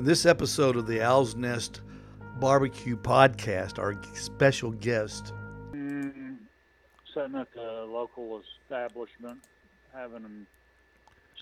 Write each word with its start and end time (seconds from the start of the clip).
In 0.00 0.06
this 0.06 0.24
episode 0.24 0.76
of 0.76 0.86
the 0.86 1.02
Owl's 1.02 1.36
Nest 1.36 1.82
Barbecue 2.38 2.96
Podcast, 2.96 3.78
our 3.78 4.00
special 4.14 4.70
guest. 4.70 5.34
Mm, 5.74 6.38
sitting 7.12 7.36
at 7.36 7.52
the 7.52 7.84
local 7.86 8.40
establishment, 8.64 9.40
having 9.92 10.46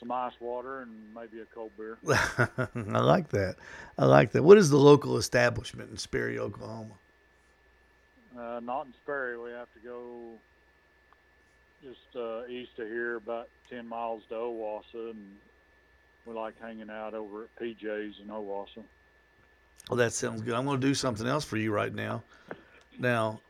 some 0.01 0.11
ice 0.11 0.33
water 0.41 0.81
and 0.81 0.91
maybe 1.15 1.41
a 1.41 1.45
cold 1.55 1.71
beer. 1.77 1.99
I 2.09 2.99
like 2.99 3.29
that. 3.29 3.55
I 3.97 4.07
like 4.07 4.33
that. 4.33 4.43
What 4.43 4.59
is 4.59 4.71
the 4.71 4.77
local 4.77 5.19
establishment 5.19 5.93
in 5.93 5.97
Sperry, 5.97 6.41
Oklahoma? 6.41 6.95
Uh, 8.37 8.59
not 8.59 8.87
in 8.87 8.95
Sperry. 9.05 9.39
We 9.39 9.53
have 9.53 9.73
to 9.75 9.89
go 9.89 10.33
just 11.85 12.17
uh, 12.17 12.45
east 12.49 12.77
of 12.81 12.89
here, 12.89 13.19
about 13.19 13.51
10 13.71 13.87
miles 13.87 14.25
to 14.31 14.35
Owasso, 14.35 15.13
and 15.13 15.37
we 16.29 16.35
like 16.35 16.61
hanging 16.61 16.91
out 16.91 17.15
over 17.15 17.45
at 17.45 17.57
PJ's 17.57 18.17
in 18.21 18.29
Owasso. 18.29 18.85
Well, 19.89 19.97
that 19.97 20.13
sounds 20.13 20.43
good. 20.43 20.53
I'm 20.55 20.67
going 20.67 20.79
to 20.79 20.87
do 20.87 20.93
something 20.93 21.27
else 21.27 21.45
for 21.45 21.57
you 21.57 21.73
right 21.73 21.95
now. 21.95 22.23
Now, 22.99 23.41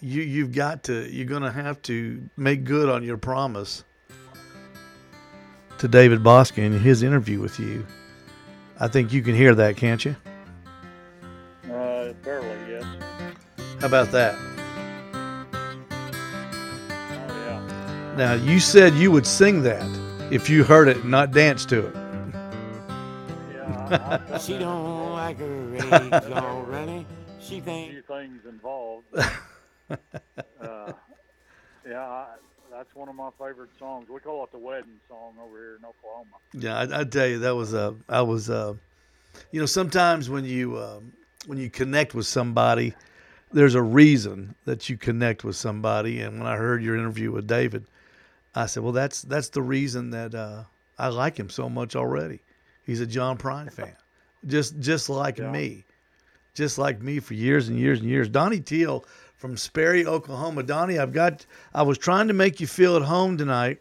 you 0.00 0.22
you've 0.22 0.52
got 0.52 0.84
to 0.84 1.06
you're 1.12 1.26
going 1.26 1.42
to 1.42 1.52
have 1.52 1.82
to 1.82 2.22
make 2.36 2.64
good 2.64 2.88
on 2.88 3.02
your 3.02 3.18
promise 3.18 3.84
to 5.78 5.88
David 5.88 6.22
Boskin 6.22 6.64
in 6.64 6.80
his 6.80 7.02
interview 7.02 7.40
with 7.40 7.60
you. 7.60 7.86
I 8.80 8.88
think 8.88 9.12
you 9.12 9.20
can 9.22 9.34
hear 9.34 9.54
that, 9.54 9.76
can't 9.76 10.02
you? 10.04 10.16
Uh, 11.70 12.12
barely, 12.24 12.56
yes. 12.68 12.84
How 13.80 13.86
about 13.86 14.10
that? 14.12 14.34
Oh, 15.12 15.46
yeah. 17.28 18.14
Now, 18.16 18.32
you 18.34 18.58
said 18.60 18.94
you 18.94 19.10
would 19.10 19.26
sing 19.26 19.62
that 19.62 19.86
if 20.32 20.48
you 20.48 20.64
heard 20.64 20.88
it 20.88 20.96
and 20.98 21.10
not 21.10 21.30
dance 21.30 21.66
to 21.66 21.86
it. 21.86 22.03
Yeah, 23.90 24.20
I, 24.30 24.34
I 24.34 24.38
She 24.38 24.58
don't 24.58 25.12
like 25.12 25.38
her 25.38 25.76
age 25.76 26.32
already. 26.32 27.06
She 27.40 27.58
a 27.58 27.62
thinks 27.62 27.92
few 27.92 28.02
things 28.02 28.42
involved. 28.46 29.06
uh, 30.60 30.92
yeah, 31.88 32.00
I, 32.00 32.26
that's 32.70 32.94
one 32.94 33.08
of 33.08 33.14
my 33.14 33.30
favorite 33.38 33.70
songs. 33.78 34.08
We 34.08 34.20
call 34.20 34.44
it 34.44 34.52
the 34.52 34.58
wedding 34.58 35.00
song 35.08 35.34
over 35.42 35.56
here 35.58 35.76
in 35.76 35.84
Oklahoma. 35.84 36.36
Yeah, 36.52 36.78
I, 36.78 37.00
I 37.00 37.04
tell 37.04 37.26
you, 37.26 37.38
that 37.40 37.54
was 37.54 37.74
uh, 37.74 37.92
I 38.08 38.22
was, 38.22 38.50
uh, 38.50 38.74
you 39.52 39.60
know, 39.60 39.66
sometimes 39.66 40.30
when 40.30 40.44
you 40.44 40.78
um, 40.78 41.12
when 41.46 41.58
you 41.58 41.70
connect 41.70 42.14
with 42.14 42.26
somebody, 42.26 42.94
there's 43.52 43.74
a 43.74 43.82
reason 43.82 44.54
that 44.64 44.88
you 44.88 44.96
connect 44.96 45.44
with 45.44 45.56
somebody. 45.56 46.20
And 46.20 46.38
when 46.38 46.46
I 46.48 46.56
heard 46.56 46.82
your 46.82 46.96
interview 46.96 47.30
with 47.30 47.46
David, 47.46 47.84
I 48.54 48.66
said, 48.66 48.82
well, 48.82 48.92
that's 48.92 49.22
that's 49.22 49.50
the 49.50 49.62
reason 49.62 50.10
that 50.10 50.34
uh, 50.34 50.64
I 50.98 51.08
like 51.08 51.36
him 51.38 51.50
so 51.50 51.68
much 51.68 51.94
already. 51.96 52.40
He's 52.84 53.00
a 53.00 53.06
John 53.06 53.38
Prine 53.38 53.72
fan, 53.72 53.96
just 54.46 54.78
just 54.80 55.08
like 55.08 55.38
Yeah. 55.38 55.50
me, 55.50 55.84
just 56.54 56.78
like 56.78 57.00
me 57.00 57.18
for 57.20 57.34
years 57.34 57.68
and 57.68 57.78
years 57.78 58.00
and 58.00 58.08
years. 58.08 58.28
Donny 58.28 58.60
Teel 58.60 59.04
from 59.36 59.56
Sperry, 59.56 60.06
Oklahoma. 60.06 60.62
Donny, 60.62 60.98
I've 60.98 61.12
got. 61.12 61.46
I 61.74 61.82
was 61.82 61.98
trying 61.98 62.28
to 62.28 62.34
make 62.34 62.60
you 62.60 62.66
feel 62.66 62.96
at 62.96 63.02
home 63.02 63.36
tonight, 63.38 63.80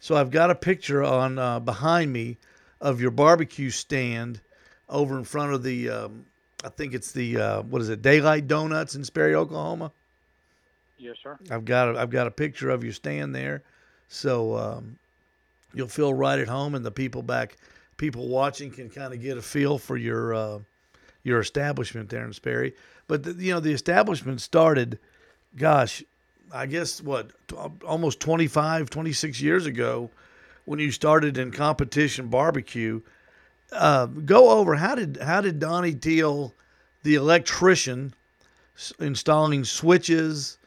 so 0.00 0.16
I've 0.16 0.30
got 0.30 0.50
a 0.50 0.54
picture 0.54 1.02
on 1.02 1.38
uh, 1.38 1.60
behind 1.60 2.12
me 2.12 2.36
of 2.80 3.00
your 3.00 3.10
barbecue 3.10 3.70
stand 3.70 4.40
over 4.88 5.18
in 5.18 5.24
front 5.24 5.52
of 5.52 5.62
the. 5.62 5.88
Um, 5.90 6.26
I 6.64 6.68
think 6.70 6.94
it's 6.94 7.12
the 7.12 7.36
uh, 7.38 7.62
what 7.62 7.82
is 7.82 7.88
it? 7.88 8.02
Daylight 8.02 8.46
Donuts 8.46 8.94
in 8.94 9.04
Sperry, 9.04 9.34
Oklahoma. 9.34 9.90
Yes, 10.96 11.16
sir. 11.22 11.36
I've 11.50 11.64
got 11.64 11.94
a, 11.94 11.98
I've 11.98 12.10
got 12.10 12.26
a 12.26 12.30
picture 12.30 12.70
of 12.70 12.84
your 12.84 12.92
stand 12.92 13.34
there, 13.34 13.62
so 14.08 14.56
um, 14.56 14.96
you'll 15.74 15.88
feel 15.88 16.14
right 16.14 16.38
at 16.38 16.48
home, 16.48 16.74
and 16.74 16.84
the 16.86 16.90
people 16.90 17.20
back, 17.22 17.56
people 18.04 18.28
watching 18.28 18.70
can 18.70 18.90
kind 18.90 19.14
of 19.14 19.22
get 19.22 19.38
a 19.38 19.42
feel 19.42 19.78
for 19.78 19.96
your 19.96 20.34
uh, 20.34 20.58
your 21.22 21.40
establishment 21.40 22.10
there 22.10 22.22
in 22.26 22.34
Sperry. 22.34 22.74
But 23.08 23.22
the, 23.22 23.32
you 23.32 23.50
know, 23.54 23.60
the 23.60 23.72
establishment 23.72 24.42
started, 24.42 24.98
gosh, 25.56 26.04
I 26.52 26.66
guess 26.66 27.00
what 27.00 27.30
t- 27.48 27.56
almost 27.86 28.20
25, 28.20 28.90
26 28.90 29.40
years 29.40 29.64
ago, 29.64 30.10
when 30.66 30.78
you 30.80 30.90
started 30.90 31.38
in 31.38 31.50
competition 31.50 32.28
barbecue. 32.28 33.00
Uh, 33.72 34.04
go 34.04 34.50
over 34.50 34.74
how 34.74 34.94
did 34.94 35.16
how 35.22 35.40
did 35.40 35.58
Donny 35.58 35.94
Teel, 35.94 36.52
the 37.04 37.14
electrician, 37.14 38.12
s- 38.76 38.92
installing 39.00 39.64
switches 39.64 40.58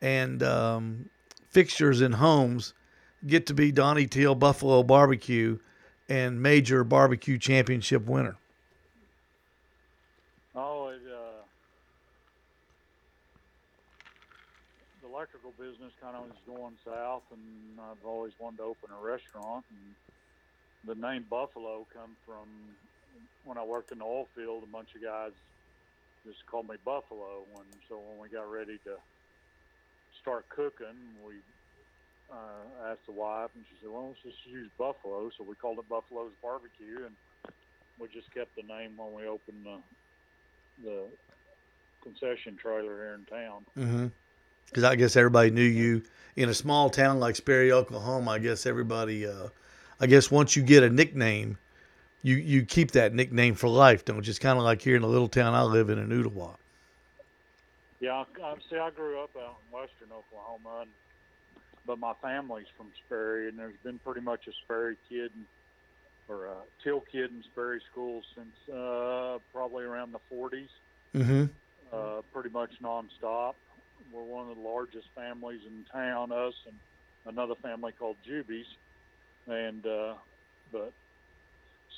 and 0.00 0.42
um, 0.42 1.10
fixtures 1.50 2.00
in 2.00 2.12
homes 2.12 2.72
get 3.26 3.46
to 3.48 3.52
be 3.52 3.72
Donny 3.72 4.06
Teel 4.06 4.34
Buffalo 4.34 4.82
Barbecue 4.82 5.58
and 6.08 6.42
major 6.42 6.84
barbecue 6.84 7.38
championship 7.38 8.06
winner. 8.06 8.36
Oh, 10.54 10.88
it, 10.88 11.00
uh, 11.06 11.44
the 15.02 15.08
electrical 15.08 15.52
business 15.58 15.92
kind 16.00 16.16
of 16.16 16.22
was 16.22 16.38
going 16.46 16.74
south, 16.84 17.22
and 17.30 17.78
I've 17.80 18.04
always 18.06 18.32
wanted 18.38 18.58
to 18.58 18.62
open 18.64 18.90
a 18.98 19.04
restaurant. 19.04 19.64
And 19.70 19.94
the 20.88 21.06
name 21.06 21.26
Buffalo 21.28 21.86
come 21.92 22.16
from 22.24 22.48
when 23.44 23.58
I 23.58 23.64
worked 23.64 23.92
in 23.92 23.98
the 23.98 24.04
oil 24.04 24.26
field. 24.34 24.62
A 24.62 24.72
bunch 24.72 24.88
of 24.94 25.02
guys 25.02 25.32
just 26.26 26.44
called 26.46 26.68
me 26.68 26.76
Buffalo, 26.84 27.44
and 27.56 27.66
so 27.88 27.98
when 27.98 28.18
we 28.20 28.28
got 28.28 28.50
ready 28.50 28.78
to 28.84 28.96
start 30.20 30.48
cooking, 30.48 30.96
we 31.26 31.34
uh, 32.32 32.90
asked 32.90 33.06
the 33.06 33.12
wife, 33.12 33.50
and 33.54 33.64
she 33.68 33.76
said, 33.80 33.90
"Well, 33.90 34.08
let's 34.08 34.20
just 34.22 34.46
use 34.46 34.68
Buffalo." 34.78 35.30
So 35.36 35.44
we 35.44 35.54
called 35.54 35.78
it 35.78 35.88
Buffalo's 35.88 36.32
Barbecue, 36.42 37.04
and 37.06 37.14
we 37.98 38.08
just 38.08 38.32
kept 38.32 38.54
the 38.56 38.62
name 38.62 38.96
when 38.96 39.14
we 39.14 39.26
opened 39.26 39.64
the 39.64 39.78
the 40.84 41.04
concession 42.02 42.56
trailer 42.56 42.96
here 42.96 43.14
in 43.14 43.24
town. 43.24 43.64
Mm-hmm. 43.76 44.06
Because 44.66 44.84
I 44.84 44.96
guess 44.96 45.16
everybody 45.16 45.50
knew 45.50 45.62
you 45.62 46.02
in 46.36 46.48
a 46.48 46.54
small 46.54 46.90
town 46.90 47.18
like 47.18 47.36
Sperry, 47.36 47.72
Oklahoma. 47.72 48.32
I 48.32 48.38
guess 48.38 48.66
everybody, 48.66 49.26
uh, 49.26 49.48
I 49.98 50.06
guess 50.06 50.30
once 50.30 50.56
you 50.56 50.62
get 50.62 50.82
a 50.82 50.90
nickname, 50.90 51.58
you 52.22 52.36
you 52.36 52.64
keep 52.64 52.92
that 52.92 53.14
nickname 53.14 53.54
for 53.54 53.68
life, 53.68 54.04
don't 54.04 54.26
you? 54.26 54.30
It's 54.30 54.38
kind 54.38 54.58
of 54.58 54.64
like 54.64 54.82
here 54.82 54.96
in 54.96 55.02
the 55.02 55.08
little 55.08 55.28
town 55.28 55.54
I 55.54 55.62
live 55.62 55.90
in 55.90 55.98
in 55.98 56.08
Ooltewah. 56.10 56.56
Yeah, 58.00 58.12
I, 58.12 58.42
I 58.44 58.54
see. 58.70 58.76
I 58.76 58.90
grew 58.90 59.20
up 59.20 59.30
out 59.36 59.56
in 59.66 59.76
western 59.76 60.08
Oklahoma, 60.12 60.82
and, 60.82 60.90
but 61.88 61.98
my 61.98 62.12
family's 62.20 62.66
from 62.76 62.90
Sperry, 63.06 63.48
and 63.48 63.58
there's 63.58 63.78
been 63.82 63.98
pretty 63.98 64.20
much 64.20 64.46
a 64.46 64.52
Sperry 64.62 64.96
kid 65.08 65.32
and, 65.34 65.46
or 66.28 66.44
a 66.44 66.56
Teel 66.84 67.02
kid 67.10 67.30
in 67.30 67.42
Sperry 67.50 67.80
schools 67.90 68.24
since 68.36 68.54
uh, 68.68 69.38
probably 69.52 69.84
around 69.84 70.12
the 70.12 70.20
40s. 70.30 70.68
Mm-hmm. 71.16 71.44
uh, 71.90 72.20
pretty 72.34 72.50
much 72.50 72.70
nonstop. 72.82 73.54
We're 74.12 74.22
one 74.22 74.50
of 74.50 74.56
the 74.56 74.62
largest 74.62 75.06
families 75.14 75.62
in 75.66 75.86
town, 75.90 76.30
us 76.30 76.52
and 76.66 76.76
another 77.24 77.54
family 77.62 77.92
called 77.98 78.16
Jubies, 78.22 78.66
and 79.46 79.86
uh, 79.86 80.14
but 80.70 80.92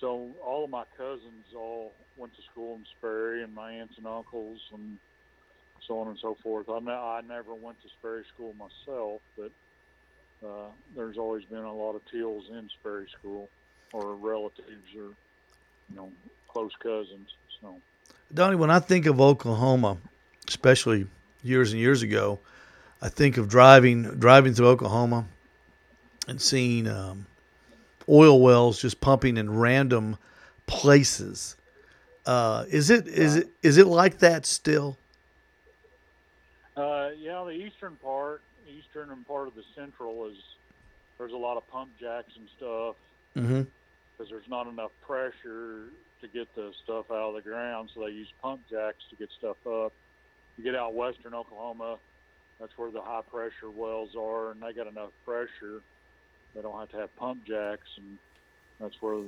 so 0.01 0.31
all 0.47 0.65
of 0.65 0.71
my 0.71 0.85
cousins 0.97 1.47
all 1.57 1.93
went 2.17 2.35
to 2.37 2.43
school 2.53 2.77
in 2.77 2.85
Sperry, 2.97 3.43
and 3.43 3.53
my 3.53 3.73
aunts 3.73 3.95
and 3.99 4.07
uncles, 4.07 4.61
and 4.73 4.97
so 5.89 5.99
on 5.99 6.07
and 6.09 6.19
so 6.23 6.37
forth. 6.41 6.69
I, 6.69 6.79
ne- 6.79 6.93
I 6.93 7.21
never 7.27 7.53
went 7.53 7.83
to 7.83 7.89
Sperry 7.99 8.23
school 8.33 8.55
myself, 8.55 9.21
but 9.37 9.51
uh, 10.45 10.69
there's 10.97 11.19
always 11.19 11.45
been 11.45 11.65
a 11.65 11.75
lot 11.75 11.95
of 11.95 12.03
Teels 12.11 12.45
in 12.51 12.69
Sperry 12.81 13.07
school, 13.19 13.49
or 13.93 14.15
relatives, 14.15 14.95
or 14.97 15.11
you 15.91 15.97
know, 15.97 16.11
close 16.49 16.73
cousins. 16.83 17.29
So. 17.61 17.77
Donny, 18.33 18.57
when 18.57 18.71
I 18.71 18.79
think 18.79 19.07
of 19.07 19.21
Oklahoma, 19.21 19.99
especially 20.49 21.07
years 21.43 21.73
and 21.73 21.81
years 21.81 22.03
ago, 22.03 22.39
I 23.03 23.09
think 23.09 23.37
of 23.37 23.49
driving 23.49 24.03
driving 24.03 24.55
through 24.55 24.69
Oklahoma 24.69 25.27
and 26.29 26.41
seeing 26.41 26.87
um, 26.87 27.27
oil 28.09 28.41
wells 28.41 28.81
just 28.81 29.01
pumping 29.01 29.37
in 29.37 29.59
random 29.59 30.17
places. 30.67 31.57
Uh, 32.27 32.65
is 32.69 32.91
it 32.91 33.09
is 33.09 33.37
it 33.37 33.49
is 33.63 33.79
it 33.79 33.87
like 33.87 34.19
that 34.19 34.47
still? 34.47 34.97
Uh, 36.77 37.11
yeah, 37.19 37.43
the 37.45 37.51
eastern 37.51 37.97
part, 37.97 38.43
eastern 38.71 39.11
and 39.11 39.27
part 39.27 39.49
of 39.49 39.55
the 39.55 39.63
central 39.77 40.27
is 40.27 40.37
there's 41.19 41.33
a 41.33 41.37
lot 41.37 41.57
of 41.57 41.69
pump 41.71 41.91
jacks 42.01 42.33
and 42.37 42.49
stuff 42.57 42.97
Mm-hmm. 43.37 43.63
because 44.19 44.31
there's 44.31 44.49
not 44.49 44.67
enough 44.67 44.91
pressure 45.07 45.85
to 46.21 46.29
get 46.35 46.53
the 46.57 46.73
stuff 46.83 47.07
out 47.13 47.29
of 47.29 47.35
the 47.37 47.41
ground, 47.43 47.91
so 47.95 48.05
they 48.05 48.11
use 48.11 48.29
pump 48.43 48.61
jacks 48.69 48.99
to 49.09 49.17
get 49.17 49.29
stuff 49.39 49.57
up. 49.67 49.93
You 50.59 50.65
get 50.65 50.75
out 50.75 50.95
western 50.95 51.33
Oklahoma, 51.33 51.99
that's 52.59 52.73
where 52.77 52.91
the 52.91 53.01
high 53.01 53.23
pressure 53.31 53.71
wells 53.75 54.11
are, 54.19 54.51
and 54.51 54.61
they 54.61 54.73
got 54.73 54.89
enough 54.89 55.11
pressure. 55.25 55.81
They 56.55 56.61
don't 56.61 56.79
have 56.79 56.91
to 56.91 56.97
have 56.99 57.17
pump 57.17 57.47
jacks, 57.47 57.87
and 57.97 58.19
that's 58.81 58.97
where 59.01 59.23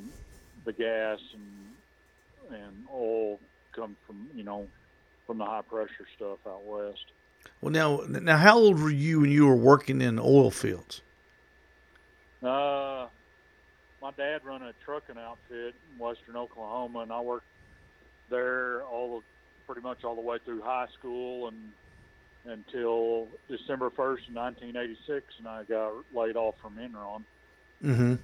the 0.67 0.73
gas 0.73 1.21
and 1.35 2.59
and 2.61 2.75
oil 2.93 3.39
come 3.75 3.97
from. 4.06 4.27
You 4.35 4.43
know, 4.43 4.67
from 5.27 5.39
the 5.39 5.44
high 5.44 5.62
pressure 5.62 6.06
stuff 6.17 6.39
out 6.47 6.65
west. 6.67 7.05
Well, 7.61 7.71
now 7.71 8.00
now, 8.09 8.39
how 8.39 8.59
old 8.59 8.81
were 8.81 8.91
you 8.91 9.21
when 9.21 9.31
you 9.31 9.47
were 9.47 9.56
working 9.56 10.00
in 10.00 10.19
oil 10.19 10.50
fields? 10.50 11.00
Uh, 12.43 13.06
my 14.00 14.11
dad 14.17 14.44
run 14.44 14.62
a 14.62 14.73
trucking 14.85 15.17
outfit 15.17 15.75
in 15.93 15.99
western 15.99 16.37
Oklahoma, 16.37 17.00
and 17.00 17.12
I 17.12 17.21
worked 17.21 17.47
there 18.31 18.83
all 18.83 19.21
the, 19.21 19.25
pretty 19.67 19.81
much 19.81 20.03
all 20.03 20.17
the 20.17 20.23
way 20.23 20.39
through 20.44 20.62
high 20.62 20.89
school 20.99 21.49
and 21.49 21.73
until 22.44 23.29
December 23.49 23.91
1st, 23.91 24.35
1986, 24.35 25.27
and 25.39 25.47
I 25.47 25.62
got 25.62 25.93
laid 26.12 26.37
off 26.37 26.56
from 26.61 26.75
Enron. 26.75 27.23
Mm-hmm. 27.85 28.15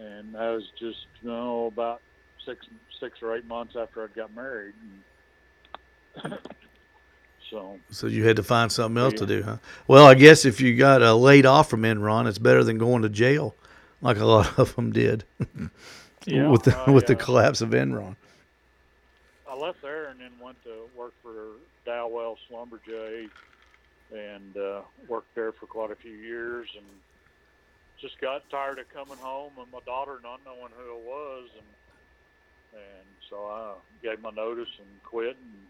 And 0.00 0.34
that 0.34 0.48
was 0.48 0.64
just 0.78 1.06
you 1.20 1.28
know 1.28 1.66
about 1.66 2.00
six 2.46 2.64
six 2.98 3.18
or 3.22 3.36
eight 3.36 3.46
months 3.46 3.74
after 3.78 4.02
I 4.02 4.06
got 4.06 4.34
married. 4.34 4.74
So 7.52 7.78
So 7.90 8.06
you 8.06 8.24
had 8.24 8.36
to 8.36 8.42
find 8.42 8.72
something 8.72 9.00
else 9.00 9.12
to 9.14 9.26
do, 9.26 9.42
huh? 9.42 9.58
Well, 9.86 10.06
I 10.06 10.14
guess 10.14 10.46
if 10.46 10.58
you 10.60 10.74
got 10.74 11.02
uh, 11.02 11.14
laid 11.14 11.44
off 11.44 11.68
from 11.68 11.82
Enron, 11.82 12.26
it's 12.26 12.38
better 12.38 12.64
than 12.64 12.78
going 12.78 13.02
to 13.02 13.10
jail, 13.10 13.54
like 14.00 14.16
a 14.16 14.24
lot 14.24 14.58
of 14.58 14.74
them 14.74 14.90
did 14.90 15.24
yeah, 16.24 16.48
with 16.48 16.62
the 16.62 16.76
I, 16.76 16.90
with 16.90 17.06
the 17.06 17.14
uh, 17.14 17.18
collapse 17.18 17.60
of 17.60 17.70
Enron. 17.70 18.16
I 19.46 19.54
left 19.54 19.82
there 19.82 20.08
and 20.08 20.18
then 20.18 20.30
went 20.42 20.62
to 20.64 20.88
work 20.96 21.12
for 21.22 21.34
Dowell 21.84 22.38
Schlumberger 22.48 23.28
and 24.10 24.56
uh, 24.56 24.80
worked 25.06 25.34
there 25.34 25.52
for 25.52 25.66
quite 25.66 25.90
a 25.90 25.96
few 25.96 26.12
years 26.12 26.68
and 26.74 26.86
just 28.00 28.18
got 28.18 28.48
tired 28.50 28.78
of 28.78 28.88
coming 28.88 29.18
home 29.18 29.52
and 29.58 29.70
my 29.70 29.78
daughter 29.84 30.18
not 30.22 30.40
knowing 30.46 30.72
who 30.74 30.90
I 30.90 31.00
was 31.06 31.48
and 31.54 31.66
and 32.74 33.06
so 33.28 33.36
I 33.46 33.74
gave 34.02 34.22
my 34.22 34.30
notice 34.30 34.68
and 34.78 34.88
quit 35.04 35.36
and 35.36 35.66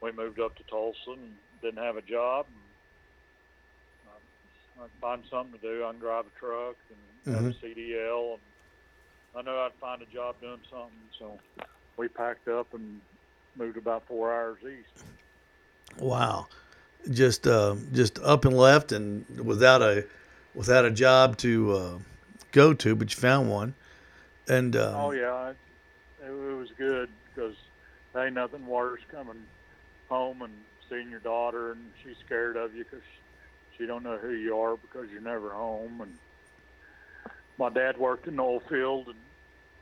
we 0.00 0.12
moved 0.12 0.40
up 0.40 0.56
to 0.56 0.62
Tulsa 0.64 1.12
and 1.12 1.32
didn't 1.62 1.82
have 1.82 1.96
a 1.96 2.02
job 2.02 2.46
and 2.48 2.58
I, 4.80 4.84
I 4.84 4.86
find 5.00 5.22
something 5.30 5.58
to 5.58 5.66
do. 5.66 5.84
I 5.84 5.90
can 5.90 6.00
drive 6.00 6.24
a 6.26 6.38
truck 6.38 6.76
and 7.26 7.34
have 7.34 7.44
a 7.46 7.54
CDL 7.54 8.34
and 8.34 8.40
I 9.36 9.42
know 9.42 9.58
I'd 9.60 9.72
find 9.80 10.02
a 10.02 10.06
job 10.06 10.36
doing 10.40 10.60
something 10.70 10.98
so 11.18 11.38
we 11.96 12.08
packed 12.08 12.48
up 12.48 12.72
and 12.74 13.00
moved 13.56 13.76
about 13.76 14.06
four 14.06 14.32
hours 14.32 14.58
east. 14.62 15.04
Wow, 15.98 16.46
just 17.10 17.46
uh, 17.46 17.76
just 17.92 18.18
up 18.20 18.44
and 18.44 18.56
left, 18.56 18.92
and 18.92 19.24
without 19.40 19.82
a 19.82 20.04
without 20.54 20.84
a 20.84 20.90
job 20.90 21.36
to 21.38 21.72
uh, 21.72 21.98
go 22.52 22.72
to, 22.74 22.94
but 22.94 23.14
you 23.14 23.20
found 23.20 23.50
one. 23.50 23.74
And 24.48 24.76
um, 24.76 24.94
Oh 24.94 25.10
yeah, 25.10 25.50
it, 25.50 25.56
it 26.26 26.56
was 26.56 26.68
good 26.78 27.10
because 27.34 27.54
ain't 28.16 28.34
nothing 28.34 28.66
worse 28.66 29.00
coming 29.10 29.44
home 30.08 30.42
and 30.42 30.52
seeing 30.88 31.10
your 31.10 31.20
daughter 31.20 31.72
and 31.72 31.80
she's 32.02 32.16
scared 32.24 32.56
of 32.56 32.74
you 32.74 32.84
because 32.84 33.04
she 33.76 33.86
don't 33.86 34.02
know 34.02 34.16
who 34.16 34.32
you 34.32 34.58
are 34.58 34.76
because 34.76 35.08
you're 35.10 35.20
never 35.20 35.50
home. 35.50 36.00
And 36.00 36.18
my 37.58 37.68
dad 37.68 37.96
worked 37.96 38.26
in 38.26 38.36
the 38.36 38.42
oil 38.42 38.60
field, 38.68 39.06
and 39.06 39.16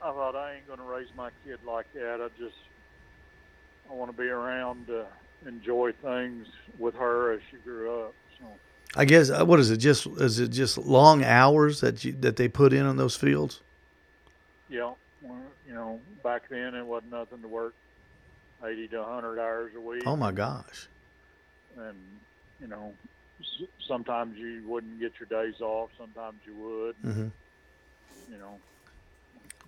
I 0.03 0.13
thought 0.13 0.37
I 0.37 0.55
ain't 0.55 0.69
gonna 0.69 0.85
raise 0.85 1.09
my 1.17 1.31
kid 1.45 1.59
like 1.67 1.87
that. 1.95 2.21
I 2.21 2.29
just 2.39 2.57
I 3.91 3.95
want 3.95 4.11
to 4.11 4.17
be 4.17 4.29
around 4.29 4.89
to 4.89 5.07
enjoy 5.47 5.93
things 6.03 6.47
with 6.79 6.95
her 6.97 7.33
as 7.33 7.41
she 7.51 7.57
grew 7.59 8.01
up. 8.01 8.15
So. 8.39 8.47
I 8.95 9.05
guess 9.05 9.31
uh, 9.31 9.45
what 9.45 9.61
is 9.61 9.71
it? 9.71 9.79
Just 9.79 10.07
is 10.07 10.39
it 10.39 10.49
just 10.49 10.77
long 10.77 11.25
hours 11.25 11.81
that 11.81 12.05
you 12.05 12.13
that 12.21 12.37
they 12.37 12.49
put 12.49 12.73
in 12.73 12.85
on 12.85 12.97
those 12.97 13.17
fields? 13.17 13.63
Yeah, 14.69 14.93
well, 15.23 15.41
you 15.67 15.75
know, 15.75 16.01
back 16.23 16.49
then 16.51 16.75
it 16.75 16.85
wasn't 16.85 17.13
nothing 17.13 17.41
to 17.43 17.49
work 17.49 17.75
eighty 18.65 18.89
to 18.89 19.03
hundred 19.05 19.39
hours 19.41 19.73
a 19.77 19.81
week. 19.81 20.03
Oh 20.07 20.17
my 20.17 20.33
gosh! 20.33 20.89
And 21.79 21.97
you 22.61 22.67
know, 22.69 22.93
sometimes 23.87 24.37
you 24.39 24.63
wouldn't 24.67 24.99
get 25.01 25.13
your 25.21 25.29
days 25.45 25.61
off. 25.61 25.91
Sometimes 25.99 26.39
you 26.47 26.55
would. 26.55 26.95
hmm 27.03 27.29
You 28.33 28.39
know, 28.39 28.59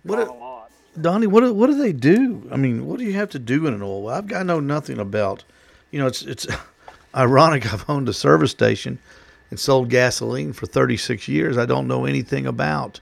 What 0.03 0.17
not 0.19 0.27
a- 0.27 0.31
a 0.31 0.33
lot. 0.33 0.71
Donny, 0.99 1.27
what 1.27 1.41
do, 1.41 1.53
what 1.53 1.67
do 1.67 1.75
they 1.75 1.93
do? 1.93 2.49
I 2.51 2.57
mean, 2.57 2.87
what 2.87 2.97
do 2.97 3.05
you 3.05 3.13
have 3.13 3.29
to 3.29 3.39
do 3.39 3.67
in 3.67 3.73
an 3.75 3.81
oil? 3.83 4.01
well? 4.03 4.15
I've 4.15 4.27
got 4.27 4.45
know 4.45 4.59
nothing 4.59 4.97
about. 4.97 5.43
You 5.91 5.99
know, 5.99 6.07
it's 6.07 6.23
it's 6.23 6.47
ironic. 7.15 7.71
I've 7.71 7.87
owned 7.89 8.09
a 8.09 8.13
service 8.13 8.51
station 8.51 8.97
and 9.51 9.59
sold 9.59 9.89
gasoline 9.89 10.51
for 10.53 10.65
36 10.65 11.27
years. 11.27 11.57
I 11.57 11.65
don't 11.65 11.87
know 11.87 12.05
anything 12.05 12.45
about 12.47 12.99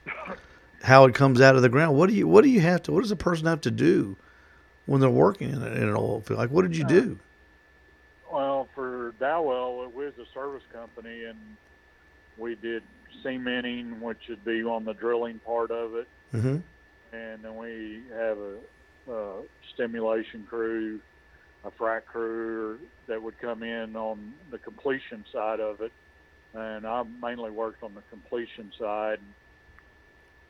how 0.82 1.04
it 1.06 1.14
comes 1.14 1.40
out 1.40 1.56
of 1.56 1.62
the 1.62 1.68
ground. 1.68 1.96
What 1.96 2.08
do 2.10 2.14
you 2.14 2.28
what 2.28 2.44
do 2.44 2.50
you 2.50 2.60
have 2.60 2.82
to? 2.84 2.92
What 2.92 3.00
does 3.02 3.10
a 3.10 3.16
person 3.16 3.46
have 3.46 3.62
to 3.62 3.70
do 3.70 4.16
when 4.88 5.02
they're 5.02 5.10
working 5.10 5.50
in, 5.50 5.62
an 5.62 5.94
oil 5.94 6.22
field? 6.22 6.38
Like, 6.38 6.50
what 6.50 6.62
did 6.62 6.74
you 6.74 6.84
do? 6.84 7.18
Well, 8.32 8.68
for 8.74 9.12
Dowell, 9.20 9.86
we 9.94 10.06
was 10.06 10.14
a 10.18 10.24
service 10.32 10.62
company, 10.72 11.24
and 11.24 11.38
we 12.38 12.54
did 12.54 12.82
cementing, 13.22 14.00
which 14.00 14.18
would 14.30 14.44
be 14.46 14.62
on 14.62 14.86
the 14.86 14.94
drilling 14.94 15.40
part 15.44 15.70
of 15.70 15.94
it. 15.94 16.08
Mm-hmm. 16.34 16.58
and 17.16 17.42
then 17.42 17.56
we 17.56 18.02
have 18.12 18.36
a, 18.36 18.56
a 19.10 19.42
stimulation 19.72 20.46
crew, 20.48 21.00
a 21.64 21.70
frac 21.70 22.04
crew 22.04 22.78
that 23.06 23.22
would 23.22 23.38
come 23.38 23.62
in 23.62 23.96
on 23.96 24.34
the 24.50 24.58
completion 24.58 25.24
side 25.32 25.60
of 25.60 25.80
it, 25.80 25.92
and 26.54 26.86
I 26.86 27.04
mainly 27.22 27.50
worked 27.50 27.82
on 27.82 27.94
the 27.94 28.02
completion 28.10 28.72
side, 28.78 29.20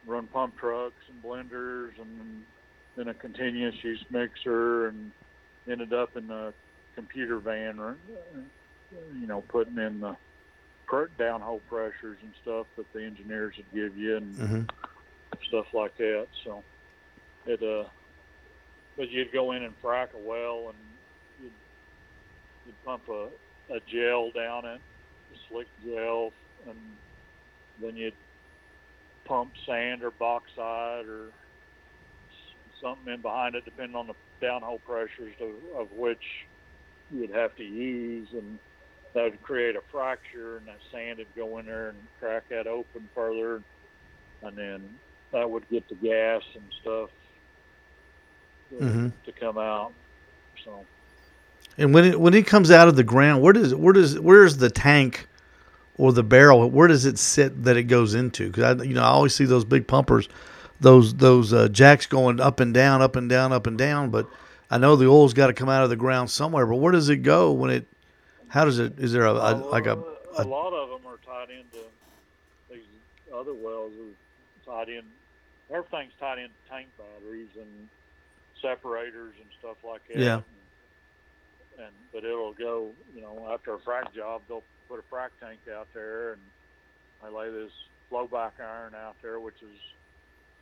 run 0.07 0.27
pump 0.29 0.57
trucks 0.59 1.03
and 1.09 1.23
blenders, 1.23 1.91
and 2.01 2.43
then 2.99 3.09
a 3.09 3.15
continuous 3.15 3.77
use 3.83 4.05
mixer, 4.11 4.89
and 4.89 5.13
ended 5.71 5.93
up 5.93 6.17
in 6.17 6.27
the 6.27 6.53
computer 6.95 7.39
van, 7.39 7.79
uh, 7.79 7.95
you 8.91 9.27
know, 9.27 9.41
putting 9.49 9.79
in 9.79 10.01
the 10.01 10.17
downhole 11.19 11.65
pressures 11.67 12.19
and 12.23 12.35
stuff 12.43 12.67
that 12.77 12.91
the 12.93 13.05
engineers 13.05 13.55
would 13.57 13.73
give 13.73 13.97
you, 13.97 14.17
and 14.17 14.37
Mm-hmm. 14.37 14.63
stuff 15.49 15.67
like 15.73 15.97
that. 15.99 16.27
So 16.45 16.65
it 17.47 17.63
uh, 17.63 17.89
but 18.97 19.11
you'd 19.11 19.33
go 19.33 19.53
in 19.53 19.63
and 19.63 19.81
frack 19.81 20.13
a 20.15 20.19
well 20.19 20.71
and 20.71 20.79
you'd, 21.41 21.53
you'd 22.67 22.85
pump 22.85 23.05
a, 23.09 23.29
a 23.73 23.79
gel 23.87 24.33
down 24.33 24.65
it, 24.65 24.81
a 25.33 25.39
slick 25.49 25.69
gel, 25.85 26.33
and 26.69 26.77
then 27.81 27.97
you'd 27.97 28.15
pump 29.25 29.53
sand 29.67 30.03
or 30.03 30.11
bauxite 30.11 31.07
or 31.07 31.31
something 32.81 33.13
in 33.13 33.21
behind 33.21 33.55
it, 33.55 33.65
depending 33.65 33.97
on 33.97 34.07
the 34.07 34.15
downhole 34.47 34.81
pressures 34.85 35.35
of, 35.41 35.81
of 35.81 35.93
which 35.93 36.23
you 37.13 37.21
would 37.21 37.31
have 37.31 37.55
to 37.57 37.65
use, 37.65 38.29
and 38.33 38.59
that 39.15 39.25
would 39.25 39.43
create 39.43 39.77
a 39.77 39.81
fracture, 39.91 40.59
and 40.59 40.67
that 40.67 40.79
sand 40.93 41.19
would 41.19 41.35
go 41.37 41.59
in 41.59 41.67
there 41.67 41.91
and 41.91 41.99
crack 42.21 42.49
that 42.51 42.67
open 42.67 43.09
further, 43.15 43.63
and 44.43 44.57
then 44.57 44.83
that 45.33 45.51
would 45.51 45.69
get 45.69 45.89
the 45.89 45.95
gas 45.97 46.43
and 46.55 46.65
stuff 46.81 47.11
to, 48.71 48.75
Mhm. 48.77 49.13
to 49.25 49.33
come 49.33 49.59
out. 49.59 49.93
So 50.65 50.85
And 51.77 51.95
when 51.95 52.05
it 52.05 52.21
when 52.21 52.35
it 52.35 52.47
comes 52.47 52.71
out 52.71 52.89
of 52.89 52.97
the 52.97 53.05
ground, 53.05 53.43
where 53.43 53.53
does 53.53 53.75
where 53.75 53.93
does 53.93 54.19
where's 54.19 54.57
the 54.59 54.71
tank 54.71 55.27
or 55.97 56.13
the 56.13 56.23
barrel? 56.23 56.69
Where 56.71 56.89
does 56.89 57.05
it 57.05 57.19
sit 57.19 57.65
that 57.65 57.77
it 57.77 57.85
goes 57.85 58.15
into? 58.15 58.49
Because 58.49 58.81
I 58.81 58.85
you 58.85 58.95
know 58.95 59.03
I 59.03 59.09
always 59.09 59.35
see 59.35 59.45
those 59.45 59.65
big 59.65 59.87
pumpers, 59.87 60.29
those 60.81 61.15
those 61.15 61.53
uh, 61.53 61.69
jacks 61.69 62.07
going 62.07 62.41
up 62.41 62.61
and 62.61 62.73
down, 62.73 63.03
up 63.03 63.17
and 63.17 63.29
down, 63.29 63.53
up 63.53 63.67
and 63.67 63.77
down. 63.77 64.11
But 64.11 64.29
I 64.71 64.79
know 64.79 64.97
the 64.97 65.07
oil's 65.07 65.35
got 65.35 65.49
to 65.49 65.53
come 65.53 65.69
out 65.69 65.85
of 65.85 65.91
the 65.91 65.97
ground 65.97 66.31
somewhere. 66.31 66.67
But 66.67 66.77
where 66.77 66.93
does 66.93 67.09
it 67.09 67.19
go 67.19 67.53
when 67.53 67.71
it? 67.71 67.87
How 68.49 68.65
does 68.65 68.79
it? 68.79 68.99
Is 68.99 69.13
there 69.13 69.27
a, 69.27 69.33
a 69.33 69.53
like 69.57 69.87
a, 69.87 69.99
a, 70.39 70.43
a 70.43 70.45
lot 70.45 70.73
of 70.73 70.89
them 70.91 71.11
are 71.11 71.19
tied 71.25 71.51
into 71.51 71.79
these 72.71 72.83
other 73.35 73.55
wells 73.55 73.93
are 73.93 74.85
tied 74.85 74.89
in. 74.89 75.03
Everything's 75.71 76.13
tied 76.19 76.39
into 76.39 76.55
tank 76.71 76.89
batteries 76.97 77.51
and 77.59 77.89
separators 78.63 79.35
and 79.39 79.47
stuff 79.59 79.77
like 79.87 80.01
that. 80.09 80.17
Yeah. 80.17 80.35
And, 80.35 81.87
and 81.87 81.95
but 82.13 82.25
it'll 82.25 82.55
go. 82.55 82.91
You 83.15 83.23
know, 83.23 83.49
after 83.53 83.75
a 83.75 83.79
frac 83.79 84.15
job, 84.15 84.43
they'll 84.49 84.63
put 84.89 84.99
a 85.01 85.15
frac 85.15 85.29
tank 85.41 85.59
out 85.75 85.89
there 85.93 86.33
and 86.33 86.41
they 87.23 87.37
lay 87.37 87.51
this 87.51 87.73
flowback 88.11 88.53
iron 88.61 88.95
out 88.95 89.17
there, 89.23 89.41
which 89.41 89.61
is 89.63 89.77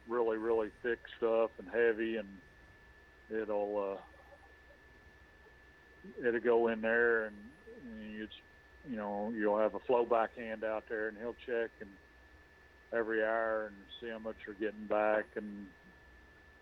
really 0.09 0.39
really 0.39 0.71
thick 0.83 0.99
stuff 1.19 1.51
and 1.59 1.69
heavy, 1.69 2.17
and 2.17 2.29
it'll 3.31 3.95
uh, 3.95 4.01
it'll 6.27 6.41
go 6.41 6.69
in 6.69 6.81
there 6.81 7.27
and, 7.27 7.37
and 7.85 8.23
it's 8.23 8.33
you 8.89 8.97
know 8.97 9.33
you'll 9.37 9.59
have 9.59 9.75
a 9.75 9.81
flowback 9.81 10.29
hand 10.37 10.65
out 10.65 10.85
there 10.89 11.09
and 11.09 11.17
he'll 11.19 11.37
check 11.47 11.71
and 11.81 11.91
every 12.93 13.23
hour 13.23 13.67
and 13.67 13.77
see 14.01 14.11
how 14.11 14.19
much 14.19 14.37
you're 14.47 14.55
getting 14.55 14.87
back 14.87 15.25
and 15.37 15.67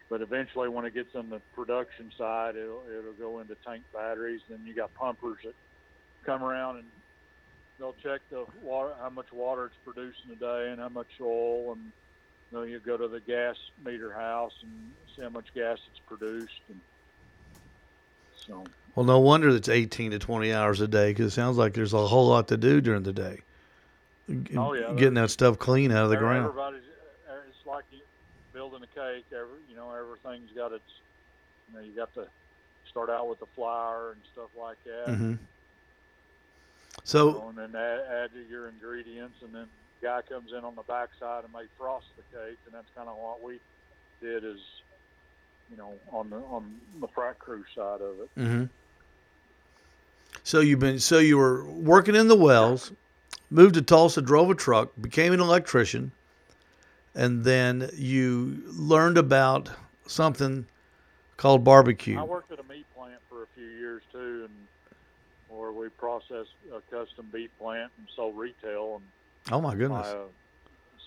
but 0.09 0.23
eventually 0.23 0.69
when 0.69 0.85
it 0.85 0.95
gets 0.95 1.15
on 1.15 1.29
the 1.29 1.41
production 1.55 2.11
side 2.17 2.57
it'll 2.57 2.83
it'll 2.89 3.13
go 3.19 3.41
into 3.41 3.57
tank 3.67 3.83
batteries 3.93 4.41
and 4.51 4.67
you 4.67 4.75
got 4.75 4.93
pumpers 4.95 5.39
that 5.45 5.55
come 6.25 6.43
around 6.43 6.77
and 6.77 6.87
they'll 7.79 7.95
check 8.03 8.21
the 8.31 8.45
water 8.63 8.93
how 9.01 9.11
much 9.11 9.31
water 9.33 9.67
it's 9.67 9.75
producing 9.85 10.31
a 10.33 10.37
day 10.37 10.71
and 10.71 10.81
how 10.81 10.89
much 10.89 11.09
oil 11.21 11.73
and 11.73 11.93
you 12.55 12.61
know 12.61 12.67
you 12.67 12.81
go 12.81 12.97
to 12.97 13.09
the 13.09 13.21
gas 13.21 13.57
meter 13.85 14.13
house 14.13 14.53
and 14.63 14.71
see 15.15 15.23
how 15.23 15.29
much 15.29 15.47
gas 15.55 15.79
it's 15.89 16.01
produced 16.07 16.53
and 16.69 16.81
so 18.47 18.65
well, 18.95 19.05
no 19.05 19.19
wonder 19.19 19.49
it's 19.49 19.69
eighteen 19.69 20.13
to 20.13 20.19
twenty 20.19 20.53
hours 20.53 20.81
a 20.81 20.87
day 20.87 21.11
because 21.11 21.33
it 21.33 21.35
sounds 21.35 21.57
like 21.57 21.75
there's 21.75 21.93
a 21.93 22.07
whole 22.07 22.29
lot 22.29 22.49
to 22.49 22.57
do 22.57 22.81
during 22.81 23.03
the 23.03 23.13
day. 23.13 23.41
Oh, 24.57 24.73
yeah, 24.73 24.93
getting 24.97 25.15
that 25.15 25.31
stuff 25.31 25.59
clean 25.59 25.91
out 25.91 26.05
of 26.05 26.11
the 26.11 26.17
ground. 26.17 26.49
Everybody's 26.49 26.83
uh, 27.29 27.35
it's 27.49 27.67
like 27.67 27.85
building 28.53 28.83
a 28.83 28.87
cake. 28.87 29.27
Every 29.33 29.59
you 29.69 29.75
know 29.77 29.91
everything's 29.91 30.53
got 30.57 30.73
its 30.73 30.85
You 31.69 31.79
know, 31.79 31.85
you 31.85 31.95
got 31.97 32.15
to 32.15 32.29
start 32.91 33.11
out 33.11 33.29
with 33.29 33.41
the 33.41 33.47
flour 33.55 34.13
and 34.13 34.21
stuff 34.33 34.51
like 34.57 34.79
that. 34.85 35.15
hmm 35.15 35.31
you 35.31 35.39
So 37.05 37.49
and 37.49 37.59
then 37.59 37.75
add, 37.75 38.01
add 38.11 38.33
to 38.33 38.43
your 38.49 38.69
ingredients, 38.69 39.39
and 39.43 39.55
then 39.55 39.67
guy 40.05 40.21
comes 40.29 40.53
in 40.53 40.65
on 40.65 40.75
the 40.75 40.83
backside 40.83 41.45
and 41.45 41.53
may 41.53 41.65
frost 41.79 42.05
the 42.17 42.23
cake, 42.37 42.59
and 42.67 42.75
that's 42.75 42.87
kind 42.95 43.09
of 43.09 43.17
what 43.17 43.43
we 43.43 43.59
did 44.21 44.45
is, 44.45 44.61
you 45.71 45.79
know, 45.79 45.95
on 46.13 46.29
the 46.29 46.37
on 46.37 46.79
the 47.01 47.09
frac 47.09 47.39
crew 47.39 47.65
side 47.75 48.03
of 48.03 48.21
it. 48.21 48.29
hmm 48.37 48.65
So 50.43 50.61
you've 50.61 50.81
been 50.81 51.01
so 51.01 51.19
you 51.19 51.39
were 51.39 51.65
working 51.65 52.15
in 52.15 52.29
the 52.29 52.37
wells, 52.37 52.93
moved 53.51 53.75
to 53.77 53.83
Tulsa, 53.83 54.21
drove 54.21 54.51
a 54.51 54.55
truck, 54.55 54.91
became 55.01 55.33
an 55.33 55.41
electrician, 55.41 56.13
and 57.15 57.43
then 57.45 57.89
you 57.95 58.63
learned 58.67 59.17
about 59.17 59.71
something 60.07 60.67
called 61.39 61.65
barbecue. 61.65 62.19
I 62.19 62.25
worked 62.25 62.53
at 62.53 62.59
a 62.59 62.65
meat 62.65 62.85
plant 62.95 63.21
for 63.31 63.45
a 63.45 63.47
few 63.55 63.67
years 63.67 64.03
too, 64.13 64.49
and 64.49 65.59
where 65.59 65.73
we 65.73 65.89
processed 65.89 66.53
a 66.75 66.81
custom 66.95 67.27
beef 67.33 67.51
plant 67.59 67.91
and 67.97 68.07
sold 68.15 68.37
retail, 68.37 68.97
and 68.97 69.05
Oh 69.53 69.61
my 69.61 69.75
goodness. 69.75 70.07
I, 70.07 70.11
uh, 70.17 70.23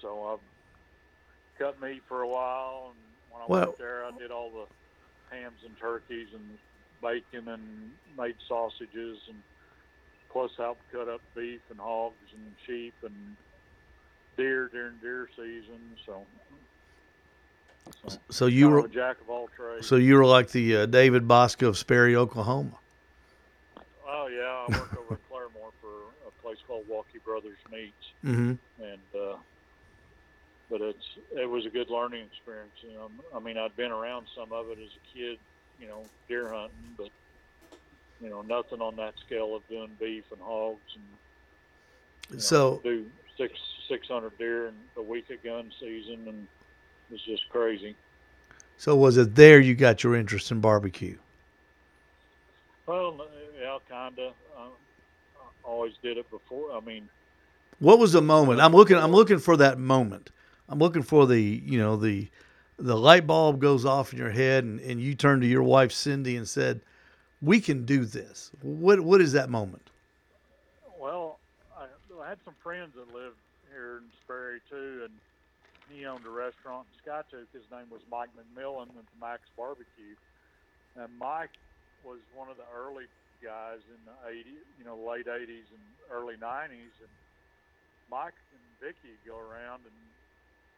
so 0.01 0.23
I 0.25 1.61
cut 1.63 1.81
meat 1.81 2.03
for 2.07 2.21
a 2.21 2.27
while, 2.27 2.91
and 2.93 2.99
when 3.33 3.41
I 3.41 3.45
Well- 3.47 3.67
worked 3.67 3.79
there, 3.79 4.05
I 4.05 4.11
did 4.11 4.31
all 4.31 4.49
the 4.51 5.35
hams 5.35 5.63
and 5.65 5.77
turkeys 5.79 6.27
and 6.33 6.57
bacon 7.01 7.47
and 7.47 7.91
made 8.17 8.35
sausages, 8.47 9.19
and 9.27 9.41
plus 10.29 10.51
helped 10.57 10.81
cut 10.91 11.07
up 11.07 11.21
beef 11.35 11.61
and 11.69 11.79
hogs 11.79 12.15
and 12.33 12.55
sheep 12.65 12.93
and 13.03 13.35
deer 14.35 14.67
during 14.67 14.97
deer 14.97 15.29
season. 15.35 15.97
So, 16.05 16.25
so 18.07 18.17
So 18.29 18.45
you 18.45 18.69
were 18.69 18.79
a 18.85 18.87
jack 18.89 19.19
of 19.21 19.29
all 19.29 19.47
trades. 19.55 19.87
so 19.87 19.95
you 19.95 20.15
were 20.15 20.25
like 20.25 20.49
the 20.51 20.77
uh, 20.77 20.85
David 20.85 21.27
Bouska 21.27 21.67
of 21.67 21.77
Sperry, 21.77 22.15
Oklahoma. 22.15 22.77
oh 24.07 24.27
yeah, 24.27 24.65
I 24.67 24.79
worked 24.79 24.97
over 24.97 25.13
in 25.15 25.19
Claremore 25.31 25.71
for 25.81 25.87
a 26.27 26.31
place 26.47 26.57
called 26.65 26.85
Walkie 26.87 27.19
Brothers 27.25 27.59
Meats. 27.71 28.07
hmm 28.23 28.53
and 28.79 29.01
uh, 29.19 29.37
but 30.69 30.81
it's 30.81 31.05
it 31.35 31.49
was 31.49 31.65
a 31.65 31.69
good 31.69 31.89
learning 31.89 32.25
experience. 32.25 32.73
You 32.81 32.93
know, 32.93 33.09
I 33.35 33.39
mean, 33.39 33.57
I'd 33.57 33.75
been 33.75 33.91
around 33.91 34.27
some 34.35 34.51
of 34.51 34.67
it 34.69 34.77
as 34.79 34.91
a 34.95 35.17
kid, 35.17 35.39
you 35.79 35.87
know, 35.87 36.03
deer 36.27 36.51
hunting, 36.51 36.95
but 36.97 37.09
you 38.21 38.29
know, 38.29 38.41
nothing 38.41 38.81
on 38.81 38.95
that 38.97 39.13
scale 39.25 39.55
of 39.55 39.67
doing 39.67 39.97
beef 39.99 40.25
and 40.31 40.41
hogs 40.41 40.95
and 40.95 41.05
you 42.31 42.37
know, 42.37 42.41
So 42.41 42.81
do 42.83 43.05
six 43.37 43.53
six 43.89 44.07
hundred 44.07 44.37
deer 44.37 44.67
in 44.67 44.75
a 44.97 45.01
week 45.01 45.29
of 45.29 45.43
gun 45.43 45.71
season, 45.79 46.27
and 46.27 46.47
it 47.09 47.11
was 47.11 47.23
just 47.25 47.47
crazy. 47.49 47.95
so 48.77 48.95
was 48.95 49.17
it 49.17 49.35
there 49.35 49.59
you 49.59 49.75
got 49.75 50.03
your 50.03 50.15
interest 50.15 50.51
in 50.51 50.61
barbecue? 50.61 51.17
Well, 52.87 53.27
yeah, 53.59 53.77
kinda. 53.87 54.33
I 54.57 54.69
always 55.67 55.93
did 56.01 56.17
it 56.17 56.29
before. 56.31 56.71
I 56.71 56.79
mean, 56.79 57.09
What 57.79 57.99
was 57.99 58.13
the 58.13 58.21
moment? 58.21 58.61
I'm 58.61 58.73
looking. 58.73 58.97
I'm 58.97 59.11
looking 59.11 59.39
for 59.39 59.57
that 59.57 59.77
moment. 59.77 60.31
I'm 60.69 60.79
looking 60.79 61.03
for 61.03 61.27
the 61.27 61.39
you 61.41 61.77
know 61.77 61.95
the 61.97 62.29
the 62.79 62.95
light 62.97 63.27
bulb 63.27 63.59
goes 63.59 63.85
off 63.85 64.13
in 64.13 64.19
your 64.19 64.31
head, 64.31 64.63
and, 64.63 64.79
and 64.79 65.01
you 65.01 65.15
turn 65.15 65.41
to 65.41 65.47
your 65.47 65.63
wife 65.63 65.91
Cindy 65.91 66.35
and 66.35 66.47
said, 66.47 66.81
"We 67.41 67.59
can 67.61 67.85
do 67.85 68.05
this." 68.05 68.51
What 68.61 69.01
what 69.01 69.21
is 69.21 69.33
that 69.33 69.49
moment? 69.49 69.89
Well, 70.99 71.39
I, 71.77 71.85
I 72.23 72.29
had 72.29 72.39
some 72.45 72.55
friends 72.63 72.93
that 72.95 73.13
lived 73.13 73.37
here 73.71 73.97
in 73.97 74.03
Sperry 74.23 74.59
too, 74.69 75.05
and 75.05 75.13
he 75.95 76.05
owned 76.05 76.25
a 76.25 76.29
restaurant 76.29 76.87
in 76.91 77.11
Skiatook. 77.11 77.45
His 77.53 77.63
name 77.71 77.85
was 77.91 78.01
Mike 78.11 78.29
McMillan 78.35 78.87
with 78.95 79.05
Max 79.21 79.41
Barbecue, 79.55 80.15
and 80.95 81.07
Mike 81.19 81.51
was 82.03 82.19
one 82.35 82.49
of 82.49 82.57
the 82.57 82.67
early 82.75 83.05
guys 83.43 83.79
in 83.87 84.01
the 84.05 84.17
80s, 84.25 84.65
you 84.77 84.85
know, 84.85 84.97
late 84.97 85.27
80s 85.27 85.69
and 85.71 85.85
early 86.11 86.35
90s, 86.35 86.95
and 87.01 87.13
Mike 88.09 88.37
and 88.51 88.63
Vicky 88.79 89.19
go 89.27 89.37
around 89.37 89.83
and 89.83 89.95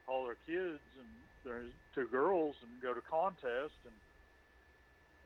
all 0.07 0.25
their 0.25 0.41
kids 0.45 0.81
and 0.97 1.07
there's 1.45 1.71
two 1.93 2.07
girls 2.07 2.55
and 2.63 2.81
go 2.81 2.93
to 2.93 3.01
contests 3.01 3.77
and 3.85 3.93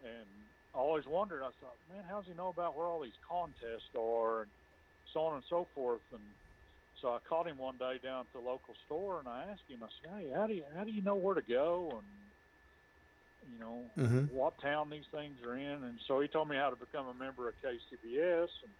and 0.03 0.27
I 0.75 0.79
always 0.79 1.05
wondered. 1.07 1.41
I 1.43 1.55
thought, 1.61 1.79
man, 1.87 2.03
how 2.09 2.17
does 2.19 2.27
he 2.27 2.33
know 2.33 2.49
about 2.49 2.75
where 2.75 2.87
all 2.87 2.99
these 2.99 3.15
contests 3.23 3.95
are 3.95 4.41
and 4.41 4.51
so 5.13 5.21
on 5.21 5.35
and 5.35 5.43
so 5.49 5.67
forth? 5.73 6.01
And 6.11 6.21
so 7.01 7.09
I 7.09 7.19
caught 7.27 7.47
him 7.47 7.57
one 7.57 7.77
day 7.77 7.99
down 8.03 8.21
at 8.27 8.33
the 8.33 8.39
local 8.39 8.75
store 8.85 9.19
and 9.19 9.27
I 9.27 9.45
asked 9.49 9.69
him. 9.69 9.79
I 9.83 9.87
said, 10.01 10.11
hey, 10.19 10.31
how 10.35 10.47
do 10.47 10.53
you 10.53 10.63
how 10.75 10.83
do 10.83 10.91
you 10.91 11.01
know 11.01 11.15
where 11.15 11.35
to 11.35 11.41
go 11.41 11.89
and 11.93 12.22
you 13.51 13.59
know 13.59 13.91
Mhm. 13.97 14.29
what 14.31 14.59
town 14.61 14.89
these 14.89 15.07
things 15.11 15.41
are 15.43 15.55
in? 15.55 15.83
And 15.83 15.99
so 16.07 16.19
he 16.19 16.27
told 16.27 16.49
me 16.49 16.55
how 16.55 16.69
to 16.69 16.75
become 16.75 17.07
a 17.07 17.13
member 17.13 17.47
of 17.47 17.55
KCBS 17.61 18.49
and 18.63 18.71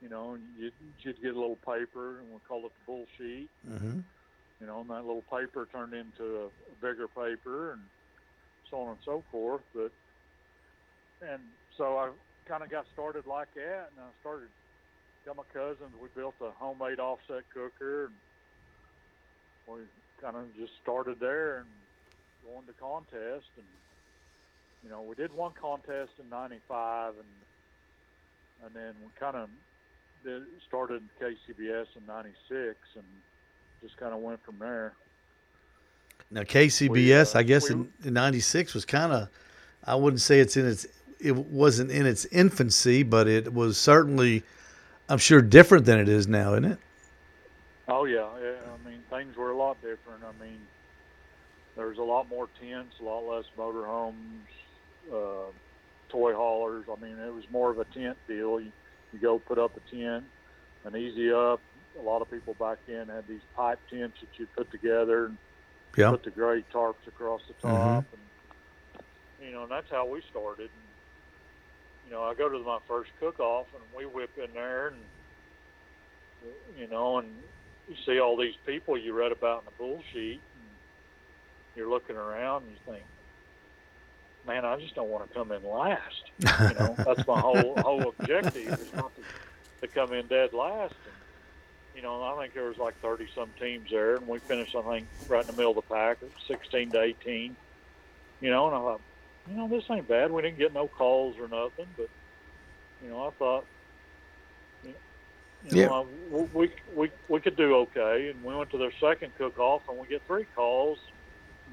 you 0.00 0.08
know, 0.08 0.34
and 0.34 0.44
you'd, 0.56 0.72
you'd 1.00 1.20
get 1.20 1.34
a 1.34 1.40
little 1.40 1.56
paper, 1.56 2.20
and 2.20 2.30
we 2.30 2.38
call 2.46 2.64
it 2.66 2.72
the 2.78 2.84
bull 2.86 3.04
sheet. 3.16 3.50
Mm-hmm. 3.66 3.98
You 4.60 4.66
know, 4.66 4.80
and 4.80 4.90
that 4.90 5.04
little 5.04 5.22
paper 5.22 5.66
turned 5.72 5.92
into 5.92 6.22
a, 6.36 6.46
a 6.46 6.76
bigger 6.80 7.08
paper, 7.08 7.72
and 7.72 7.82
so 8.70 8.80
on 8.82 8.90
and 8.90 8.98
so 9.04 9.24
forth. 9.30 9.62
But 9.74 9.90
and 11.20 11.42
so 11.76 11.98
I 11.98 12.10
kind 12.46 12.62
of 12.62 12.70
got 12.70 12.86
started 12.92 13.26
like 13.26 13.52
that, 13.54 13.90
and 13.90 13.98
I 13.98 14.10
started. 14.20 14.50
Got 15.26 15.36
my 15.36 15.42
cousins. 15.52 15.94
We 16.00 16.08
built 16.14 16.36
a 16.40 16.52
homemade 16.52 17.00
offset 17.00 17.42
cooker, 17.52 18.06
and 18.06 18.14
we 19.66 19.82
kind 20.20 20.36
of 20.36 20.54
just 20.54 20.72
started 20.80 21.18
there 21.18 21.58
and 21.58 21.68
going 22.44 22.66
to 22.66 22.72
contest, 22.74 23.50
and 23.56 23.66
you 24.84 24.90
know, 24.90 25.02
we 25.02 25.14
did 25.14 25.32
one 25.32 25.52
contest 25.60 26.12
in 26.18 26.28
'95, 26.30 27.14
and 27.14 28.66
and 28.66 28.74
then 28.74 28.94
we 29.02 29.10
kind 29.18 29.36
of 29.36 29.48
started 30.68 31.02
KCBS 31.20 31.86
in 31.96 32.06
'96, 32.06 32.76
and 32.94 33.04
just 33.82 33.96
kind 33.96 34.12
of 34.12 34.20
went 34.20 34.42
from 34.44 34.58
there. 34.58 34.92
Now 36.30 36.42
KCBS, 36.42 36.90
We, 36.90 37.12
uh, 37.12 37.24
I 37.34 37.42
guess 37.42 37.68
we- 37.68 37.74
in, 37.76 37.92
in 38.04 38.14
'96 38.14 38.74
was 38.74 38.84
kind 38.84 39.12
of, 39.12 39.28
I 39.84 39.94
wouldn't 39.94 40.20
say 40.20 40.40
it's 40.40 40.56
in 40.56 40.66
its, 40.66 40.86
it 41.20 41.34
wasn't 41.34 41.90
in 41.90 42.06
its 42.06 42.24
infancy, 42.26 43.02
but 43.02 43.26
it 43.26 43.52
was 43.52 43.78
certainly, 43.78 44.42
I'm 45.08 45.18
sure, 45.18 45.40
different 45.40 45.86
than 45.86 45.98
it 45.98 46.08
is 46.08 46.28
now, 46.28 46.52
isn't 46.52 46.64
it? 46.64 46.78
Oh 47.88 48.04
yeah, 48.04 48.28
yeah. 48.42 48.56
I 48.84 48.88
mean, 48.88 49.00
things 49.08 49.36
were 49.36 49.50
a 49.50 49.56
lot 49.56 49.76
different. 49.80 50.22
I 50.22 50.44
mean, 50.44 50.60
there 51.76 51.86
was 51.86 51.98
a 51.98 52.02
lot 52.02 52.28
more 52.28 52.48
tents, 52.60 52.96
a 53.00 53.04
lot 53.04 53.20
less 53.20 53.44
motorhomes, 53.56 54.14
uh, 55.12 55.50
toy 56.08 56.34
haulers. 56.34 56.86
I 56.90 57.00
mean, 57.00 57.18
it 57.18 57.32
was 57.32 57.44
more 57.50 57.70
of 57.70 57.78
a 57.78 57.84
tent 57.84 58.18
deal. 58.26 58.60
You, 58.60 58.72
you 59.12 59.18
go 59.18 59.38
put 59.38 59.58
up 59.58 59.76
a 59.76 59.80
tent, 59.94 60.24
an 60.84 60.96
easy 60.96 61.32
up. 61.32 61.62
A 61.98 62.02
lot 62.02 62.22
of 62.22 62.30
people 62.30 62.54
back 62.54 62.78
then 62.86 63.08
had 63.08 63.26
these 63.26 63.42
pipe 63.56 63.80
tents 63.90 64.20
that 64.20 64.38
you 64.38 64.46
put 64.56 64.70
together 64.70 65.26
and 65.26 65.38
Yeah. 65.96 66.10
put 66.10 66.22
the 66.22 66.30
gray 66.30 66.62
tarps 66.72 67.06
across 67.06 67.42
the 67.48 67.54
top, 67.54 68.04
and 68.12 68.22
you 69.40 69.52
know, 69.52 69.62
and 69.62 69.70
that's 69.70 69.90
how 69.90 70.06
we 70.06 70.22
started. 70.30 70.70
And, 70.74 70.84
you 72.04 72.10
know, 72.10 72.22
I 72.24 72.34
go 72.34 72.48
to 72.48 72.58
my 72.58 72.78
first 72.86 73.10
cook-off, 73.20 73.66
and 73.74 73.82
we 73.94 74.04
whip 74.06 74.36
in 74.36 74.52
there, 74.52 74.88
and 74.88 75.02
you 76.76 76.86
know, 76.86 77.18
and 77.18 77.42
you 77.88 77.96
see 78.06 78.20
all 78.20 78.36
these 78.36 78.56
people 78.64 78.96
you 78.98 79.12
read 79.12 79.32
about 79.32 79.60
in 79.60 79.64
the 79.66 79.72
bull 79.78 80.02
sheet, 80.12 80.40
and 80.54 80.68
you're 81.74 81.90
looking 81.90 82.16
around, 82.16 82.64
and 82.64 82.72
you 82.72 82.78
think, 82.86 83.04
man, 84.46 84.64
I 84.64 84.76
just 84.78 84.94
don't 84.94 85.08
want 85.08 85.28
to 85.28 85.34
come 85.34 85.52
in 85.52 85.62
last. 85.62 86.30
You 86.38 86.74
know, 86.74 86.98
that's 87.04 87.26
my 87.26 87.40
whole 87.40 87.74
whole 87.82 88.08
objective 88.08 88.80
is 88.80 88.92
not 88.94 89.14
to, 89.16 89.22
to 89.82 89.88
come 89.88 90.12
in 90.12 90.26
dead 90.26 90.52
last. 90.52 90.94
And, 91.04 91.14
you 91.94 92.02
know, 92.02 92.22
I 92.22 92.40
think 92.40 92.54
there 92.54 92.68
was 92.68 92.78
like 92.78 92.94
30 93.00 93.26
some 93.34 93.50
teams 93.60 93.88
there, 93.90 94.16
and 94.16 94.26
we 94.26 94.38
finished, 94.40 94.74
I 94.76 94.82
think, 94.82 95.08
right 95.28 95.40
in 95.40 95.46
the 95.48 95.52
middle 95.52 95.76
of 95.76 95.76
the 95.88 95.94
pack, 95.94 96.18
16 96.46 96.92
to 96.92 97.02
18. 97.02 97.56
You 98.40 98.50
know, 98.50 98.66
and 98.68 98.76
I 98.76 98.78
thought, 98.78 99.00
you 99.48 99.56
know, 99.56 99.68
this 99.68 99.84
ain't 99.90 100.08
bad. 100.08 100.30
We 100.30 100.42
didn't 100.42 100.58
get 100.58 100.72
no 100.72 100.86
calls 100.88 101.36
or 101.38 101.48
nothing, 101.48 101.86
but 101.96 102.08
you 103.02 103.08
know, 103.10 103.26
I 103.26 103.30
thought, 103.38 103.66
you 104.82 104.94
Yeah. 105.76 105.88
know, 105.88 105.94
I- 105.94 106.46
we 106.54 106.70
we 106.94 107.10
we 107.28 107.40
could 107.40 107.56
do 107.56 107.74
okay. 107.76 108.28
And 108.28 108.42
we 108.44 108.54
went 108.54 108.70
to 108.70 108.78
their 108.78 108.92
second 109.00 109.34
cook 109.36 109.58
off, 109.58 109.82
and 109.88 109.98
we 109.98 110.06
get 110.06 110.22
three 110.26 110.46
calls, 110.54 110.98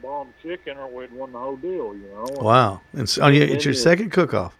bomb 0.01 0.33
chicken, 0.41 0.77
or 0.77 0.87
we'd 0.87 1.11
won 1.11 1.31
the 1.31 1.39
whole 1.39 1.55
deal. 1.57 1.95
You 1.95 2.07
know. 2.13 2.25
Wow. 2.41 2.81
And 2.93 3.07
so, 3.09 3.23
oh, 3.23 3.27
yeah, 3.27 3.43
it's 3.45 3.65
your 3.65 3.73
Yeah. 3.73 3.79
second 3.81 4.11
cook-off. 4.11 4.57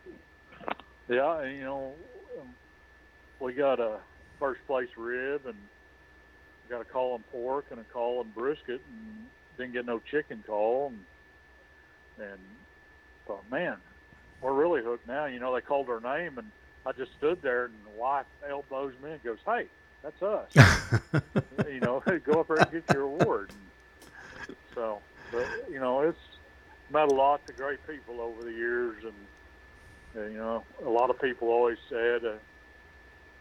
Yeah, 1.08 1.40
and, 1.42 1.56
you 1.58 1.64
know, 1.64 1.94
um, 2.40 2.48
we 3.40 3.54
got 3.54 3.80
a 3.80 3.98
first 4.40 4.66
place 4.68 4.90
rib 4.98 5.46
and 5.46 5.56
got 6.70 6.82
a 6.82 6.86
call 6.86 7.14
on 7.14 7.24
pork 7.32 7.66
and 7.70 7.80
a 7.80 7.84
call 7.84 8.20
on 8.20 8.30
brisket 8.36 8.82
and 8.90 9.26
didn't 9.58 9.74
get 9.74 9.86
no 9.86 10.00
chicken 10.00 10.44
call 10.48 10.88
and 10.88 11.06
and 12.18 12.40
thought, 13.28 13.44
man, 13.52 13.76
we're 14.42 14.54
really 14.54 14.82
hooked 14.82 15.08
now. 15.08 15.26
You 15.26 15.40
know, 15.40 15.54
they 15.54 15.62
called 15.62 15.90
our 15.90 16.00
name 16.00 16.38
and 16.38 16.50
I 16.86 16.92
just 16.94 17.12
stood 17.18 17.42
there 17.42 17.66
and 17.66 17.74
the 17.94 18.00
wife 18.02 18.26
elbows 18.50 18.94
me 19.04 19.12
and 19.12 19.24
goes, 19.24 19.38
Hey, 19.46 19.68
that's 20.02 20.22
us. 20.24 20.50
you 21.68 21.80
know, 21.82 22.02
go 22.26 22.40
up 22.40 22.48
there 22.48 22.58
and 22.58 22.72
get 22.72 22.84
your 22.94 23.04
award. 23.04 23.52
And 24.48 24.56
so, 24.74 25.00
but 25.36 25.72
you 25.72 25.80
know, 25.80 26.02
it's 26.02 26.18
met 26.92 27.12
a 27.12 27.16
lot 27.16 27.42
of 27.50 27.56
great 27.58 27.80
people 27.88 28.22
over 28.22 28.44
the 28.44 28.52
years, 28.52 29.04
and, 29.04 30.24
and 30.24 30.34
you 30.34 30.40
know, 30.40 30.64
a 30.86 30.90
lot 30.90 31.10
of 31.10 31.20
people 31.20 31.50
always 31.50 31.78
said. 31.90 32.24
Uh, 32.26 32.38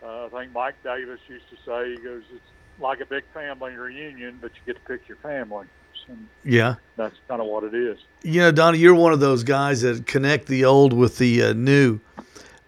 uh, 0.04 0.26
I 0.26 0.40
think 0.40 0.52
Mike 0.52 0.74
Davis 0.82 1.20
used 1.28 1.48
to 1.48 1.56
say, 1.66 1.94
he 1.96 2.04
goes, 2.04 2.24
it's 2.30 2.44
like 2.78 3.00
a 3.00 3.06
big 3.06 3.24
family 3.32 3.72
reunion, 3.72 4.38
but 4.40 4.50
you 4.54 4.74
get 4.74 4.84
to 4.84 4.92
pick 4.92 5.08
your 5.08 5.16
family. 5.18 5.66
And 6.08 6.28
Yeah. 6.42 6.74
that's 6.96 7.16
kind 7.26 7.40
of 7.40 7.46
what 7.46 7.64
it 7.64 7.74
is. 7.74 7.98
You 8.22 8.40
know, 8.40 8.52
Donny, 8.52 8.78
you're 8.78 8.94
one 8.94 9.14
of 9.14 9.20
those 9.20 9.44
guys 9.44 9.80
that 9.80 10.06
connect 10.06 10.46
the 10.46 10.64
old 10.64 10.92
with 10.92 11.16
the 11.16 11.42
uh, 11.42 11.52
new. 11.54 12.00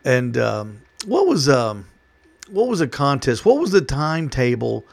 And 0.05 0.39
um, 0.39 0.81
what 1.05 1.27
was 1.27 1.49
um, 1.49 1.89
what 2.49 2.69
was 2.69 2.81
a 2.81 2.89
contest? 2.89 3.45
What 3.45 3.59
was 3.59 3.73
the 3.73 3.81
timetable 3.81 4.87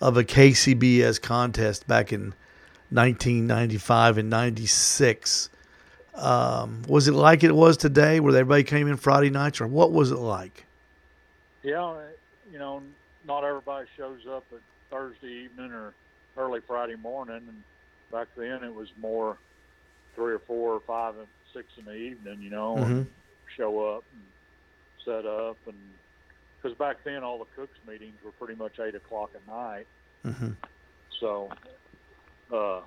of 0.00 0.16
a 0.16 0.24
KCBS 0.24 1.22
contest 1.22 1.86
back 1.86 2.12
in 2.12 2.34
1995 2.90 4.18
and 4.18 4.30
96? 4.30 5.50
Um, 6.14 6.82
was 6.88 7.08
it 7.08 7.12
like 7.12 7.44
it 7.44 7.54
was 7.54 7.76
today, 7.76 8.20
where 8.20 8.34
everybody 8.34 8.64
came 8.64 8.88
in 8.88 8.96
Friday 8.96 9.30
nights, 9.30 9.60
or 9.60 9.66
what 9.66 9.92
was 9.92 10.10
it 10.10 10.16
like? 10.18 10.64
Yeah, 11.62 11.96
you 12.50 12.58
know, 12.58 12.82
not 13.26 13.44
everybody 13.44 13.86
shows 13.96 14.20
up 14.30 14.44
at 14.52 14.60
Thursday 14.90 15.44
evening 15.44 15.72
or 15.72 15.92
early 16.36 16.60
Friday 16.66 16.96
morning, 16.96 17.42
and 17.48 17.62
back 18.12 18.28
then 18.36 18.62
it 18.64 18.74
was 18.74 18.88
more 19.00 19.36
three 20.14 20.34
or 20.34 20.38
four 20.38 20.74
or 20.74 20.80
five 20.86 21.16
and 21.18 21.26
six 21.52 21.66
in 21.76 21.84
the 21.84 21.94
evening. 21.94 22.40
You 22.40 22.50
know, 22.50 22.76
and 22.76 23.06
Mhm. 23.06 23.06
show 23.56 23.96
up 23.96 24.04
and 24.12 24.22
set 25.04 25.26
up, 25.26 25.58
and 25.66 25.76
because 26.62 26.78
back 26.78 27.04
then 27.04 27.22
all 27.24 27.38
the 27.38 27.44
cooks 27.56 27.78
meetings 27.86 28.16
were 28.24 28.32
pretty 28.32 28.54
much 28.54 28.78
eight 28.78 28.94
o'clock 28.94 29.30
at 29.34 29.46
night. 29.46 29.86
hmm 30.22 30.52
So, 31.20 31.50
uh, 32.52 32.82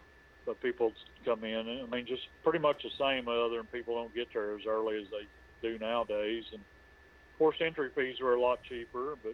but 0.46 0.62
people 0.62 0.94
come 1.26 1.44
in. 1.44 1.84
I 1.84 1.96
mean, 1.96 2.06
just 2.08 2.24
pretty 2.44 2.60
much 2.60 2.82
the 2.84 2.92
same, 3.00 3.28
other 3.28 3.58
than 3.58 3.68
people 3.68 3.96
don't 3.96 4.16
get 4.16 4.28
there 4.34 4.56
as 4.56 4.66
early 4.68 5.00
as 5.00 5.08
they 5.12 5.68
do 5.68 5.78
nowadays. 5.78 6.46
And 6.52 6.62
of 6.62 7.38
course, 7.38 7.58
entry 7.62 7.90
fees 7.96 8.18
were 8.22 8.36
a 8.36 8.42
lot 8.42 8.60
cheaper, 8.64 9.16
but 9.22 9.34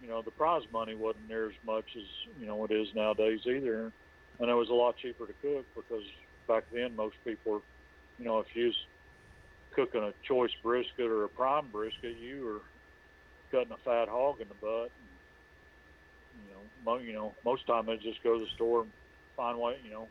you 0.00 0.08
know, 0.08 0.22
the 0.22 0.30
prize 0.30 0.62
money 0.72 0.94
wasn't 0.94 1.28
near 1.28 1.48
as 1.48 1.56
much 1.64 1.88
as 1.96 2.04
you 2.38 2.46
know 2.46 2.64
it 2.64 2.72
is 2.72 2.88
nowadays 2.94 3.40
either. 3.46 3.92
And 4.40 4.50
it 4.50 4.54
was 4.54 4.68
a 4.68 4.74
lot 4.74 4.96
cheaper 4.98 5.26
to 5.26 5.32
cook 5.34 5.66
because 5.76 6.02
back 6.48 6.64
then 6.72 6.96
most 6.96 7.16
people, 7.24 7.52
were, 7.52 7.60
you 8.18 8.24
know, 8.24 8.40
if 8.40 8.46
you 8.54 8.66
was 8.66 8.76
cooking 9.74 10.02
a 10.02 10.12
choice 10.26 10.50
brisket 10.62 11.06
or 11.06 11.24
a 11.24 11.28
prime 11.28 11.70
brisket, 11.70 12.16
you 12.16 12.44
were 12.44 12.62
cutting 13.50 13.72
a 13.72 13.78
fat 13.84 14.08
hog 14.08 14.40
in 14.40 14.48
the 14.48 14.54
butt. 14.54 14.90
And, 14.98 16.44
you 16.44 16.50
know, 16.50 16.70
mo- 16.84 16.98
you 16.98 17.12
know, 17.12 17.36
most 17.44 17.66
time 17.66 17.86
they 17.86 17.96
just 17.96 18.22
go 18.22 18.34
to 18.34 18.40
the 18.40 18.50
store 18.54 18.82
and 18.82 18.92
find 19.36 19.58
what 19.58 19.76
you 19.84 19.90
know, 19.90 20.08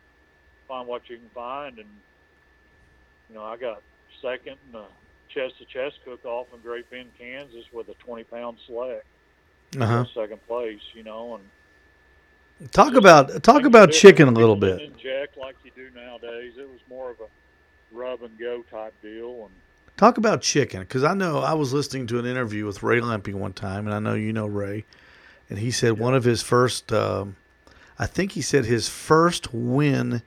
find 0.68 0.86
what 0.88 1.08
you 1.08 1.16
can 1.16 1.28
find, 1.34 1.78
and 1.78 1.88
you 3.28 3.34
know, 3.36 3.42
I 3.44 3.56
got 3.56 3.82
second 4.22 4.56
in 4.66 4.72
the 4.72 4.84
chest 5.28 5.58
to 5.58 5.64
chest 5.64 5.98
cook 6.04 6.24
off 6.24 6.46
in 6.54 6.60
Great 6.60 6.88
Bend, 6.90 7.08
Kansas, 7.18 7.64
with 7.72 7.88
a 7.88 7.94
twenty 7.94 8.24
pound 8.24 8.58
select, 8.66 9.06
Uh-huh. 9.78 10.04
second 10.14 10.46
place. 10.46 10.80
You 10.94 11.02
know, 11.04 11.34
and 11.36 12.70
Talk 12.72 12.94
about 12.94 13.42
talk 13.42 13.64
about 13.64 13.90
chicken 13.92 14.28
a 14.28 14.30
little 14.30 14.56
bit. 14.56 14.80
Inject 14.80 15.36
like 15.36 15.56
you 15.64 15.72
do 15.74 15.90
nowadays. 15.94 16.52
It 16.56 16.68
was 16.68 16.80
more 16.88 17.10
of 17.10 17.16
a 17.20 17.96
rub 17.96 18.22
and 18.22 18.38
go 18.38 18.62
type 18.70 18.94
deal, 19.02 19.44
and 19.46 19.50
Talk 19.96 20.18
about 20.18 20.42
chicken, 20.42 20.80
because 20.80 21.04
I 21.04 21.14
know 21.14 21.38
I 21.38 21.54
was 21.54 21.72
listening 21.72 22.06
to 22.08 22.18
an 22.18 22.26
interview 22.26 22.66
with 22.66 22.82
Ray 22.82 23.00
Lamping 23.00 23.38
one 23.38 23.52
time, 23.52 23.86
and 23.86 23.94
I 23.94 23.98
know 24.00 24.14
you 24.14 24.32
know 24.32 24.46
Ray, 24.46 24.84
and 25.48 25.58
he 25.58 25.70
said 25.70 25.98
one 25.98 26.14
of 26.14 26.24
his 26.24 26.42
first, 26.42 26.92
um, 26.92 27.36
I 27.98 28.06
think 28.06 28.32
he 28.32 28.42
said 28.42 28.64
his 28.64 28.88
first 28.88 29.52
win 29.54 30.22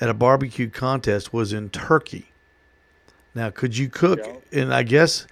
at 0.00 0.08
a 0.08 0.14
barbecue 0.14 0.68
contest 0.68 1.32
was 1.32 1.52
in 1.52 1.70
Turkey. 1.70 2.32
Now, 3.34 3.50
could 3.50 3.76
you 3.76 3.88
cook? 3.88 4.20
Yeah. 4.50 4.62
And 4.62 4.74
I 4.74 4.82
guess 4.82 5.26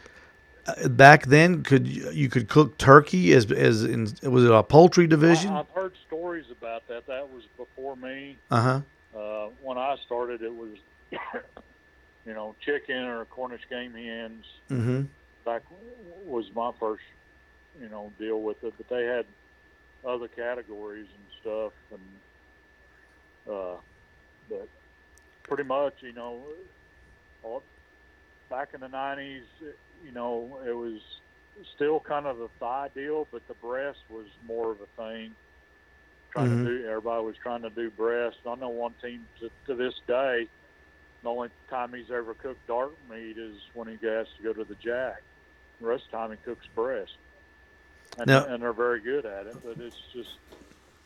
uh, 0.66 0.88
back 0.88 1.26
then, 1.26 1.62
could 1.62 1.86
you, 1.86 2.10
you 2.10 2.28
could 2.28 2.48
cook 2.48 2.76
turkey 2.78 3.32
as 3.32 3.50
as 3.50 3.84
in 3.84 4.02
was 4.22 4.44
it 4.44 4.50
a 4.50 4.62
poultry 4.62 5.06
division? 5.06 5.50
I, 5.52 5.60
I've 5.60 5.70
heard 5.70 5.92
stories 6.06 6.46
about 6.50 6.86
that. 6.88 7.06
That 7.06 7.30
was 7.32 7.44
before 7.56 7.96
me. 7.96 8.36
Uh 8.50 8.60
huh. 8.60 9.18
Uh, 9.18 9.48
when 9.62 9.78
I 9.78 9.96
started, 10.04 10.42
it 10.42 10.54
was, 10.54 10.70
you 12.26 12.34
know, 12.34 12.54
chicken 12.64 13.04
or 13.04 13.24
Cornish 13.26 13.62
game 13.70 13.92
hens. 13.92 14.44
Mm-hmm. 14.70 15.02
Back 15.44 15.62
was 16.26 16.46
my 16.54 16.72
first, 16.80 17.02
you 17.80 17.88
know, 17.88 18.12
deal 18.18 18.42
with 18.42 18.62
it. 18.64 18.74
But 18.76 18.88
they 18.88 19.04
had 19.04 19.26
other 20.06 20.28
categories 20.28 21.08
and 21.14 21.26
stuff, 21.40 21.72
and 21.92 22.20
uh, 23.52 23.76
but 24.48 24.68
pretty 25.42 25.64
much, 25.64 25.94
you 26.02 26.12
know, 26.12 26.54
all, 27.42 27.64
back 28.50 28.74
in 28.74 28.80
the 28.80 28.88
'90s, 28.88 29.44
you 30.02 30.12
know, 30.12 30.62
it 30.66 30.72
was 30.72 31.00
still 31.74 32.00
kind 32.00 32.26
of 32.26 32.40
a 32.40 32.48
thigh 32.60 32.88
deal, 32.94 33.28
but 33.30 33.46
the 33.48 33.54
breast 33.54 34.00
was 34.08 34.26
more 34.46 34.72
of 34.72 34.80
a 34.80 34.86
thing. 34.96 35.34
Trying 36.32 36.48
Mhm. 36.50 36.64
to 36.64 36.78
do, 36.80 36.86
everybody 36.88 37.24
was 37.24 37.36
trying 37.42 37.62
to 37.62 37.70
do 37.70 37.90
breast. 37.90 38.38
I 38.46 38.54
know 38.56 38.70
one 38.70 38.94
team 39.02 39.28
to, 39.40 39.50
to 39.66 39.74
this 39.74 39.94
day, 40.06 40.48
the 41.22 41.28
only 41.28 41.48
time 41.70 41.92
he's 41.94 42.10
ever 42.10 42.34
cooked 42.34 42.66
dark 42.66 42.92
meat 43.08 43.38
is 43.38 43.56
when 43.72 43.88
he 43.88 43.94
has 44.06 44.26
to 44.36 44.42
go 44.42 44.52
to 44.52 44.64
the 44.64 44.74
jack. 44.74 45.22
The 45.80 45.86
rest 45.86 46.04
of 46.06 46.10
the 46.10 46.16
time 46.16 46.30
he 46.32 46.36
cooks 46.38 46.66
breast, 46.74 47.12
and, 48.18 48.26
Now- 48.26 48.44
and 48.46 48.62
they're 48.62 48.72
very 48.72 49.00
good 49.00 49.26
at 49.26 49.46
it. 49.46 49.56
But 49.64 49.78
it's 49.78 49.96
just, 50.12 50.30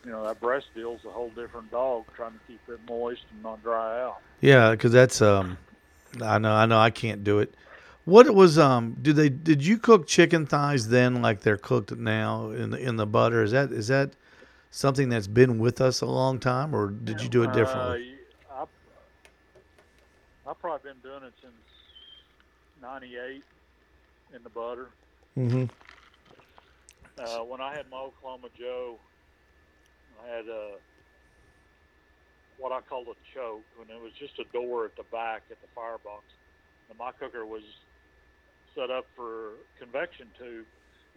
you 0.04 0.10
know, 0.10 0.24
that 0.26 0.40
breast 0.40 0.66
deal's 0.74 1.04
a 1.04 1.10
whole 1.10 1.30
different 1.30 1.70
dog, 1.70 2.04
trying 2.14 2.32
to 2.32 2.38
keep 2.46 2.60
it 2.68 2.80
moist 2.88 3.22
and 3.32 3.42
not 3.42 3.62
dry 3.62 4.00
out. 4.02 4.18
Yeah, 4.40 4.70
because 4.72 4.92
that's 4.92 5.20
um, 5.20 5.58
I 6.22 6.38
know, 6.38 6.52
I 6.52 6.66
know, 6.66 6.78
I 6.78 6.90
can't 6.90 7.24
do 7.24 7.38
it. 7.40 7.54
What 8.04 8.26
it 8.26 8.34
was 8.34 8.58
um, 8.58 8.96
did 9.02 9.16
they 9.16 9.28
did 9.28 9.62
you 9.66 9.76
cook 9.76 10.06
chicken 10.06 10.46
thighs 10.46 10.88
then 10.88 11.20
like 11.20 11.40
they're 11.40 11.58
cooked 11.58 11.94
now 11.94 12.50
in 12.50 12.70
the 12.70 12.78
in 12.78 12.96
the 12.96 13.06
butter? 13.06 13.42
Is 13.42 13.50
that 13.50 13.70
is 13.70 13.88
that 13.88 14.12
something 14.70 15.10
that's 15.10 15.26
been 15.26 15.58
with 15.58 15.80
us 15.82 16.00
a 16.00 16.06
long 16.06 16.38
time, 16.38 16.74
or 16.74 16.88
did 16.90 17.20
you 17.20 17.28
do 17.28 17.42
it 17.42 17.52
differently? 17.52 18.14
Uh, 18.50 18.62
I've, 18.62 18.68
I've 20.46 20.58
probably 20.58 20.90
been 20.92 21.00
doing 21.02 21.22
it 21.24 21.34
since 21.42 21.52
'98 22.80 23.42
in 24.34 24.42
the 24.42 24.50
butter. 24.50 24.88
mm-hmm. 25.36 25.64
Uh, 27.18 27.42
when 27.44 27.60
I 27.60 27.74
had 27.74 27.90
my 27.90 27.98
Oklahoma 27.98 28.48
Joe, 28.58 28.96
I 30.22 30.36
had 30.36 30.48
uh, 30.48 30.78
what 32.58 32.72
I 32.72 32.80
called 32.80 33.06
a 33.08 33.18
choke, 33.34 33.64
and 33.80 33.90
it 33.90 34.00
was 34.02 34.12
just 34.18 34.38
a 34.38 34.46
door 34.52 34.84
at 34.84 34.96
the 34.96 35.04
back 35.10 35.42
at 35.50 35.60
the 35.60 35.68
firebox. 35.74 36.24
And 36.88 36.98
my 36.98 37.12
cooker 37.12 37.44
was 37.44 37.62
set 38.74 38.90
up 38.90 39.06
for 39.16 39.58
convection 39.78 40.28
tube. 40.38 40.66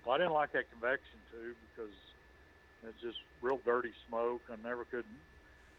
Well, 0.05 0.15
I 0.15 0.17
didn't 0.17 0.33
like 0.33 0.51
that 0.53 0.69
convection 0.71 1.19
tube 1.31 1.57
because 1.69 1.93
it's 2.87 3.01
just 3.01 3.17
real 3.41 3.59
dirty 3.65 3.93
smoke. 4.07 4.41
I 4.49 4.55
never 4.67 4.85
could, 4.85 5.05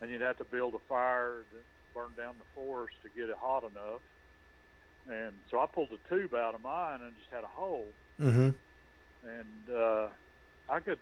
and 0.01 0.11
you'd 0.11 0.23
have 0.23 0.39
to 0.39 0.45
build 0.45 0.75
a 0.75 0.83
fire 0.89 1.43
that 1.53 1.65
burned 1.95 2.17
down 2.17 2.35
the 2.39 2.49
forest 2.55 2.95
to 3.03 3.11
get 3.19 3.29
it 3.29 3.37
hot 3.41 3.65
enough. 3.65 4.03
And 5.11 5.35
so 5.51 5.59
I 5.59 5.67
pulled 5.67 5.91
the 5.91 5.99
tube 6.09 6.33
out 6.35 6.55
of 6.55 6.63
mine 6.63 7.01
and 7.03 7.13
just 7.19 7.31
had 7.33 7.43
a 7.43 7.51
hole 7.51 7.87
Mm-hmm. 8.21 8.51
And 9.25 9.77
uh, 9.77 10.07
I 10.69 10.81
could 10.81 10.99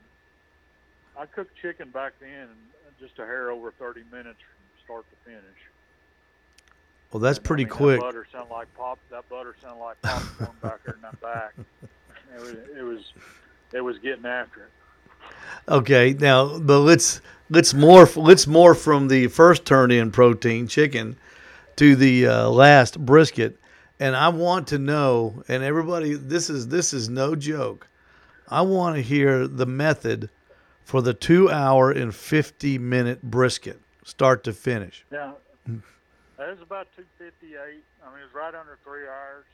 I 1.18 1.26
cooked 1.26 1.56
chicken 1.60 1.90
back 1.90 2.12
then 2.20 2.48
just 3.00 3.18
a 3.18 3.24
hair 3.24 3.50
over 3.50 3.72
30 3.72 4.02
minutes 4.12 4.38
from 4.40 4.84
start 4.84 5.04
to 5.10 5.16
finish. 5.30 5.42
Well, 7.12 7.20
that's 7.20 7.38
And, 7.38 7.46
I 7.46 7.48
pretty 7.48 7.64
mean, 7.64 7.72
quick. 7.72 8.00
That 8.00 8.06
butter 8.06 8.26
sounded 8.30 8.52
like 8.52 8.74
pop. 8.74 8.98
That 9.10 9.28
butter 9.28 9.56
sounded 9.62 9.80
like 9.80 10.00
popcorn 10.02 10.50
back 10.62 10.84
there 10.84 10.94
in 10.94 11.00
that 11.02 11.20
back. 11.20 11.54
It 12.32 12.40
was 12.40 12.54
it 12.78 12.82
was 12.82 13.12
it 13.72 13.80
was 13.80 13.98
getting 13.98 14.24
after 14.24 14.62
it. 14.62 14.70
Okay, 15.68 16.14
now 16.14 16.60
but 16.60 16.78
let's 16.78 17.20
let's 17.48 17.72
morph 17.72 18.16
let's 18.16 18.46
morph 18.46 18.78
from 18.78 19.08
the 19.08 19.26
first 19.26 19.64
turn 19.64 19.90
in 19.90 20.12
protein 20.12 20.68
chicken 20.68 21.16
to 21.74 21.96
the 21.96 22.28
uh, 22.28 22.48
last 22.48 23.04
brisket, 23.04 23.58
and 23.98 24.14
I 24.14 24.28
want 24.28 24.68
to 24.68 24.78
know. 24.78 25.42
And 25.48 25.64
everybody, 25.64 26.14
this 26.14 26.48
is 26.48 26.68
this 26.68 26.92
is 26.92 27.08
no 27.08 27.34
joke. 27.34 27.88
I 28.50 28.62
want 28.62 28.96
to 28.96 29.02
hear 29.02 29.46
the 29.46 29.66
method 29.66 30.28
for 30.84 31.00
the 31.00 31.14
two 31.14 31.50
hour 31.50 31.90
and 31.90 32.14
fifty 32.14 32.78
minute 32.78 33.22
brisket, 33.22 33.80
start 34.04 34.42
to 34.44 34.52
finish. 34.52 35.04
Yeah, 35.12 35.32
it 35.68 35.78
was 36.38 36.58
about 36.62 36.88
258. 36.96 37.54
I 37.54 38.10
mean, 38.10 38.20
it 38.20 38.24
was 38.24 38.34
right 38.34 38.54
under 38.54 38.76
three 38.82 39.06
hours. 39.06 39.44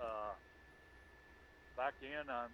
Uh, 0.00 0.32
back 1.76 1.94
in, 2.02 2.28
um, 2.28 2.50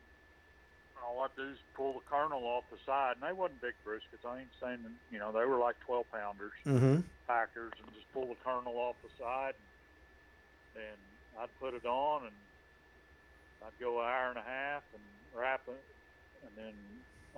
all 1.03 1.21
I 1.21 1.29
do 1.37 1.51
is 1.51 1.59
pull 1.75 1.95
the 1.95 2.05
kernel 2.09 2.45
off 2.45 2.65
the 2.71 2.79
side, 2.87 3.17
and 3.19 3.23
they 3.27 3.33
wasn't 3.33 3.61
big 3.61 3.75
briskets. 3.87 4.23
I 4.29 4.41
ain't 4.41 4.55
saying, 4.63 4.83
that, 4.85 4.93
you 5.11 5.19
know, 5.19 5.33
they 5.33 5.45
were 5.45 5.59
like 5.59 5.77
12 5.87 6.07
pounders, 6.13 6.53
Mm-hmm. 6.67 7.01
packers, 7.27 7.73
and 7.83 7.93
just 7.95 8.07
pull 8.13 8.27
the 8.29 8.39
kernel 8.45 8.77
off 8.79 8.97
the 9.03 9.11
side, 9.19 9.55
and 10.77 10.99
I'd 11.41 11.51
put 11.61 11.75
it 11.75 11.85
on, 11.87 12.27
and 12.27 12.37
I'd 13.67 13.79
go 13.81 13.99
an 14.01 14.07
hour 14.07 14.29
and 14.31 14.39
a 14.39 14.47
half 14.47 14.83
and 14.95 15.03
wrap 15.37 15.63
it, 15.69 15.83
and 16.43 16.51
then 16.57 16.73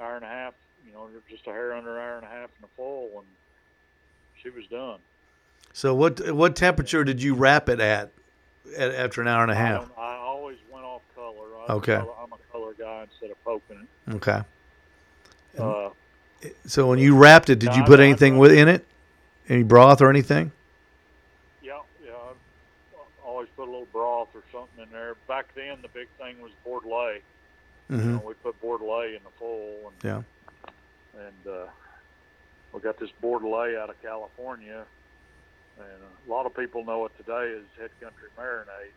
hour 0.00 0.16
and 0.16 0.24
a 0.24 0.28
half, 0.28 0.54
you 0.86 0.92
know, 0.92 1.08
just 1.28 1.46
a 1.46 1.50
hair 1.50 1.72
under 1.74 1.98
hour 1.98 2.16
and 2.16 2.24
a 2.24 2.28
half 2.28 2.50
in 2.56 2.62
the 2.62 2.68
full, 2.76 3.10
and 3.16 3.26
she 4.42 4.50
was 4.50 4.66
done. 4.66 4.98
So 5.72 5.94
what 5.94 6.30
what 6.32 6.56
temperature 6.56 7.04
did 7.04 7.22
you 7.22 7.34
wrap 7.34 7.68
it 7.68 7.80
at, 7.80 8.10
at 8.76 8.94
after 8.94 9.20
an 9.20 9.28
hour 9.28 9.42
and 9.42 9.52
a 9.52 9.54
half? 9.54 9.82
don't, 9.82 9.98
I 9.98 10.16
always 10.16 10.56
went 10.72 10.84
off 10.84 11.02
color. 11.14 11.46
I'm 11.68 11.76
Okay. 11.76 11.96
Color, 11.96 12.12
I'm 12.22 12.32
a 12.32 12.52
color 12.52 12.74
guy 12.78 13.02
instead 13.10 13.30
of 13.30 13.44
poking 13.44 13.86
it. 14.08 14.14
Okay. 14.14 14.42
Uh, 15.58 15.90
So 16.66 16.86
when 16.88 16.98
you 17.00 17.16
wrapped 17.16 17.50
it, 17.50 17.58
did 17.58 17.74
you 17.74 17.82
put 17.84 17.98
anything 18.00 18.38
with 18.38 18.52
in 18.52 18.68
it? 18.68 18.84
Any 19.48 19.62
broth 19.64 20.00
or 20.00 20.10
anything? 20.10 20.52
yeah, 21.62 21.78
yeah. 22.04 22.10
I 22.12 23.26
always 23.26 23.48
put 23.56 23.62
a 23.64 23.70
little 23.70 23.88
broth 23.92 24.28
or 24.34 24.42
something 24.52 24.84
in 24.84 24.90
there. 24.92 25.16
Back 25.26 25.46
then, 25.54 25.78
the 25.82 25.88
big 25.88 26.06
thing 26.18 26.40
was 26.40 26.52
Bordelais. 26.66 27.20
You 27.90 27.96
Mm-hmm. 27.96 28.12
know, 28.16 28.22
we 28.26 28.34
put 28.34 28.60
Bordelais 28.60 29.16
in 29.16 29.22
the 29.24 29.30
full, 29.38 29.88
and 29.88 29.96
Yeah. 30.04 30.22
and 31.26 31.46
uh, 31.46 31.66
we 32.72 32.80
got 32.80 32.98
this 32.98 33.10
Bordelais 33.22 33.78
out 33.78 33.88
of 33.88 34.00
California, 34.02 34.86
and 35.78 36.02
a 36.02 36.30
lot 36.30 36.44
of 36.44 36.54
people 36.54 36.84
know 36.84 37.06
it 37.06 37.12
today 37.16 37.54
as 37.58 37.64
Head 37.80 37.90
Country 37.98 38.28
Marinade. 38.38 38.92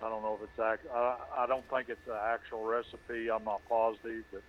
I 0.00 0.08
don't 0.08 0.22
know 0.22 0.38
if 0.42 0.48
it's 0.48 0.58
act. 0.58 0.86
I, 0.92 1.16
I 1.36 1.46
don't 1.46 1.68
think 1.68 1.90
it's 1.90 2.06
an 2.06 2.16
actual 2.18 2.64
recipe. 2.64 3.30
I'm 3.30 3.44
not 3.44 3.60
positive, 3.68 4.24
but 4.32 4.42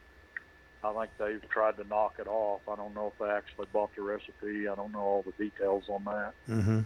I 0.84 0.94
think 0.94 1.12
they've 1.20 1.50
tried 1.50 1.76
to 1.78 1.84
knock 1.84 2.14
it 2.20 2.28
off. 2.28 2.62
I 2.68 2.76
don't 2.78 2.94
know 2.96 3.08
if 3.08 3.18
they 3.20 3.30
actually 3.30 3.68
bought 3.74 3.94
the 3.96 4.04
recipe. 4.04 4.70
I 4.70 4.76
don't 4.76 4.94
know 4.94 5.00
all 5.00 5.24
the 5.24 5.44
details 5.44 5.84
on 5.90 6.06
that, 6.06 6.34
Mm-hmm. 6.50 6.80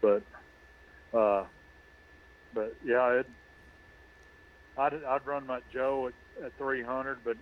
but 0.00 0.22
uh, 1.12 1.44
but 2.54 2.76
yeah, 2.84 3.08
it. 3.20 3.26
I'd, 4.76 4.94
I'd 5.04 5.26
run 5.26 5.46
my 5.46 5.60
Joe 5.72 6.08
at, 6.08 6.44
at 6.46 6.58
300, 6.58 7.18
but 7.24 7.36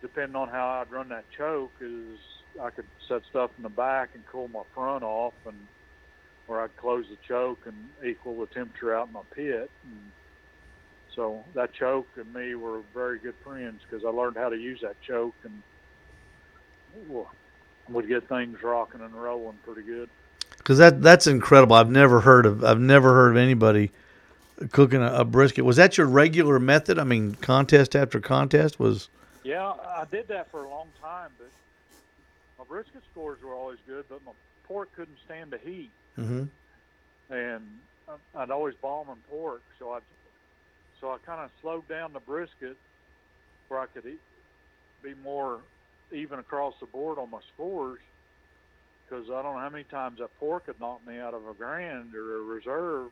depending 0.00 0.36
on 0.36 0.48
how 0.48 0.80
I'd 0.80 0.90
run 0.90 1.08
that 1.10 1.24
choke, 1.36 1.72
is 1.80 2.18
I 2.60 2.70
could 2.70 2.86
set 3.06 3.22
stuff 3.30 3.50
in 3.56 3.62
the 3.62 3.68
back 3.68 4.10
and 4.14 4.24
cool 4.26 4.48
my 4.48 4.62
front 4.74 5.04
off, 5.04 5.34
and 5.46 5.56
or 6.48 6.62
I'd 6.62 6.76
close 6.76 7.04
the 7.10 7.16
choke 7.26 7.66
and 7.66 7.76
equal 8.04 8.40
the 8.40 8.46
temperature 8.46 8.94
out 8.96 9.08
in 9.08 9.12
my 9.12 9.22
pit. 9.34 9.70
And 9.84 10.10
so 11.14 11.44
that 11.54 11.74
choke 11.74 12.08
and 12.16 12.32
me 12.32 12.54
were 12.54 12.80
very 12.94 13.18
good 13.18 13.34
friends 13.44 13.82
because 13.88 14.04
I 14.04 14.08
learned 14.08 14.36
how 14.36 14.48
to 14.48 14.56
use 14.56 14.80
that 14.80 14.96
choke 15.06 15.34
and 15.44 15.62
would 17.88 18.08
get 18.08 18.28
things 18.28 18.62
rocking 18.62 19.02
and 19.02 19.14
rolling 19.14 19.58
pretty 19.64 19.82
good. 19.82 20.08
Because 20.56 20.78
that 20.78 21.02
that's 21.02 21.26
incredible. 21.26 21.76
I've 21.76 21.90
never 21.90 22.20
heard 22.20 22.46
of 22.46 22.64
I've 22.64 22.80
never 22.80 23.12
heard 23.12 23.32
of 23.32 23.36
anybody 23.36 23.90
cooking 24.72 25.02
a, 25.02 25.12
a 25.12 25.24
brisket. 25.24 25.64
Was 25.64 25.76
that 25.76 25.96
your 25.98 26.06
regular 26.06 26.58
method? 26.58 26.98
I 26.98 27.04
mean, 27.04 27.34
contest 27.36 27.94
after 27.94 28.20
contest 28.20 28.78
was. 28.78 29.08
Yeah, 29.44 29.64
I 29.66 30.04
did 30.10 30.28
that 30.28 30.50
for 30.50 30.64
a 30.64 30.68
long 30.68 30.88
time, 31.00 31.30
but 31.38 31.48
my 32.58 32.64
brisket 32.64 33.02
scores 33.12 33.38
were 33.42 33.54
always 33.54 33.78
good, 33.86 34.04
but 34.08 34.24
my 34.24 34.32
pork 34.64 34.88
couldn't 34.94 35.18
stand 35.24 35.50
the 35.50 35.58
heat, 35.58 35.90
Mm-hmm. 36.18 36.44
and 37.32 37.62
I'd 38.34 38.50
always 38.50 38.74
bomb 38.82 39.08
in 39.08 39.16
pork, 39.30 39.62
so 39.78 39.92
I 39.92 40.00
so 41.00 41.12
I 41.12 41.18
kind 41.24 41.40
of 41.40 41.50
slowed 41.62 41.88
down 41.88 42.12
the 42.12 42.20
brisket 42.20 42.76
where 43.68 43.78
I 43.78 43.86
could 43.86 44.04
eat, 44.04 44.18
be 45.02 45.14
more 45.22 45.60
even 46.10 46.40
across 46.40 46.74
the 46.80 46.86
board 46.86 47.18
on 47.18 47.30
my 47.30 47.38
scores, 47.54 48.00
because 49.08 49.26
I 49.30 49.42
don't 49.42 49.54
know 49.54 49.60
how 49.60 49.70
many 49.70 49.84
times 49.84 50.18
that 50.18 50.36
pork 50.40 50.66
had 50.66 50.80
knocked 50.80 51.06
me 51.06 51.18
out 51.18 51.34
of 51.34 51.46
a 51.46 51.54
grand 51.54 52.14
or 52.14 52.38
a 52.38 52.40
reserve, 52.40 53.10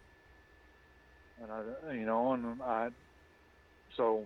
and 1.43 1.51
I 1.53 1.93
you 1.93 2.07
know, 2.07 2.33
and 2.33 2.63
I 2.63 2.89
so 3.97 4.25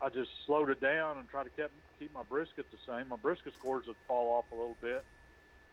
I 0.00 0.08
just 0.08 0.30
slowed 0.46 0.70
it 0.70 0.80
down 0.80 1.18
and 1.18 1.28
tried 1.28 1.44
to 1.44 1.50
keep 1.50 1.70
keep 1.98 2.12
my 2.14 2.22
brisket 2.28 2.66
the 2.70 2.78
same. 2.86 3.08
My 3.08 3.16
brisket 3.16 3.54
scores 3.58 3.86
would 3.86 3.96
fall 4.06 4.36
off 4.38 4.44
a 4.52 4.54
little 4.54 4.76
bit, 4.80 5.04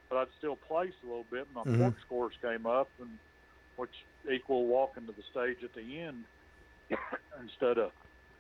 but 0.10 0.18
I'd 0.18 0.28
still 0.38 0.56
place 0.56 0.94
a 1.04 1.08
little 1.08 1.26
bit. 1.30 1.48
My 1.54 1.64
Mhm. 1.64 1.80
pork 1.80 1.96
scores 2.02 2.34
came 2.42 2.66
up, 2.66 2.90
and 3.00 3.18
which 3.76 4.06
equal 4.32 4.66
walking 4.66 5.06
to 5.06 5.12
the 5.12 5.24
stage 5.32 5.64
at 5.64 5.74
the 5.74 6.00
end 6.00 6.24
instead 7.42 7.78
of 7.78 7.92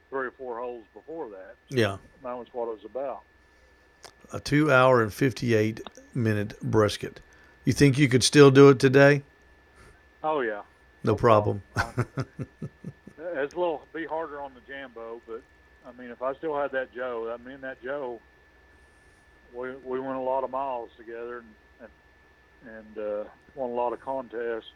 three 0.10 0.28
or 0.28 0.32
four 0.32 0.60
holes 0.60 0.86
before 0.94 1.30
that. 1.30 1.56
Yeah. 1.70 1.98
That 2.24 2.34
was 2.38 2.48
what 2.54 2.70
it 2.70 2.76
was 2.76 2.86
about. 2.86 3.22
A 4.34 4.40
two 4.40 4.72
hour 4.72 5.02
and 5.04 5.14
fifty 5.14 5.54
eight 5.54 5.82
minute 6.14 6.60
brisket. 6.62 7.22
You 7.64 7.74
think 7.74 7.98
you 7.98 8.08
could 8.08 8.24
still 8.24 8.50
do 8.52 8.70
it 8.70 8.80
today? 8.80 9.24
Oh 10.24 10.42
yeah, 10.42 10.62
No, 11.06 11.16
problem. 11.16 11.62
it's 11.78 13.54
a 13.54 13.58
little 13.58 13.86
be 13.94 14.06
harder 14.06 14.42
on 14.42 14.54
the 14.54 14.62
Jambo, 14.68 15.22
but 15.28 15.42
I 15.88 15.92
mean, 16.02 16.12
if 16.12 16.22
I 16.22 16.34
still 16.36 16.58
had 16.58 16.72
that 16.72 16.94
Joe, 16.94 17.34
I 17.34 17.48
mean 17.48 17.62
that 17.62 17.82
Joe, 17.84 18.20
we 19.54 19.72
we 19.84 20.00
went 20.00 20.18
a 20.18 20.22
lot 20.22 20.44
of 20.44 20.50
miles 20.50 20.90
together 20.98 21.38
and 21.38 21.90
and, 22.66 22.76
and 22.76 22.98
uh, 22.98 23.24
won 23.56 23.70
a 23.70 23.74
lot 23.74 23.94
of 23.94 24.02
contests. 24.02 24.72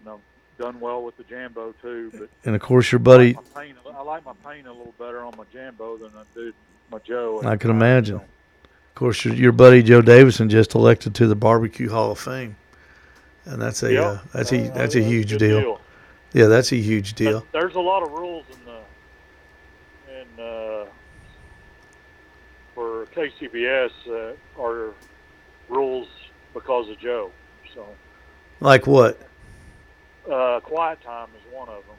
You 0.00 0.06
know, 0.06 0.20
done 0.58 0.80
well 0.80 1.02
with 1.02 1.16
the 1.16 1.24
Jambo 1.24 1.74
too. 1.80 2.10
But 2.12 2.28
and 2.44 2.54
of 2.54 2.60
course, 2.60 2.92
your 2.92 2.98
buddy. 2.98 3.36
I 3.36 3.38
like 3.38 3.54
my 3.54 3.62
paint, 3.62 3.78
I 3.94 4.02
like 4.02 4.24
my 4.24 4.34
paint 4.44 4.66
a 4.66 4.72
little 4.72 4.94
better 4.98 5.24
on 5.24 5.34
my 5.36 5.44
Jambo 5.52 5.96
than 5.96 6.10
I 6.14 6.24
do 6.34 6.52
my 6.90 6.98
Joe. 6.98 7.42
I 7.44 7.56
can 7.56 7.70
imagine. 7.70 8.16
Of 8.16 8.94
course, 8.94 9.24
your, 9.24 9.34
your 9.34 9.52
buddy 9.52 9.82
Joe 9.82 10.02
Davidson 10.02 10.50
just 10.50 10.74
elected 10.74 11.14
to 11.16 11.26
the 11.28 11.36
Barbecue 11.36 11.88
Hall 11.88 12.10
of 12.10 12.18
Fame, 12.18 12.56
and 13.48 13.60
that's 13.60 13.82
a 13.82 13.92
Yep. 13.92 14.04
uh, 14.04 14.18
that's 14.32 14.52
a 14.52 14.58
Uh, 14.58 14.74
that's 14.74 14.94
a 14.94 15.02
huge 15.02 15.30
good 15.30 15.38
deal. 15.38 15.80
Yeah, 16.34 16.46
that's 16.46 16.72
a 16.72 16.76
huge 16.76 17.14
deal. 17.14 17.40
But 17.40 17.52
There's 17.52 17.74
a 17.74 17.80
lot 17.80 18.02
of 18.02 18.10
rules 18.12 18.44
in 18.50 18.64
the 18.64 18.80
in 20.20 20.38
uh, 20.38 20.86
for 22.74 23.06
KCBS 23.06 23.90
that 24.06 24.36
are 24.58 24.94
rules 25.68 26.08
because 26.54 26.88
of 26.90 26.98
Joe. 26.98 27.30
So 27.74 27.86
Like 28.60 28.86
what? 28.86 29.18
uh, 30.30 30.60
quiet 30.60 31.00
time 31.02 31.28
is 31.36 31.42
one 31.52 31.68
of 31.68 31.84
them. 31.86 31.96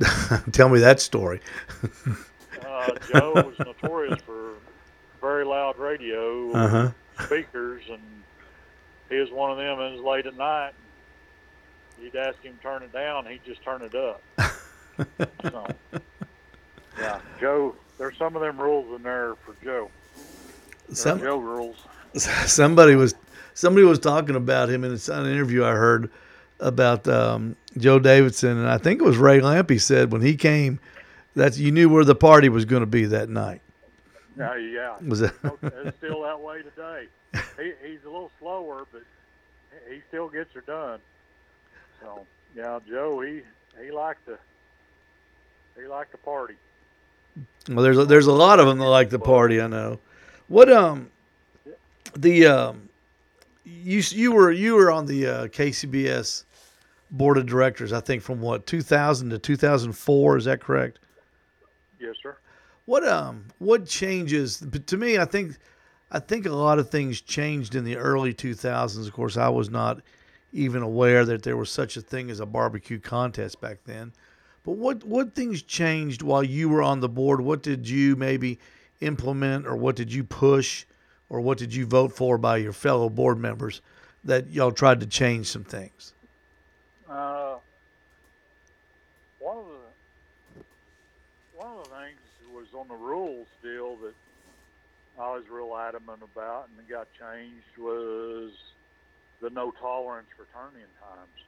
Tell 0.52 0.68
me 0.68 0.80
that 0.80 1.00
story. 1.00 1.40
Uh, 2.64 2.96
Joe 3.06 3.42
was 3.46 3.56
notorious 3.64 4.18
for 4.24 4.54
very 5.20 5.44
loud 5.44 5.78
radio 5.78 6.52
Uh 6.56 6.68
huh. 6.68 6.90
speakers, 7.26 7.82
and 7.88 8.21
he 9.12 9.20
was 9.20 9.30
one 9.30 9.50
of 9.50 9.56
them. 9.56 9.80
And 9.80 9.94
it 9.94 9.96
was 9.96 10.04
late 10.04 10.26
at 10.26 10.36
night. 10.36 10.72
You'd 12.00 12.16
ask 12.16 12.40
him 12.42 12.56
to 12.56 12.62
turn 12.62 12.82
it 12.82 12.92
down, 12.92 13.26
he'd 13.26 13.44
just 13.44 13.62
turn 13.62 13.82
it 13.82 13.94
up. 13.94 14.20
so, 15.42 15.66
yeah, 16.98 17.20
Joe. 17.40 17.76
There's 17.98 18.16
some 18.16 18.34
of 18.34 18.42
them 18.42 18.60
rules 18.60 18.96
in 18.96 19.04
there 19.04 19.36
for 19.44 19.54
Joe. 19.62 19.88
There 20.88 20.96
Some, 20.96 21.20
Joe 21.20 21.38
rules. 21.38 21.76
somebody 22.14 22.96
was 22.96 23.14
somebody 23.54 23.86
was 23.86 24.00
talking 24.00 24.34
about 24.34 24.68
him 24.68 24.82
in 24.82 24.92
an 24.92 25.26
interview 25.26 25.64
I 25.64 25.72
heard 25.72 26.10
about 26.58 27.06
um, 27.06 27.54
Joe 27.76 27.98
Davidson, 27.98 28.58
and 28.58 28.68
I 28.68 28.78
think 28.78 29.00
it 29.00 29.04
was 29.04 29.18
Ray 29.18 29.40
Lampe 29.40 29.80
said 29.80 30.10
when 30.10 30.22
he 30.22 30.36
came 30.36 30.80
that 31.34 31.56
you 31.56 31.70
knew 31.70 31.88
where 31.88 32.04
the 32.04 32.14
party 32.14 32.48
was 32.48 32.64
going 32.64 32.80
to 32.80 32.86
be 32.86 33.04
that 33.06 33.28
night. 33.28 33.60
Yeah, 34.36 34.56
yeah. 34.72 34.96
Was 35.06 35.20
that? 35.20 35.34
it's 35.62 35.96
still 35.98 36.22
that 36.22 36.40
way 36.40 36.62
today. 36.62 37.06
He, 37.58 37.72
he's 37.86 38.00
a 38.04 38.10
little 38.10 38.30
slower, 38.38 38.86
but 38.92 39.02
he 39.88 40.00
still 40.08 40.28
gets 40.28 40.52
her 40.54 40.60
done. 40.62 41.00
So 42.00 42.26
yeah, 42.56 42.78
Joe, 42.88 43.20
he 43.20 43.42
he 43.82 43.90
liked 43.90 44.26
to 44.26 44.38
he 45.80 45.86
liked 45.86 46.12
to 46.12 46.18
party. 46.18 46.54
Well, 47.68 47.82
there's 47.82 47.98
a, 47.98 48.04
there's 48.04 48.26
a 48.26 48.32
lot 48.32 48.60
of 48.60 48.66
them 48.66 48.78
that 48.78 48.88
like 48.88 49.10
the 49.10 49.18
party. 49.18 49.60
I 49.60 49.66
know. 49.66 50.00
What 50.48 50.70
um, 50.70 51.10
the 52.16 52.46
um, 52.46 52.88
you 53.64 54.02
you 54.10 54.32
were 54.32 54.50
you 54.50 54.74
were 54.74 54.90
on 54.90 55.06
the 55.06 55.26
uh, 55.26 55.46
KCBS 55.48 56.44
board 57.10 57.38
of 57.38 57.46
directors. 57.46 57.92
I 57.92 58.00
think 58.00 58.22
from 58.22 58.40
what 58.40 58.66
2000 58.66 59.30
to 59.30 59.38
2004. 59.38 60.36
Is 60.36 60.44
that 60.44 60.60
correct? 60.60 60.98
Yes, 62.00 62.16
sir. 62.22 62.36
What 62.92 63.08
um 63.08 63.46
what 63.58 63.86
changes 63.86 64.62
to 64.88 64.96
me 64.98 65.16
I 65.16 65.24
think 65.24 65.56
I 66.10 66.18
think 66.18 66.44
a 66.44 66.50
lot 66.50 66.78
of 66.78 66.90
things 66.90 67.22
changed 67.22 67.74
in 67.74 67.84
the 67.84 67.96
early 67.96 68.34
2000s 68.34 69.06
of 69.06 69.12
course 69.14 69.38
I 69.38 69.48
was 69.48 69.70
not 69.70 70.02
even 70.52 70.82
aware 70.82 71.24
that 71.24 71.42
there 71.42 71.56
was 71.56 71.70
such 71.70 71.96
a 71.96 72.02
thing 72.02 72.30
as 72.30 72.38
a 72.38 72.44
barbecue 72.44 73.00
contest 73.00 73.62
back 73.62 73.78
then. 73.86 74.12
But 74.62 74.72
what 74.72 75.04
what 75.04 75.34
things 75.34 75.62
changed 75.62 76.20
while 76.20 76.42
you 76.42 76.68
were 76.68 76.82
on 76.82 77.00
the 77.00 77.08
board? 77.08 77.40
What 77.40 77.62
did 77.62 77.88
you 77.88 78.14
maybe 78.14 78.58
implement 79.00 79.66
or 79.66 79.74
what 79.74 79.96
did 79.96 80.12
you 80.12 80.22
push 80.22 80.84
or 81.30 81.40
what 81.40 81.56
did 81.56 81.74
you 81.74 81.86
vote 81.86 82.12
for 82.12 82.36
by 82.36 82.58
your 82.58 82.74
fellow 82.74 83.08
board 83.08 83.38
members 83.38 83.80
that 84.22 84.50
y'all 84.50 84.70
tried 84.70 85.00
to 85.00 85.06
change 85.06 85.46
some 85.46 85.64
things? 85.64 86.12
Uh, 87.08 87.54
one 89.38 89.56
of 89.56 89.64
the 89.64 90.64
one 91.56 91.78
of 91.78 91.84
the 91.84 91.90
things 91.96 92.21
on 92.74 92.88
the 92.88 92.94
rules 92.94 93.46
deal 93.62 93.96
that 93.96 94.14
I 95.18 95.36
was 95.36 95.44
real 95.50 95.76
adamant 95.76 96.22
about, 96.22 96.68
and 96.68 96.78
it 96.78 96.90
got 96.90 97.08
changed 97.18 97.76
was 97.78 98.50
the 99.40 99.50
no 99.50 99.72
tolerance 99.72 100.28
for 100.36 100.46
turn-in 100.54 100.88
times. 101.02 101.38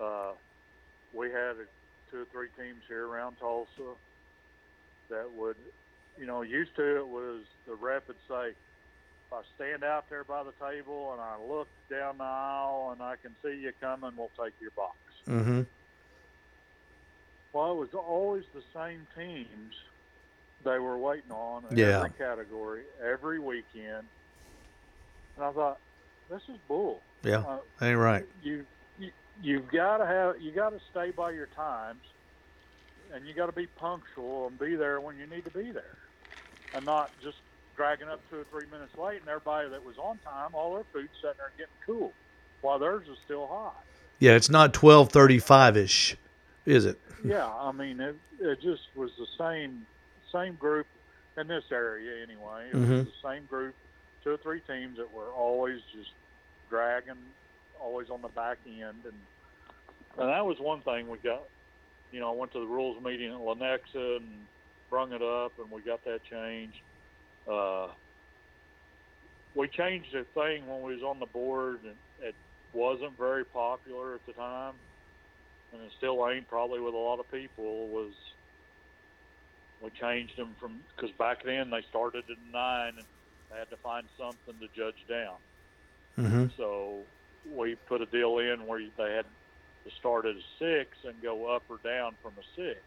Uh, 0.00 0.32
we 1.14 1.30
had 1.30 1.56
a, 1.56 1.66
two 2.10 2.22
or 2.22 2.26
three 2.32 2.48
teams 2.58 2.82
here 2.88 3.06
around 3.06 3.36
Tulsa 3.38 3.94
that 5.10 5.30
would, 5.36 5.56
you 6.18 6.26
know, 6.26 6.42
used 6.42 6.74
to 6.76 6.96
it 6.96 7.06
was 7.06 7.42
the 7.66 7.74
rep 7.74 8.08
would 8.08 8.16
say, 8.28 8.48
if 8.48 9.32
I 9.32 9.42
stand 9.54 9.84
out 9.84 10.08
there 10.10 10.24
by 10.24 10.42
the 10.42 10.52
table 10.64 11.12
and 11.12 11.20
I 11.20 11.36
look 11.48 11.68
down 11.90 12.18
the 12.18 12.24
aisle 12.24 12.90
and 12.92 13.02
I 13.02 13.14
can 13.16 13.34
see 13.44 13.60
you 13.60 13.72
coming, 13.80 14.12
we'll 14.16 14.30
take 14.42 14.54
your 14.60 14.72
box. 14.72 14.96
Mm-hmm. 15.28 15.62
Well, 17.52 17.72
it 17.72 17.76
was 17.76 17.88
always 17.94 18.44
the 18.54 18.62
same 18.74 19.06
teams 19.16 19.74
they 20.64 20.78
were 20.78 20.96
waiting 20.96 21.30
on 21.32 21.64
in 21.70 21.76
Yeah. 21.78 21.98
every 21.98 22.10
category 22.10 22.84
every 23.02 23.38
weekend. 23.38 24.06
And 25.36 25.44
I 25.44 25.52
thought, 25.52 25.78
this 26.30 26.42
is 26.48 26.56
bull. 26.68 27.00
Yeah, 27.22 27.38
Uh, 27.38 27.58
ain't 27.80 27.98
right. 27.98 28.26
you, 28.42 28.64
you 28.98 29.10
you've 29.42 29.68
got 29.70 29.98
to 29.98 30.06
have 30.06 30.40
you 30.40 30.50
got 30.52 30.70
to 30.70 30.80
stay 30.90 31.10
by 31.10 31.30
your 31.30 31.46
times, 31.46 32.00
and 33.12 33.26
you 33.26 33.34
got 33.34 33.46
to 33.46 33.52
be 33.52 33.66
punctual 33.66 34.46
and 34.46 34.58
be 34.58 34.74
there 34.76 35.00
when 35.00 35.18
you 35.18 35.26
need 35.26 35.44
to 35.44 35.50
be 35.50 35.70
there, 35.72 35.98
and 36.74 36.84
not 36.84 37.10
just 37.22 37.36
dragging 37.76 38.08
up 38.08 38.20
two 38.30 38.38
or 38.40 38.44
three 38.44 38.68
minutes 38.70 38.96
late, 38.96 39.20
and 39.20 39.28
everybody 39.28 39.68
that 39.68 39.84
was 39.84 39.96
on 39.98 40.18
time, 40.18 40.50
all 40.54 40.74
their 40.74 40.84
food's 40.92 41.08
sitting 41.20 41.36
there 41.38 41.52
getting 41.56 41.72
cool, 41.86 42.12
while 42.60 42.78
theirs 42.78 43.06
is 43.08 43.18
still 43.24 43.46
hot. 43.46 43.82
Yeah, 44.18 44.32
it's 44.32 44.50
not 44.50 44.72
twelve 44.74 45.10
thirty-five 45.10 45.76
ish, 45.76 46.16
is 46.66 46.84
it? 46.86 46.98
yeah, 47.24 47.46
I 47.46 47.72
mean 47.72 48.00
it. 48.00 48.16
It 48.40 48.60
just 48.60 48.82
was 48.94 49.10
the 49.18 49.26
same 49.38 49.86
same 50.32 50.54
group 50.56 50.86
in 51.36 51.46
this 51.46 51.64
area 51.70 52.22
anyway. 52.22 52.68
It 52.70 52.74
Mhm. 52.76 53.04
was 53.04 53.06
the 53.06 53.28
same 53.28 53.44
group, 53.46 53.74
two 54.24 54.30
or 54.30 54.36
three 54.38 54.60
teams 54.60 54.96
that 54.98 55.10
were 55.12 55.30
always 55.30 55.80
just 55.94 56.10
dragging, 56.68 57.16
always 57.80 58.08
on 58.10 58.22
the 58.22 58.28
back 58.28 58.58
end, 58.66 59.04
and 59.04 59.20
and 60.18 60.28
that 60.28 60.44
was 60.44 60.58
one 60.60 60.80
thing 60.82 61.08
we 61.08 61.18
got. 61.18 61.42
You 62.10 62.20
know, 62.20 62.28
I 62.30 62.34
went 62.36 62.52
to 62.52 62.60
the 62.60 62.66
rules 62.66 63.02
meeting 63.02 63.32
at 63.32 63.38
Lenexa 63.38 64.16
and 64.18 64.46
brung 64.90 65.12
it 65.12 65.22
up, 65.22 65.58
and 65.58 65.70
we 65.70 65.80
got 65.82 66.04
that 66.04 66.22
changed. 66.24 66.80
Uh, 67.48 67.88
we 69.54 69.68
changed 69.68 70.14
a 70.14 70.24
thing 70.24 70.66
when 70.66 70.82
we 70.82 70.94
was 70.94 71.02
on 71.02 71.18
the 71.18 71.26
board, 71.26 71.80
and 71.84 71.96
it 72.20 72.34
wasn't 72.72 73.16
very 73.18 73.44
popular 73.44 74.14
at 74.14 74.26
the 74.26 74.32
time 74.32 74.74
and 75.72 75.82
it 75.82 75.92
still 75.96 76.28
ain't 76.28 76.48
probably 76.48 76.80
with 76.80 76.94
a 76.94 76.98
lot 76.98 77.18
of 77.18 77.30
people 77.30 77.88
was 77.88 78.12
we 79.82 79.90
changed 79.90 80.36
them 80.36 80.54
from 80.60 80.80
because 80.94 81.10
back 81.16 81.44
then 81.44 81.70
they 81.70 81.82
started 81.90 82.24
at 82.30 82.36
nine 82.52 82.94
and 82.96 83.06
they 83.50 83.58
had 83.58 83.70
to 83.70 83.76
find 83.76 84.06
something 84.18 84.54
to 84.60 84.68
judge 84.76 85.04
down. 85.08 85.36
Mm-hmm. 86.18 86.46
so 86.56 86.98
we 87.56 87.74
put 87.74 88.02
a 88.02 88.06
deal 88.06 88.38
in 88.38 88.66
where 88.66 88.80
they 88.96 89.12
had 89.14 89.24
to 89.84 89.90
start 89.98 90.26
at 90.26 90.36
a 90.36 90.42
six 90.58 90.90
and 91.04 91.20
go 91.22 91.54
up 91.54 91.62
or 91.68 91.78
down 91.82 92.14
from 92.22 92.32
a 92.38 92.44
six. 92.54 92.80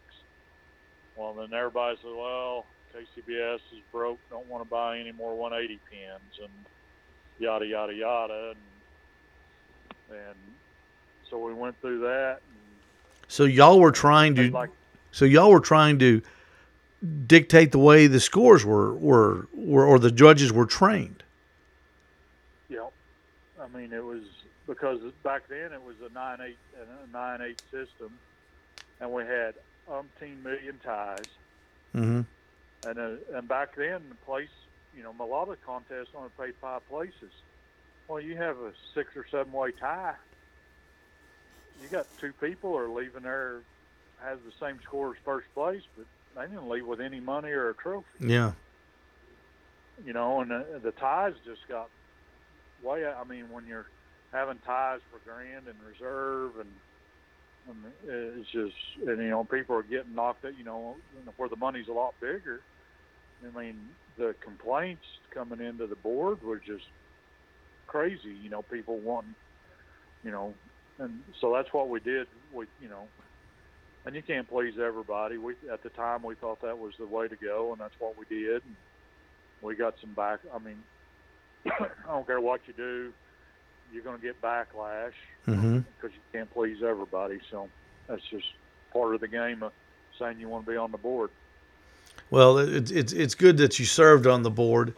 Well 1.16 1.34
then 1.34 1.52
everybody 1.52 1.98
said 2.02 2.12
well 2.16 2.66
KCBS 2.94 3.56
is 3.56 3.82
broke 3.92 4.18
don't 4.30 4.48
want 4.48 4.64
to 4.64 4.70
buy 4.70 4.98
any 4.98 5.12
more 5.12 5.36
180 5.36 5.80
pins 5.90 6.40
and 6.40 6.52
yada 7.38 7.66
yada 7.66 7.94
yada. 7.94 8.54
And 10.10 10.18
and 10.18 10.38
so 11.28 11.38
we 11.38 11.52
went 11.52 11.80
through 11.80 12.00
that 12.00 12.40
So 13.28 13.44
y'all 13.44 13.80
were 13.80 13.92
trying 13.92 14.34
to. 14.36 14.50
like 14.50 14.70
So 15.12 15.24
y'all 15.24 15.50
were 15.50 15.60
trying 15.60 15.98
to 16.00 16.22
dictate 17.26 17.72
the 17.72 17.78
way 17.78 18.06
the 18.06 18.20
scores 18.20 18.64
were 18.64 18.94
were, 18.94 19.46
were 19.54 19.84
or 19.86 19.98
the 19.98 20.10
judges 20.10 20.52
were 20.52 20.66
trained. 20.66 21.22
Yeah, 22.68 22.86
I 23.60 23.68
mean 23.76 23.92
it 23.92 24.04
was 24.04 24.22
because 24.66 25.00
back 25.22 25.48
then 25.48 25.72
it 25.72 25.82
was 25.82 25.96
a 26.08 26.12
nine 26.12 26.38
eight 26.42 26.58
a 26.80 27.12
nine 27.12 27.40
eight 27.42 27.62
system, 27.70 28.12
and 29.00 29.12
we 29.12 29.22
had 29.24 29.54
umpteen 29.90 30.42
million 30.42 30.78
ties, 30.84 31.24
Mm-hmm. 31.94 32.22
and 32.88 32.98
uh, 32.98 33.38
and 33.38 33.48
back 33.48 33.74
then 33.76 34.02
the 34.08 34.14
place, 34.26 34.48
you 34.96 35.02
know, 35.02 35.14
a 35.18 35.24
lot 35.24 35.48
of 35.48 35.60
contests 35.64 36.08
only 36.16 36.30
paid 36.38 36.54
five 36.60 36.86
places. 36.88 37.30
Well, 38.08 38.20
you 38.20 38.36
have 38.36 38.56
a 38.58 38.72
six 38.94 39.16
or 39.16 39.26
seven 39.30 39.52
way 39.52 39.72
tie. 39.72 40.14
You 41.82 41.88
got 41.88 42.06
two 42.20 42.32
people 42.40 42.76
are 42.76 42.88
leaving 42.88 43.22
there 43.22 43.60
has 44.22 44.38
the 44.46 44.52
same 44.66 44.78
score 44.84 45.10
as 45.10 45.16
first 45.24 45.46
place, 45.54 45.82
but 45.96 46.06
they 46.34 46.46
didn't 46.48 46.68
leave 46.68 46.86
with 46.86 47.00
any 47.00 47.20
money 47.20 47.50
or 47.50 47.70
a 47.70 47.74
trophy. 47.74 48.06
Yeah. 48.20 48.52
you 50.04 50.12
know, 50.12 50.40
and 50.40 50.50
the, 50.50 50.80
the 50.82 50.92
ties 50.92 51.34
just 51.44 51.66
got 51.68 51.88
way. 52.82 53.04
I 53.06 53.24
mean, 53.24 53.50
when 53.50 53.66
you're 53.66 53.86
having 54.32 54.58
ties 54.66 55.00
for 55.10 55.18
grand 55.30 55.66
and 55.68 55.76
reserve, 55.86 56.52
and, 56.58 56.68
and 57.68 58.38
it's 58.40 58.50
just, 58.50 58.74
and 59.06 59.18
you 59.18 59.28
know, 59.30 59.44
people 59.44 59.76
are 59.76 59.82
getting 59.82 60.14
knocked 60.14 60.44
out. 60.44 60.56
You 60.56 60.64
know, 60.64 60.96
where 61.36 61.48
the 61.48 61.56
money's 61.56 61.88
a 61.88 61.92
lot 61.92 62.14
bigger. 62.20 62.60
I 63.46 63.58
mean, 63.58 63.78
the 64.16 64.34
complaints 64.40 65.04
coming 65.30 65.60
into 65.60 65.86
the 65.86 65.96
board 65.96 66.42
were 66.42 66.58
just 66.58 66.84
crazy. 67.86 68.34
You 68.42 68.48
know, 68.50 68.62
people 68.62 68.98
wanting, 68.98 69.34
you 70.24 70.30
know, 70.30 70.54
and 70.98 71.20
so 71.40 71.52
that's 71.52 71.72
what 71.72 71.88
we 71.88 72.00
did. 72.00 72.26
We, 72.52 72.66
you 72.80 72.88
know, 72.88 73.06
and 74.04 74.14
you 74.14 74.22
can't 74.22 74.48
please 74.48 74.74
everybody. 74.78 75.36
We 75.36 75.54
at 75.72 75.82
the 75.82 75.90
time 75.90 76.22
we 76.22 76.34
thought 76.36 76.62
that 76.62 76.78
was 76.78 76.94
the 76.98 77.06
way 77.06 77.28
to 77.28 77.36
go, 77.36 77.72
and 77.72 77.80
that's 77.80 77.94
what 77.98 78.16
we 78.18 78.24
did. 78.28 78.62
And, 78.64 78.76
we 79.62 79.74
got 79.74 79.94
some 80.00 80.12
back. 80.12 80.40
I 80.54 80.58
mean, 80.58 80.76
I 81.66 81.88
don't 82.08 82.26
care 82.26 82.40
what 82.40 82.60
you 82.66 82.74
do, 82.74 83.12
you're 83.92 84.02
going 84.02 84.16
to 84.16 84.22
get 84.22 84.40
backlash 84.40 85.12
Mm-hmm. 85.46 85.78
because 85.78 86.14
you 86.14 86.20
can't 86.32 86.52
please 86.52 86.82
everybody. 86.82 87.38
So 87.52 87.68
that's 88.08 88.22
just 88.30 88.46
part 88.92 89.14
of 89.14 89.20
the 89.20 89.28
game 89.28 89.62
of 89.62 89.72
saying 90.18 90.40
you 90.40 90.48
want 90.48 90.66
to 90.66 90.72
be 90.72 90.76
on 90.76 90.90
the 90.90 90.98
board. 90.98 91.30
Well, 92.30 92.58
it's 92.58 92.90
it's 92.90 93.12
it's 93.12 93.34
good 93.36 93.56
that 93.58 93.78
you 93.78 93.84
served 93.84 94.26
on 94.26 94.42
the 94.42 94.50
board, 94.50 94.94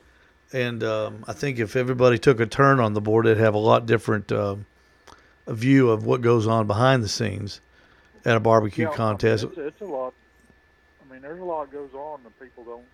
and 0.53 0.83
um, 0.83 1.25
I 1.29 1.35
think 1.35 1.59
if 1.59 1.77
everybody 1.77 2.19
took 2.19 2.41
a 2.41 2.47
turn 2.47 2.81
on 2.81 2.95
the 2.95 3.03
board, 3.03 3.27
it'd 3.27 3.39
have 3.39 3.55
a 3.55 3.59
lot 3.59 3.85
different 3.85 4.33
um 4.33 4.65
a 5.49 5.55
view 5.55 5.91
of 5.91 6.05
what 6.05 6.21
goes 6.21 6.47
on 6.47 6.67
behind 6.67 7.03
the 7.03 7.09
scenes 7.09 7.61
at 8.25 8.37
a 8.37 8.41
barbecue 8.41 8.85
Yeah, 8.85 8.89
I 8.89 8.91
mean, 8.91 8.97
contest. 8.97 9.45
it's, 9.45 9.59
it's 9.59 9.81
a 9.81 9.85
lot. 9.87 10.15
I 11.09 11.13
mean, 11.13 11.23
there's 11.23 11.41
a 11.41 11.45
lot 11.45 11.73
goes 11.73 11.93
on 11.95 12.23
that 12.25 12.39
people 12.39 12.65
don't. 12.65 12.85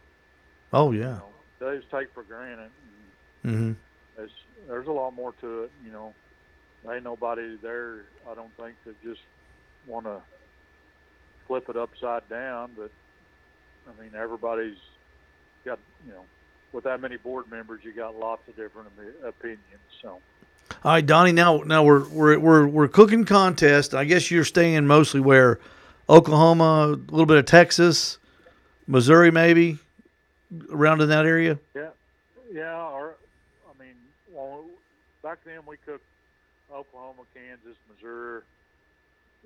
Oh 0.73 0.93
You 0.93 1.01
yeah. 1.01 1.19
know, 1.19 1.29
they 1.59 1.77
just 1.79 1.91
take 1.91 2.13
for 2.15 2.23
granted. 2.23 2.71
Mm-hmm. 3.45 3.73
It's, 4.23 4.33
there's 4.69 4.87
a 4.87 4.93
lot 4.93 5.15
more 5.15 5.33
to 5.41 5.65
it. 5.65 5.73
You 5.85 5.91
know, 5.93 6.15
there 6.85 6.95
ain't 6.95 7.05
nobody 7.05 7.57
there. 7.61 8.05
I 8.31 8.35
don't 8.35 8.57
think 8.57 8.77
that 8.87 9.03
just 9.03 9.21
want 9.87 10.07
to 10.07 10.21
flip 11.47 11.69
it 11.69 11.77
upside 11.77 12.29
down. 12.29 12.71
But 12.77 12.91
I 13.89 14.01
mean, 14.01 14.13
everybody's 14.17 14.79
got 15.65 15.79
you 16.07 16.13
know, 16.13 16.25
with 16.73 16.85
that 16.85 17.01
many 17.01 17.17
board 17.17 17.51
members, 17.51 17.81
you 17.83 17.93
got 17.93 18.15
lots 18.17 18.47
of 18.49 18.57
different 18.57 18.89
opinions. 19.25 19.61
So 20.01 20.21
All 20.85 20.93
right, 20.93 21.05
Donny. 21.05 21.33
Now, 21.33 21.59
now 21.59 21.83
we're 21.85 22.07
we're 22.09 22.39
we're 22.39 22.67
we're 22.67 22.89
cooking 22.89 23.25
contest. 23.25 23.95
I 23.95 24.05
guess 24.05 24.31
you're 24.31 24.45
staying 24.45 24.87
mostly 24.87 25.21
where 25.21 25.59
Oklahoma, 26.09 26.65
a 26.93 26.97
little 27.11 27.27
bit 27.27 27.39
of 27.39 27.47
Texas, 27.47 28.19
Missouri, 28.87 29.31
maybe 29.31 29.79
around 30.71 31.01
in 31.01 31.09
that 31.09 31.27
area. 31.27 31.59
yeah, 31.75 31.89
yeah. 32.53 32.83
Or 32.83 33.15
I 33.69 33.83
mean, 33.83 33.95
well, 34.33 34.65
back 35.23 35.39
then 35.45 35.61
we 35.67 35.77
cooked 35.87 36.05
Oklahoma, 36.73 37.23
Kansas, 37.35 37.77
Missouri. 37.95 38.43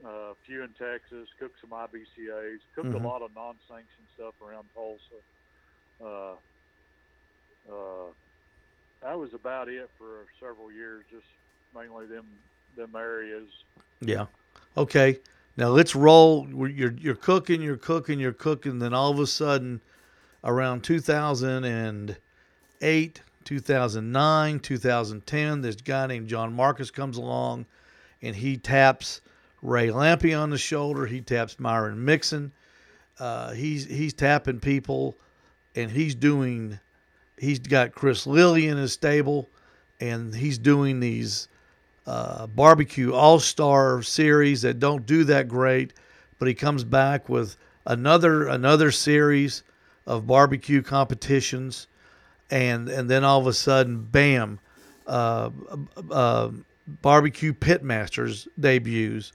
uh, 0.07 0.33
few 0.47 0.63
in 0.63 0.69
Texas, 0.79 1.29
cooked 1.41 1.57
some 1.61 1.71
IBCAs, 1.71 2.61
cooked 2.77 2.89
Mhm. 2.91 3.03
a 3.05 3.07
lot 3.07 3.21
of 3.23 3.35
non-sanctioned 3.35 4.07
stuff 4.15 4.33
around 4.41 4.65
Tulsa. 4.73 5.19
Uh, 6.01 6.37
uh, 7.73 8.07
that 9.03 9.19
was 9.19 9.35
about 9.35 9.69
it 9.69 9.91
for 9.99 10.25
several 10.41 10.73
years, 10.73 11.05
just 11.11 11.27
mainly 11.75 12.07
them 12.07 12.25
them 12.77 12.95
areas. 12.97 13.49
Yeah. 14.01 14.27
Okay. 14.77 15.19
Now 15.57 15.69
let's 15.69 15.97
roll. 15.97 16.49
You're 16.69 16.93
you're 16.93 17.15
cooking, 17.15 17.63
you're 17.63 17.77
cooking, 17.77 18.19
you're 18.21 18.33
cooking. 18.33 18.79
Then 18.79 18.95
all 18.95 19.11
of 19.11 19.19
a 19.19 19.27
sudden, 19.27 19.81
around 20.45 20.85
2008, 20.85 23.21
2009, 23.45 24.61
2010, 24.61 25.61
this 25.63 25.75
guy 25.77 26.07
named 26.07 26.29
John 26.29 26.55
Marcus 26.55 26.93
comes 26.93 27.17
along, 27.17 27.67
and 28.23 28.37
he 28.37 28.57
taps 28.57 29.21
Ray 29.63 29.89
Lampe 29.89 30.41
on 30.41 30.51
the 30.51 30.59
shoulder. 30.59 31.07
He 31.07 31.21
taps 31.21 31.59
Myron 31.59 32.05
Mixon. 32.05 32.53
Uh, 33.19 33.51
he's 33.53 33.87
he's 33.87 34.15
tapping 34.15 34.61
people, 34.61 35.17
and 35.75 35.91
he's 35.91 36.15
doing. 36.15 36.79
He's 37.39 37.59
got 37.59 37.95
Chris 37.95 38.27
Lilly 38.27 38.67
in 38.67 38.77
his 38.77 38.93
stable, 38.93 39.49
and 40.01 40.35
he's 40.35 40.59
doing 40.59 41.01
these 41.01 41.49
uh, 42.07 42.47
barbecue 42.47 43.13
all 43.13 43.39
star 43.39 44.03
series 44.03 44.63
that 44.63 44.79
don't 44.79 45.07
do 45.07 45.25
that 45.25 45.49
great, 45.49 45.93
but 46.39 46.49
he 46.49 46.55
comes 46.55 46.85
back 46.85 47.29
with 47.29 47.57
another 47.87 48.47
another 48.49 48.91
series 48.91 49.63
of 50.07 50.27
barbecue 50.27 50.83
competitions, 50.83 51.87
and 52.51 52.89
and 52.89 53.11
then 53.11 53.25
all 53.25 53.41
of 53.41 53.47
a 53.47 53.53
sudden, 53.53 54.03
bam, 54.03 54.59
uh, 55.07 55.51
uh, 56.11 56.51
barbecue 56.87 57.53
pitmasters 57.53 58.49
debuts, 58.59 59.33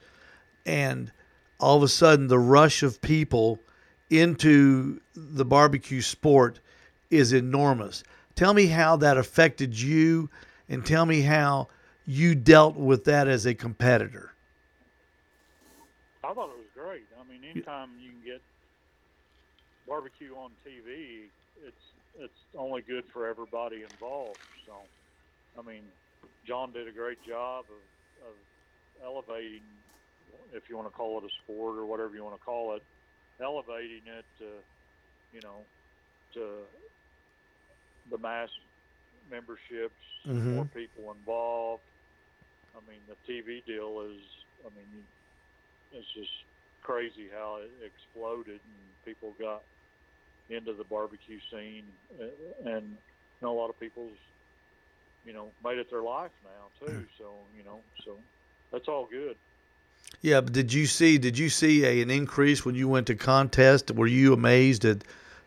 and 0.66 1.12
all 1.60 1.78
of 1.78 1.84
a 1.84 1.88
sudden 1.88 2.28
the 2.28 2.40
rush 2.40 2.84
of 2.84 3.02
people 3.02 3.60
into 4.10 5.00
the 5.16 5.46
barbecue 5.46 6.02
sport 6.02 6.60
is 7.14 7.34
enormous. 7.34 8.04
Tell 8.36 8.54
me 8.54 8.68
how 8.68 8.96
that 8.98 9.18
affected 9.18 9.80
you, 9.80 10.30
and 10.68 10.86
tell 10.86 11.06
me 11.06 11.22
how 11.22 11.68
you 12.06 12.36
dealt 12.36 12.76
with 12.76 13.06
that 13.06 13.28
as 13.28 13.46
a 13.46 13.54
competitor. 13.54 14.34
I 16.24 16.34
thought 16.34 16.50
it 16.50 16.58
was 16.58 16.72
great. 16.74 17.04
I 17.20 17.30
mean, 17.32 17.42
anytime 17.50 17.90
you 18.02 18.12
can 18.12 18.22
get 18.26 18.42
barbecue 19.88 20.34
on 20.36 20.52
TV, 20.66 21.28
it's 21.66 21.76
it's 22.20 22.40
only 22.58 22.82
good 22.82 23.04
for 23.12 23.28
everybody 23.28 23.84
involved. 23.84 24.40
So, 24.66 24.74
I 25.58 25.62
mean, 25.62 25.82
John 26.48 26.72
did 26.72 26.88
a 26.88 26.92
great 26.92 27.18
job 27.28 27.66
of, 27.70 28.30
of 28.30 28.36
elevating, 29.04 29.64
if 30.54 30.64
you 30.70 30.78
want 30.78 30.90
to 30.90 30.96
call 30.96 31.18
it 31.18 31.24
a 31.24 31.34
sport 31.44 31.78
or 31.78 31.86
whatever 31.86 32.16
you 32.16 32.24
want 32.24 32.38
to 32.38 32.46
call 32.46 32.76
it, 32.76 32.84
elevating 33.42 34.02
it 34.06 34.26
to, 34.40 34.46
you 35.34 35.42
know, 35.44 35.66
to 36.34 36.62
the 38.10 38.18
mass 38.18 38.50
memberships, 39.30 40.02
Mhm. 40.28 40.56
more 40.56 40.66
people 40.66 41.12
involved. 41.12 41.84
I 42.76 42.80
mean, 42.90 43.02
the 43.08 43.16
TV 43.32 43.62
deal 43.66 44.02
is, 44.10 44.22
I 44.66 44.70
mean, 44.76 44.88
it's 45.92 46.14
just 46.14 46.32
crazy 46.82 47.30
how 47.34 47.58
it 47.62 47.72
exploded 47.86 48.60
and 48.66 49.06
people 49.06 49.36
got 49.40 49.64
into 50.50 50.74
the 50.74 50.84
barbecue 50.84 51.40
scene, 51.52 51.86
and 52.66 52.90
you 52.90 53.42
know, 53.42 53.54
a 53.54 53.58
lot 53.58 53.70
of 53.70 53.80
people's, 53.80 54.18
you 55.26 55.34
know, 55.34 55.52
made 55.64 55.78
it 55.78 55.90
their 55.90 56.02
life 56.04 56.32
now 56.44 56.70
too. 56.80 57.06
So 57.18 57.46
you 57.56 57.64
know, 57.64 57.82
so 58.06 58.18
that's 58.72 58.88
all 58.88 59.08
good. 59.10 59.38
Yeah, 60.22 60.42
but 60.42 60.54
did 60.54 60.74
you 60.74 60.86
see 60.86 61.18
did 61.18 61.38
you 61.38 61.50
see 61.50 61.86
a, 61.86 62.02
an 62.02 62.10
increase 62.10 62.66
when 62.66 62.76
you 62.76 62.88
went 62.88 63.08
to 63.08 63.16
contest? 63.16 63.92
Were 63.92 64.08
you 64.08 64.34
amazed 64.34 64.84
at 64.86 65.04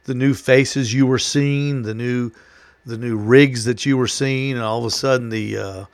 the 0.07 0.15
new 0.15 0.35
faces 0.35 0.95
you 0.95 1.07
were 1.07 1.19
seeing, 1.21 1.83
the 1.83 1.95
new 1.95 2.33
the 2.87 2.99
new 2.99 3.17
rigs 3.17 3.65
that 3.67 3.87
you 3.87 3.97
were 3.97 4.09
seeing, 4.09 4.55
and 4.55 4.63
all 4.63 4.81
of 4.81 4.87
a 4.87 4.91
sudden 4.91 5.29
the 5.31 5.59
uh, 5.59 5.85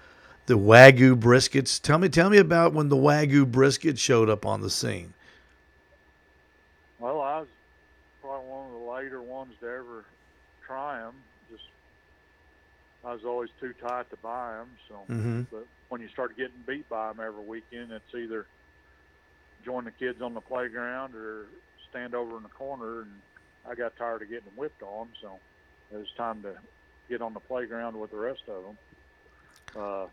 the 0.46 0.58
wagyu 0.58 1.16
briskets? 1.18 1.80
Tell 1.80 1.98
me 1.98 2.08
tell 2.08 2.30
me 2.30 2.38
about 2.38 2.72
when 2.74 2.88
the 2.88 2.96
wagyu 2.96 3.50
brisket 3.50 3.98
showed 3.98 4.30
up 4.30 4.46
on 4.46 4.60
the 4.62 4.70
scene. 4.70 5.14
Well, 6.98 7.20
I 7.20 7.40
was 7.40 7.48
probably 8.22 8.48
one 8.48 8.66
of 8.66 8.72
the 8.72 8.90
later 8.90 9.22
ones 9.22 9.54
to 9.60 9.66
ever 9.66 10.06
try 10.66 10.98
them. 11.00 11.14
Just 11.50 11.64
I 13.04 13.12
was 13.12 13.24
always 13.24 13.50
too 13.60 13.74
tight 13.80 14.10
to 14.10 14.16
buy 14.22 14.56
them. 14.58 14.78
So, 14.88 15.08
Mm-hmm. 15.10 15.42
but 15.50 15.66
when 15.88 16.00
you 16.00 16.08
start 16.08 16.36
getting 16.36 16.62
beat 16.66 16.88
by 16.88 17.08
them 17.08 17.20
every 17.20 17.44
weekend, 17.44 17.92
it's 17.92 18.14
either 18.14 18.46
join 19.64 19.84
the 19.84 19.92
kids 19.92 20.20
on 20.22 20.34
the 20.34 20.40
playground 20.40 21.14
or 21.14 21.46
stand 21.90 22.14
over 22.14 22.36
in 22.36 22.42
the 22.42 22.48
corner. 22.48 23.02
And 23.02 23.22
I 23.68 23.74
got 23.74 23.96
tired 23.96 24.22
of 24.22 24.28
getting 24.28 24.50
whipped 24.56 24.82
on, 24.82 25.08
so 25.20 25.38
it 25.92 25.96
was 25.96 26.10
time 26.16 26.42
to 26.42 26.54
get 27.08 27.22
on 27.22 27.34
the 27.34 27.40
playground 27.40 27.98
with 27.98 28.10
the 28.10 28.16
rest 28.16 28.42
of 28.48 28.64
them. 28.64 28.78
Uh, 29.76 30.06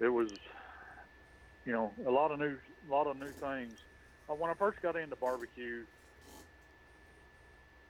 it 0.00 0.08
was, 0.08 0.30
you 1.64 1.72
know, 1.72 1.92
a 2.06 2.10
lot 2.10 2.30
of 2.30 2.38
new, 2.38 2.56
a 2.88 2.90
lot 2.90 3.06
of 3.06 3.18
new 3.18 3.28
things. 3.28 3.78
Uh, 4.28 4.34
when 4.34 4.50
I 4.50 4.54
first 4.54 4.80
got 4.82 4.96
into 4.96 5.16
barbecue, 5.16 5.84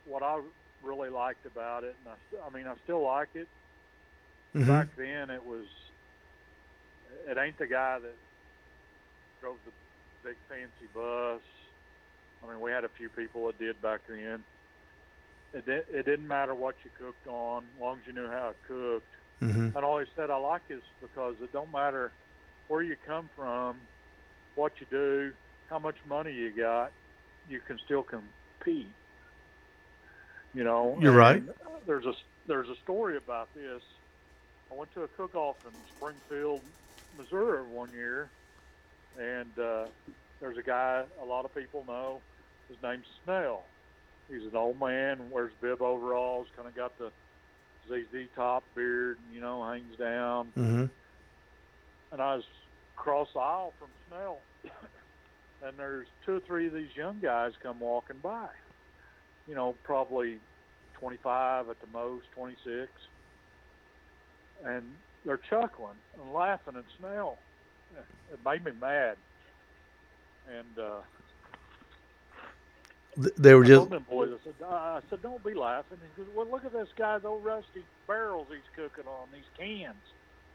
what 0.07 0.23
I 0.23 0.41
really 0.83 1.11
liked 1.11 1.47
about 1.47 1.85
it, 1.85 1.95
and 2.05 2.15
I, 2.15 2.47
I 2.47 2.51
mean, 2.51 2.67
I 2.67 2.75
still 2.85 3.03
like 3.03 3.29
it. 3.35 3.49
Mm-hmm. 4.55 4.69
Back 4.69 4.89
then, 4.97 5.31
it 5.31 5.45
was. 5.45 5.67
It 7.27 7.39
ain't 7.39 7.59
the 7.59 7.67
guy 7.67 7.99
that 7.99 8.15
drove 9.41 9.57
the 9.65 9.73
big 10.29 10.37
fancy 10.49 10.89
bus. 10.95 11.41
I 12.43 12.51
mean, 12.51 12.61
we 12.61 12.71
had 12.71 12.85
a 12.85 12.89
few 12.89 13.09
people 13.09 13.47
that 13.47 13.59
did 13.59 13.81
back 13.83 14.01
then. 14.09 14.45
It, 15.55 15.67
di- 15.67 15.99
it 15.99 16.05
didn't 16.05 16.29
matter 16.29 16.55
what 16.55 16.77
you 16.85 16.91
cooked 16.99 17.27
on, 17.27 17.65
as 17.75 17.81
long 17.81 17.99
as 17.99 18.07
you 18.07 18.13
knew 18.13 18.29
how 18.29 18.51
it 18.51 18.57
cooked. 18.67 19.07
Mm-hmm. 19.43 19.77
And 19.77 19.77
I 19.77 19.83
always 19.83 20.09
said 20.17 20.31
I 20.31 20.37
like 20.37 20.67
this 20.69 20.83
because 21.01 21.37
it 21.43 21.53
don't 21.53 21.73
matter 21.73 22.13
where 22.69 22.83
you 22.83 22.97
come 23.07 23.31
from, 23.35 23.77
what 24.55 24.73
you 24.81 24.87
do, 24.91 25.33
how 25.71 25.79
much 25.79 25.97
money 26.07 26.33
you 26.33 26.51
got, 26.51 26.93
you 27.49 27.61
can 27.67 27.79
still 27.85 28.03
compete. 28.03 28.89
You 30.55 30.65
know, 30.65 30.99
You're 31.01 31.13
right. 31.13 31.43
There's 31.87 32.07
a 32.07 32.13
there's 32.47 32.69
a 32.69 32.77
story 32.83 33.17
about 33.17 33.49
this. 33.55 33.83
I 34.71 34.75
went 34.75 34.93
to 34.95 35.03
a 35.03 35.09
cook-off 35.09 35.57
in 35.65 35.73
Springfield, 35.97 36.61
Missouri 37.17 37.63
one 37.71 37.91
year, 37.93 38.31
and 39.19 39.59
uh, 39.59 39.85
there's 40.41 40.57
a 40.57 40.63
guy 40.63 41.05
a 41.21 41.25
lot 41.25 41.45
of 41.45 41.55
people 41.55 41.85
know. 41.87 42.21
His 42.69 42.77
name's 42.83 43.07
Snell. 43.25 43.65
He's 44.29 44.43
an 44.43 44.55
old 44.55 44.79
man, 44.79 45.31
wears 45.31 45.53
bib 45.61 45.81
overalls, 45.81 46.49
kind 46.55 46.69
of 46.69 46.75
got 46.75 46.93
the 46.99 47.11
ZZ 47.89 48.29
top 48.37 48.63
beard, 48.75 49.19
you 49.33 49.41
know, 49.41 49.65
hangs 49.65 49.97
down. 49.99 50.53
Mm-hmm. 50.57 50.85
And 52.13 52.23
I 52.23 52.37
was 52.37 52.45
across 52.97 53.29
the 53.33 53.41
aisle 53.41 53.73
from 53.79 53.89
Snell, 54.09 54.39
and 55.65 55.79
there's 55.79 56.07
two 56.27 56.37
or 56.37 56.41
three 56.41 56.67
of 56.67 56.75
these 56.75 56.95
young 56.95 57.21
guys 57.21 57.53
come 57.63 57.81
walking 57.81 58.19
by. 58.23 58.49
You 59.47 59.55
know, 59.55 59.75
probably 59.83 60.39
25 61.01 61.71
at 61.71 61.81
the 61.81 61.87
most, 61.93 62.27
26. 62.35 62.91
And 64.65 64.83
they're 65.25 65.41
chuckling 65.49 65.97
and 66.21 66.35
laughing 66.35 66.77
at 66.77 66.85
Snell. 66.99 67.39
It 68.33 68.39
made 68.45 68.65
me 68.65 68.73
mad. 68.79 69.17
And 70.49 70.79
uh, 70.79 71.01
They 73.37 73.55
were 73.55 73.65
just 73.65 73.91
them 73.91 74.07
boys, 74.09 74.31
I 74.33 74.45
said, 74.45 74.55
uh, 74.63 74.67
I 74.67 75.01
said, 75.11 75.23
don't 75.23 75.43
be 75.45 75.55
laughing. 75.55 75.99
He 76.01 76.23
goes, 76.23 76.31
well, 76.35 76.49
look 76.51 76.65
at 76.65 76.73
this 76.73 76.89
guy's 76.97 77.25
old 77.25 77.45
rusty 77.45 77.85
barrels 78.07 78.47
he's 78.51 78.61
cooking 78.77 79.09
on, 79.09 79.29
these 79.33 79.49
cans. 79.59 80.03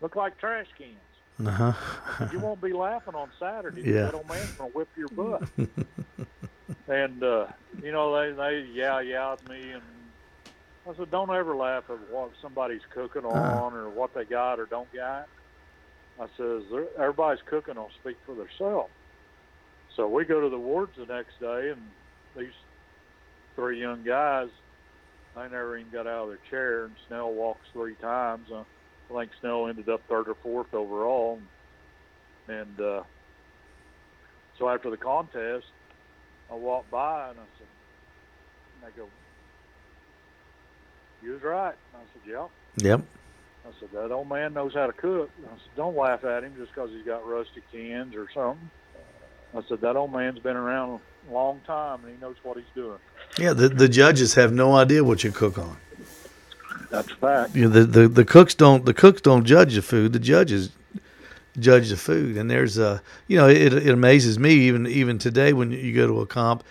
Look 0.02 0.16
like 0.16 0.38
trash 0.38 0.68
cans. 0.78 1.48
uh-huh. 1.48 2.28
You 2.32 2.40
won't 2.40 2.62
be 2.62 2.74
laughing 2.74 3.16
on 3.16 3.30
Saturday. 3.40 3.82
Yeah. 3.82 4.04
That 4.04 4.14
old 4.14 4.30
man's 4.30 4.52
going 4.52 4.72
to 4.72 4.78
whip 4.78 4.90
your 4.96 5.10
butt. 5.10 5.44
and, 6.88 7.24
uh, 7.24 7.48
you 7.82 7.92
know, 7.92 8.16
they, 8.16 8.32
they 8.32 8.68
yeah, 8.72 9.00
yeah 9.02 9.34
at 9.34 9.48
me. 9.50 9.72
And 9.72 9.84
I 10.90 10.96
said, 10.96 11.12
don't 11.12 11.32
ever 11.32 11.56
laugh 11.56 11.84
at 11.90 12.00
what 12.12 12.32
somebody's 12.42 12.82
cooking 12.94 13.26
on 13.26 13.74
or 13.74 13.90
what 13.90 14.14
they 14.14 14.26
got 14.26 14.60
or 14.60 14.66
don't 14.66 14.92
got. 14.94 15.28
I 16.20 16.28
says, 16.38 16.64
everybody's 16.98 17.42
cooking 17.46 17.76
will 17.76 17.92
speak 18.02 18.18
for 18.26 18.36
themselves. 18.36 18.92
So 19.96 20.08
we 20.08 20.26
go 20.26 20.42
to 20.42 20.50
the 20.50 20.58
wards 20.58 20.94
the 20.98 21.06
next 21.06 21.40
day, 21.40 21.72
and 21.72 21.82
these 22.36 22.54
three 23.56 23.80
young 23.80 24.04
guys, 24.04 24.50
they 25.36 25.44
never 25.44 25.78
even 25.78 25.92
got 25.92 26.08
out 26.08 26.24
of 26.24 26.30
their 26.30 26.40
chair, 26.50 26.86
and 26.86 26.94
Snell 27.08 27.32
walks 27.32 27.66
three 27.74 27.96
times. 27.96 28.48
Uh, 28.52 28.64
I 29.14 29.20
think 29.20 29.32
Snell 29.40 29.68
ended 29.68 29.90
up 29.90 30.02
third 30.10 30.28
or 30.28 30.36
fourth 30.42 30.74
overall. 30.74 31.40
And 32.48 32.80
uh, 32.80 33.04
so 34.58 34.70
after 34.70 34.90
the 34.90 34.98
contest, 34.98 35.66
I 36.52 36.56
walked 36.56 36.92
by 36.92 37.30
and 37.30 37.40
I 37.40 37.44
said, 37.58 37.68
and 38.76 38.94
they 38.94 38.98
go, 38.98 39.08
you 41.22 41.32
was 41.32 41.42
right. 41.44 41.76
And 41.94 42.02
I 42.02 42.06
said, 42.14 42.32
yeah. 42.32 42.48
Yep. 42.90 43.02
I 43.66 43.70
said, 43.80 43.90
that 43.94 44.12
old 44.12 44.28
man 44.28 44.54
knows 44.54 44.74
how 44.74 44.88
to 44.88 44.94
cook. 44.94 45.30
I 45.46 45.50
said, 45.52 45.76
don't 45.78 45.96
laugh 45.96 46.24
at 46.26 46.44
him 46.44 46.54
just 46.58 46.74
because 46.74 46.90
he's 46.90 47.06
got 47.06 47.26
rusty 47.26 47.62
cans 47.72 48.16
or 48.16 48.28
something. 48.34 48.70
I 49.56 49.62
said, 49.68 49.82
that 49.82 49.96
old 49.96 50.12
man's 50.12 50.40
been 50.40 50.58
around 50.58 51.00
a 51.30 51.34
long 51.34 51.62
time 51.66 52.04
and 52.04 52.16
he 52.16 52.22
knows 52.22 52.36
what 52.44 52.58
he's 52.58 52.66
doing. 52.76 52.98
Yeah, 53.38 53.54
the, 53.54 53.70
the 53.70 53.88
judges 53.88 54.34
have 54.36 54.52
no 54.52 54.76
idea 54.76 55.04
what 55.04 55.24
you 55.24 55.32
cook 55.32 55.58
on. 55.58 55.78
That's 56.90 57.12
a 57.12 57.16
fact. 57.16 57.56
You 57.56 57.64
know, 57.64 57.70
the, 57.70 57.84
the, 57.84 58.08
the 58.08 58.26
cooks 58.26 58.54
don't 58.54 58.86
the 58.86 58.94
cooks 58.94 59.22
don't 59.22 59.46
judge 59.46 59.76
the 59.76 59.82
food. 59.82 60.14
The 60.14 60.20
judges 60.20 60.70
judge 61.60 61.90
the 61.90 61.98
food. 61.98 62.38
And 62.38 62.50
there's 62.50 62.78
a 62.78 63.02
you 63.28 63.38
know 63.38 63.48
it, 63.48 63.74
it 63.74 63.90
amazes 63.90 64.40
me 64.40 64.54
even 64.54 64.88
even 64.88 65.18
today 65.18 65.54
when 65.54 65.72
you 65.72 65.94
go 65.94 66.08
to 66.08 66.22
a 66.22 66.26
comp, 66.26 66.64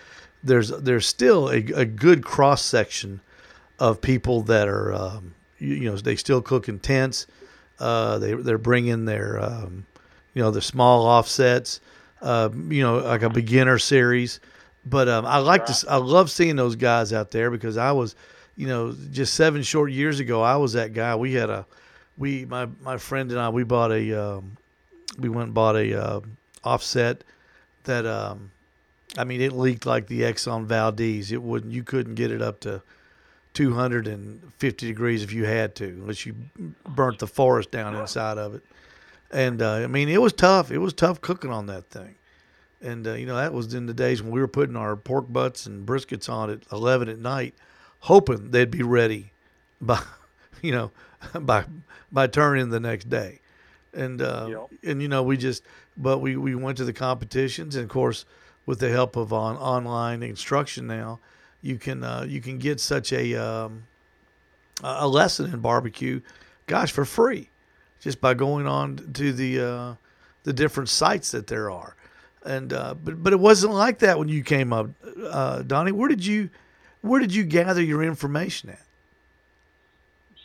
there's 0.43 0.69
there's 0.69 1.05
still 1.05 1.49
a, 1.49 1.57
a 1.73 1.85
good 1.85 2.23
cross 2.23 2.63
section 2.63 3.21
of 3.79 4.01
people 4.01 4.41
that 4.43 4.67
are 4.67 4.93
um, 4.93 5.35
you, 5.59 5.75
you 5.75 5.91
know 5.91 5.97
they 5.97 6.15
still 6.15 6.41
cook 6.41 6.69
in 6.69 6.79
tents. 6.79 7.27
Uh, 7.79 8.17
they 8.17 8.33
they're 8.33 8.57
bringing 8.57 9.05
their 9.05 9.41
um, 9.41 9.85
you 10.33 10.41
know 10.41 10.51
the 10.51 10.61
small 10.61 11.05
offsets. 11.05 11.79
Uh, 12.23 12.49
you 12.69 12.81
know 12.81 12.97
like 12.97 13.21
a 13.21 13.29
beginner 13.29 13.77
series. 13.77 14.39
But 14.85 15.07
um, 15.07 15.25
I 15.25 15.37
like 15.37 15.65
to 15.67 15.85
I 15.89 15.97
love 15.97 16.31
seeing 16.31 16.55
those 16.55 16.75
guys 16.75 17.13
out 17.13 17.31
there 17.31 17.51
because 17.51 17.77
I 17.77 17.91
was 17.91 18.15
you 18.55 18.67
know, 18.67 18.95
just 19.11 19.33
seven 19.33 19.63
short 19.63 19.91
years 19.91 20.19
ago, 20.19 20.41
I 20.41 20.55
was 20.57 20.73
that 20.73 20.93
guy. 20.93 21.15
We 21.15 21.33
had 21.33 21.49
a, 21.49 21.65
we 22.17 22.45
my 22.45 22.67
my 22.81 22.97
friend 22.97 23.31
and 23.31 23.39
I, 23.39 23.49
we 23.49 23.63
bought 23.63 23.91
a, 23.91 24.13
um, 24.13 24.57
we 25.17 25.29
went 25.29 25.47
and 25.47 25.53
bought 25.53 25.75
a 25.75 25.99
uh, 25.99 26.19
offset 26.63 27.23
that, 27.85 28.05
um, 28.05 28.51
I 29.17 29.23
mean, 29.23 29.41
it 29.41 29.53
leaked 29.53 29.85
like 29.85 30.07
the 30.07 30.21
Exxon 30.21 30.65
Valdez. 30.65 31.31
It 31.31 31.41
wouldn't, 31.41 31.73
you 31.73 31.83
couldn't 31.83 32.15
get 32.15 32.31
it 32.31 32.41
up 32.41 32.59
to 32.61 32.81
250 33.53 34.87
degrees 34.87 35.23
if 35.23 35.33
you 35.33 35.45
had 35.45 35.75
to, 35.75 35.85
unless 35.85 36.25
you 36.25 36.35
burnt 36.87 37.19
the 37.19 37.27
forest 37.27 37.71
down 37.71 37.95
inside 37.95 38.37
of 38.37 38.55
it. 38.55 38.63
And 39.33 39.61
uh, 39.61 39.73
I 39.73 39.87
mean, 39.87 40.09
it 40.09 40.21
was 40.21 40.31
tough. 40.31 40.71
It 40.71 40.77
was 40.77 40.93
tough 40.93 41.19
cooking 41.19 41.51
on 41.51 41.65
that 41.65 41.89
thing. 41.89 42.15
And 42.81 43.07
uh, 43.07 43.13
you 43.13 43.25
know, 43.25 43.35
that 43.35 43.53
was 43.53 43.73
in 43.73 43.87
the 43.87 43.93
days 43.93 44.21
when 44.21 44.31
we 44.31 44.39
were 44.39 44.47
putting 44.47 44.75
our 44.75 44.95
pork 44.95 45.25
butts 45.31 45.65
and 45.65 45.85
briskets 45.87 46.29
on 46.29 46.49
at 46.49 46.59
11 46.71 47.09
at 47.09 47.17
night 47.19 47.55
hoping 47.99 48.51
they'd 48.51 48.69
be 48.69 48.83
ready 48.83 49.31
by, 49.81 50.01
you 50.61 50.71
know, 50.71 50.91
by 51.41 51.65
by 52.11 52.27
turning 52.27 52.69
the 52.69 52.79
next 52.79 53.09
day, 53.09 53.39
and 53.93 54.21
uh, 54.21 54.47
Yep. 54.49 54.69
and 54.83 55.01
you 55.01 55.07
know 55.07 55.23
we 55.23 55.35
just 55.37 55.63
but 55.97 56.19
we 56.19 56.35
we 56.37 56.53
went 56.55 56.77
to 56.77 56.85
the 56.85 56.93
competitions 56.93 57.75
and 57.75 57.85
of 57.85 57.89
course 57.89 58.25
with 58.65 58.79
the 58.79 58.89
help 58.89 59.15
of 59.15 59.33
on 59.33 59.55
online 59.57 60.21
instruction 60.23 60.85
now 60.87 61.19
you 61.61 61.77
can 61.77 62.03
uh, 62.03 62.25
you 62.27 62.41
can 62.41 62.57
get 62.59 62.79
such 62.79 63.11
a 63.13 63.33
um, 63.35 63.83
a 64.83 64.97
a 64.99 65.07
lesson 65.07 65.51
in 65.53 65.59
barbecue, 65.61 66.19
gosh, 66.67 66.91
for 66.91 67.05
free, 67.05 67.49
just 68.03 68.19
by 68.19 68.33
going 68.33 68.67
on 68.67 68.97
to 69.13 69.31
the 69.31 69.59
uh, 69.59 69.95
the 70.43 70.53
different 70.53 70.89
sites 70.89 71.31
that 71.31 71.47
there 71.47 71.71
are. 71.71 71.95
And 72.45 72.73
uh, 72.73 72.95
but 72.95 73.23
but 73.23 73.31
it 73.31 73.39
wasn't 73.39 73.73
like 73.73 73.99
that 73.99 74.19
when 74.19 74.27
you 74.27 74.43
came 74.43 74.73
up, 74.73 74.89
uh, 75.29 75.61
Donny. 75.61 75.93
Where 75.93 76.09
did 76.09 76.25
you 76.25 76.49
where 77.01 77.21
did 77.21 77.33
you 77.33 77.43
gather 77.45 77.81
your 77.81 78.03
information 78.03 78.69
at? 78.69 78.81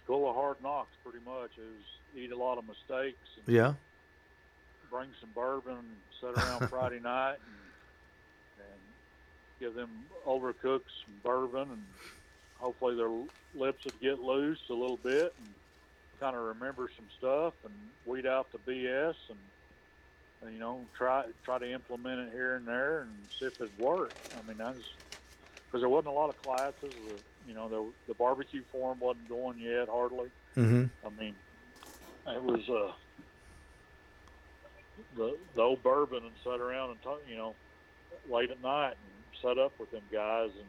School 0.04 0.28
of 0.30 0.36
Hard 0.36 0.56
Knocks, 0.62 0.94
pretty 1.02 1.18
much, 1.26 1.50
is 1.58 1.84
eat 2.16 2.30
a 2.30 2.36
lot 2.36 2.56
of 2.58 2.64
mistakes 2.66 3.18
and 3.36 3.54
Yeah, 3.54 3.74
bring 4.90 5.08
some 5.20 5.30
bourbon 5.34 5.76
and 5.78 5.96
sit 6.20 6.42
around 6.42 6.68
Friday 6.70 7.00
night 7.00 7.36
and, 7.44 8.64
and 8.64 8.80
give 9.60 9.74
them 9.74 9.90
older 10.24 10.52
cooks 10.52 10.92
some 11.04 11.14
bourbon 11.24 11.68
and 11.72 11.82
hopefully 12.58 12.94
their 12.96 13.10
lips 13.54 13.84
would 13.84 14.00
get 14.00 14.20
loose 14.20 14.60
a 14.70 14.72
little 14.72 14.96
bit 14.98 15.34
and 15.38 15.48
kind 16.20 16.36
of 16.36 16.42
remember 16.42 16.90
some 16.96 17.06
stuff 17.18 17.54
and 17.64 17.74
weed 18.06 18.26
out 18.26 18.48
the 18.52 18.58
BS 18.58 19.14
and, 19.28 19.38
and 20.42 20.52
you 20.52 20.58
know 20.58 20.80
try 20.96 21.24
try 21.44 21.58
to 21.58 21.72
implement 21.72 22.20
it 22.20 22.32
here 22.32 22.56
and 22.56 22.66
there 22.66 23.00
and 23.00 23.10
see 23.38 23.46
if 23.46 23.60
it 23.60 23.70
worked. 23.78 24.14
I 24.36 24.46
mean 24.46 24.58
that's 24.58 24.78
because 25.66 25.82
there 25.82 25.88
wasn't 25.88 26.08
a 26.08 26.18
lot 26.18 26.30
of 26.30 26.42
classes. 26.42 26.74
The, 26.82 27.48
you 27.48 27.54
know 27.54 27.68
the 27.68 27.84
the 28.08 28.14
barbecue 28.14 28.62
forum 28.70 28.98
wasn't 29.00 29.28
going 29.28 29.58
yet 29.58 29.88
hardly. 29.88 30.30
mm-hmm. 30.56 30.84
I 31.06 31.20
mean, 31.20 31.34
it 32.26 32.42
was 32.42 32.68
uh, 32.68 32.92
the 35.16 35.36
the 35.54 35.62
old 35.62 35.82
bourbon 35.82 36.22
and 36.24 36.32
sat 36.44 36.60
around 36.60 36.90
and 36.90 37.02
talk, 37.02 37.20
you 37.28 37.36
know, 37.36 37.54
late 38.30 38.50
at 38.50 38.62
night 38.62 38.94
and 38.94 39.42
set 39.42 39.58
up 39.58 39.72
with 39.78 39.90
them 39.90 40.02
guys, 40.12 40.50
and 40.54 40.66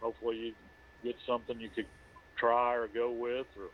hopefully 0.00 0.38
you 0.38 0.52
get 1.04 1.16
something 1.26 1.60
you 1.60 1.68
could 1.68 1.86
try 2.36 2.74
or 2.74 2.88
go 2.88 3.10
with, 3.10 3.46
or 3.58 3.68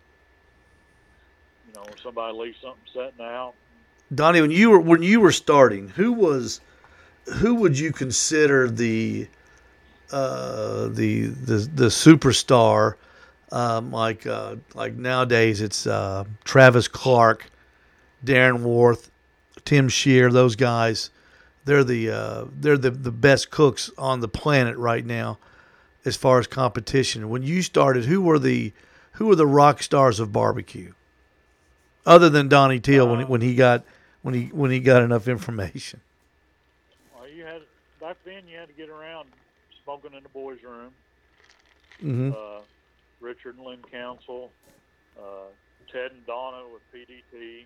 you 1.68 1.74
know, 1.74 1.86
somebody 2.02 2.36
leaves 2.36 2.56
something 2.60 2.80
setting 2.92 3.24
out. 3.24 3.54
Donny, 4.14 4.40
when 4.40 4.50
you 4.50 4.70
were 4.70 4.80
when 4.80 5.02
you 5.02 5.20
were 5.20 5.32
starting, 5.32 5.88
who 5.88 6.12
was 6.12 6.60
who 7.34 7.56
would 7.56 7.78
you 7.78 7.92
consider 7.92 8.70
the 8.70 9.28
uh, 10.10 10.88
the 10.88 11.26
the 11.26 11.56
the 11.74 11.86
superstar? 11.86 12.94
Um, 13.50 13.92
like 13.92 14.26
uh, 14.26 14.56
like 14.74 14.94
nowadays, 14.94 15.60
it's 15.60 15.86
uh, 15.86 16.24
Travis 16.44 16.88
Clark, 16.88 17.50
Darren 18.24 18.60
Warth, 18.60 19.10
Tim 19.64 19.88
Scheer. 19.88 20.30
Those 20.30 20.56
guys, 20.56 21.10
they're 21.64 21.84
the 21.84 22.10
uh, 22.10 22.44
they're 22.52 22.78
the, 22.78 22.90
the 22.90 23.12
best 23.12 23.50
cooks 23.50 23.90
on 23.98 24.20
the 24.20 24.28
planet 24.28 24.76
right 24.76 25.04
now, 25.04 25.38
as 26.04 26.16
far 26.16 26.38
as 26.38 26.46
competition. 26.46 27.28
When 27.28 27.42
you 27.42 27.60
started, 27.60 28.06
who 28.06 28.22
were 28.22 28.38
the 28.38 28.72
who 29.12 29.26
were 29.26 29.36
the 29.36 29.46
rock 29.46 29.82
stars 29.82 30.20
of 30.20 30.32
barbecue? 30.32 30.92
Other 32.06 32.28
than 32.30 32.48
Donny 32.48 32.80
Teel, 32.80 33.08
when 33.08 33.20
he, 33.20 33.24
when 33.26 33.40
he 33.40 33.54
got 33.54 33.84
when 34.22 34.34
he 34.34 34.46
when 34.46 34.70
he 34.70 34.80
got 34.80 35.02
enough 35.02 35.28
information. 35.28 36.00
Well, 37.14 37.28
you 37.28 37.44
had 37.44 37.62
back 38.00 38.16
then 38.24 38.42
you 38.48 38.56
had 38.58 38.68
to 38.68 38.74
get 38.74 38.88
around 38.88 39.28
smoking 39.84 40.14
in 40.14 40.22
the 40.22 40.28
boys' 40.30 40.62
room. 40.62 40.92
Mm-hmm. 42.02 42.30
uh, 42.32 42.60
Richard 43.20 43.56
and 43.56 43.66
Lynn 43.66 43.82
Council, 43.90 44.50
uh, 45.18 45.48
Ted 45.92 46.12
and 46.12 46.24
Donna 46.26 46.62
with 46.72 46.82
PDT, 46.94 47.64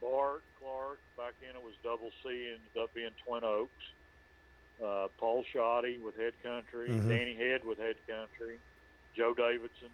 Bart 0.00 0.42
Clark, 0.58 0.98
back 1.18 1.34
then 1.42 1.50
it 1.54 1.62
was 1.62 1.74
Double 1.84 2.10
C, 2.22 2.28
ended 2.30 2.82
up 2.82 2.92
being 2.94 3.10
Twin 3.26 3.44
Oaks, 3.44 3.70
uh, 4.82 5.08
Paul 5.18 5.44
Shoddy 5.52 5.98
with 5.98 6.16
Head 6.16 6.32
Country, 6.42 6.88
Mhm. 6.88 7.08
Danny 7.10 7.34
Head 7.36 7.62
with 7.64 7.76
Head 7.78 7.96
Country, 8.08 8.58
Joe 9.14 9.34
Davidson, 9.34 9.90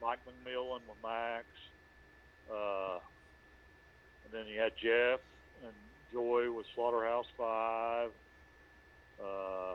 Mike 0.00 0.20
McMillan 0.24 0.80
with 0.88 1.02
Max, 1.02 1.46
uh, 2.52 2.98
and 4.24 4.32
then 4.32 4.46
you 4.52 4.60
had 4.60 4.72
Jeff 4.82 5.20
and 5.64 5.72
Joy 6.12 6.50
with 6.52 6.66
Slaughterhouse 6.74 7.26
Five. 7.36 8.10
Uh, 9.22 9.74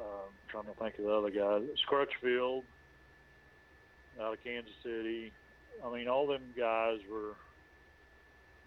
um, 0.00 0.30
trying 0.48 0.64
to 0.64 0.74
think 0.80 0.98
of 0.98 1.04
the 1.04 1.12
other 1.12 1.30
guy, 1.30 1.60
Scrutchfield 1.82 2.64
out 4.20 4.34
of 4.34 4.44
Kansas 4.44 4.72
City. 4.82 5.32
I 5.84 5.92
mean, 5.92 6.08
all 6.08 6.26
them 6.26 6.42
guys 6.56 6.98
were 7.10 7.34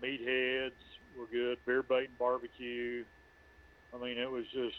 meatheads, 0.03 0.71
were 1.17 1.25
good, 1.31 1.57
beer 1.65 1.83
bait 1.83 2.09
and 2.09 2.17
barbecue. 2.17 3.03
I 3.93 3.97
mean, 4.03 4.17
it 4.17 4.29
was 4.29 4.45
just, 4.53 4.75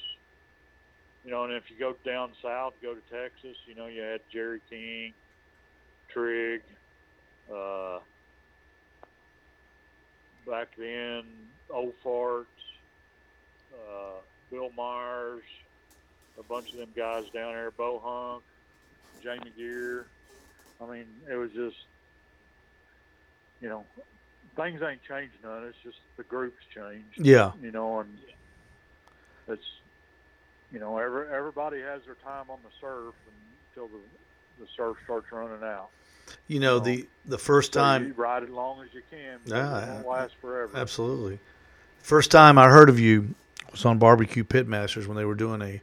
you 1.25 1.31
know, 1.31 1.45
and 1.45 1.53
if 1.53 1.65
you 1.69 1.79
go 1.79 1.95
down 2.05 2.33
south, 2.43 2.75
go 2.83 2.95
to 2.95 3.01
Texas, 3.11 3.57
you 3.67 3.75
know, 3.75 3.87
you 3.87 4.03
had 4.03 4.21
Jerry 4.33 4.61
King, 4.69 5.13
Trigg, 6.13 6.63
uh, 7.53 7.99
back 10.47 10.69
then, 10.77 11.25
Old 11.71 11.95
Farts, 12.05 12.45
uh, 13.73 14.21
Bill 14.51 14.71
Myers, 14.77 15.43
a 16.39 16.43
bunch 16.43 16.73
of 16.73 16.79
them 16.79 16.91
guys 16.97 17.25
down 17.35 17.53
there, 17.53 17.71
Bo 17.71 18.01
Hunk, 18.03 18.45
Jamie 19.23 19.53
Geer. 19.57 20.07
I 20.81 20.87
mean, 20.91 21.07
it 21.31 21.35
was 21.35 21.51
just, 21.53 21.77
you 23.61 23.69
know, 23.69 23.85
things 24.57 24.81
ain't 24.83 25.03
changed 25.03 25.35
none. 25.43 25.65
It's 25.65 25.77
just 25.83 25.99
the 26.17 26.23
group's 26.25 26.63
changed, 26.75 27.19
Yeah, 27.19 27.53
you 27.61 27.73
know, 27.73 28.01
and 28.01 28.19
it's, 29.49 29.65
you 30.71 30.79
know, 30.79 30.99
every, 30.99 31.29
everybody 31.29 31.81
has 31.81 32.03
their 32.05 32.15
time 32.17 32.51
on 32.51 32.59
the 32.63 32.71
surf 32.81 33.15
until 33.73 33.89
the 33.89 33.99
the 34.61 34.67
surf 34.77 34.97
starts 35.05 35.27
running 35.33 35.63
out. 35.63 35.91
You 36.47 36.61
know 36.61 36.79
No. 36.79 36.85
the 36.85 37.07
the 37.26 37.39
first 37.39 37.74
So 37.74 37.81
time 37.81 38.07
you 38.07 38.12
ride 38.14 38.43
it 38.43 38.47
as 38.49 38.55
long 38.55 38.81
as 38.83 38.89
you 38.95 39.03
can. 39.11 39.39
because 39.45 39.61
Ah, 39.61 39.83
it 39.85 39.89
won't 39.95 40.07
last 40.09 40.35
forever. 40.41 40.76
Absolutely. 40.76 41.39
First 42.03 42.31
time 42.31 42.59
I 42.59 42.68
heard 42.68 42.89
of 42.89 42.99
you 42.99 43.35
was 43.70 43.85
on 43.85 43.99
Barbecue 43.99 44.45
Pitmasters 44.45 45.07
when 45.07 45.16
they 45.16 45.24
were 45.26 45.35
doing 45.35 45.61
a 45.62 45.81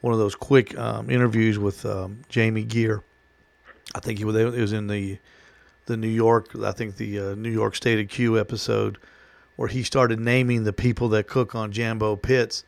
one 0.00 0.12
of 0.12 0.18
those 0.18 0.34
quick 0.34 0.76
um, 0.78 1.10
interviews 1.10 1.58
with 1.58 1.84
um, 1.84 2.20
Jamie 2.28 2.62
Geer. 2.64 3.02
I 3.94 4.00
think 4.00 4.18
he 4.18 4.24
was, 4.24 4.36
it 4.36 4.52
was 4.60 4.72
in 4.72 4.86
the 4.86 5.18
the 5.86 5.96
New 5.96 6.08
York, 6.08 6.54
I 6.62 6.72
think 6.72 6.96
the 6.96 7.18
uh, 7.18 7.34
New 7.34 7.50
York 7.50 7.74
State 7.74 7.98
of 7.98 8.08
Q 8.08 8.38
episode 8.38 8.98
where 9.56 9.68
he 9.68 9.82
started 9.82 10.20
naming 10.20 10.62
the 10.64 10.72
people 10.72 11.08
that 11.08 11.26
cook 11.26 11.54
on 11.54 11.72
Jambo 11.72 12.14
pits, 12.14 12.62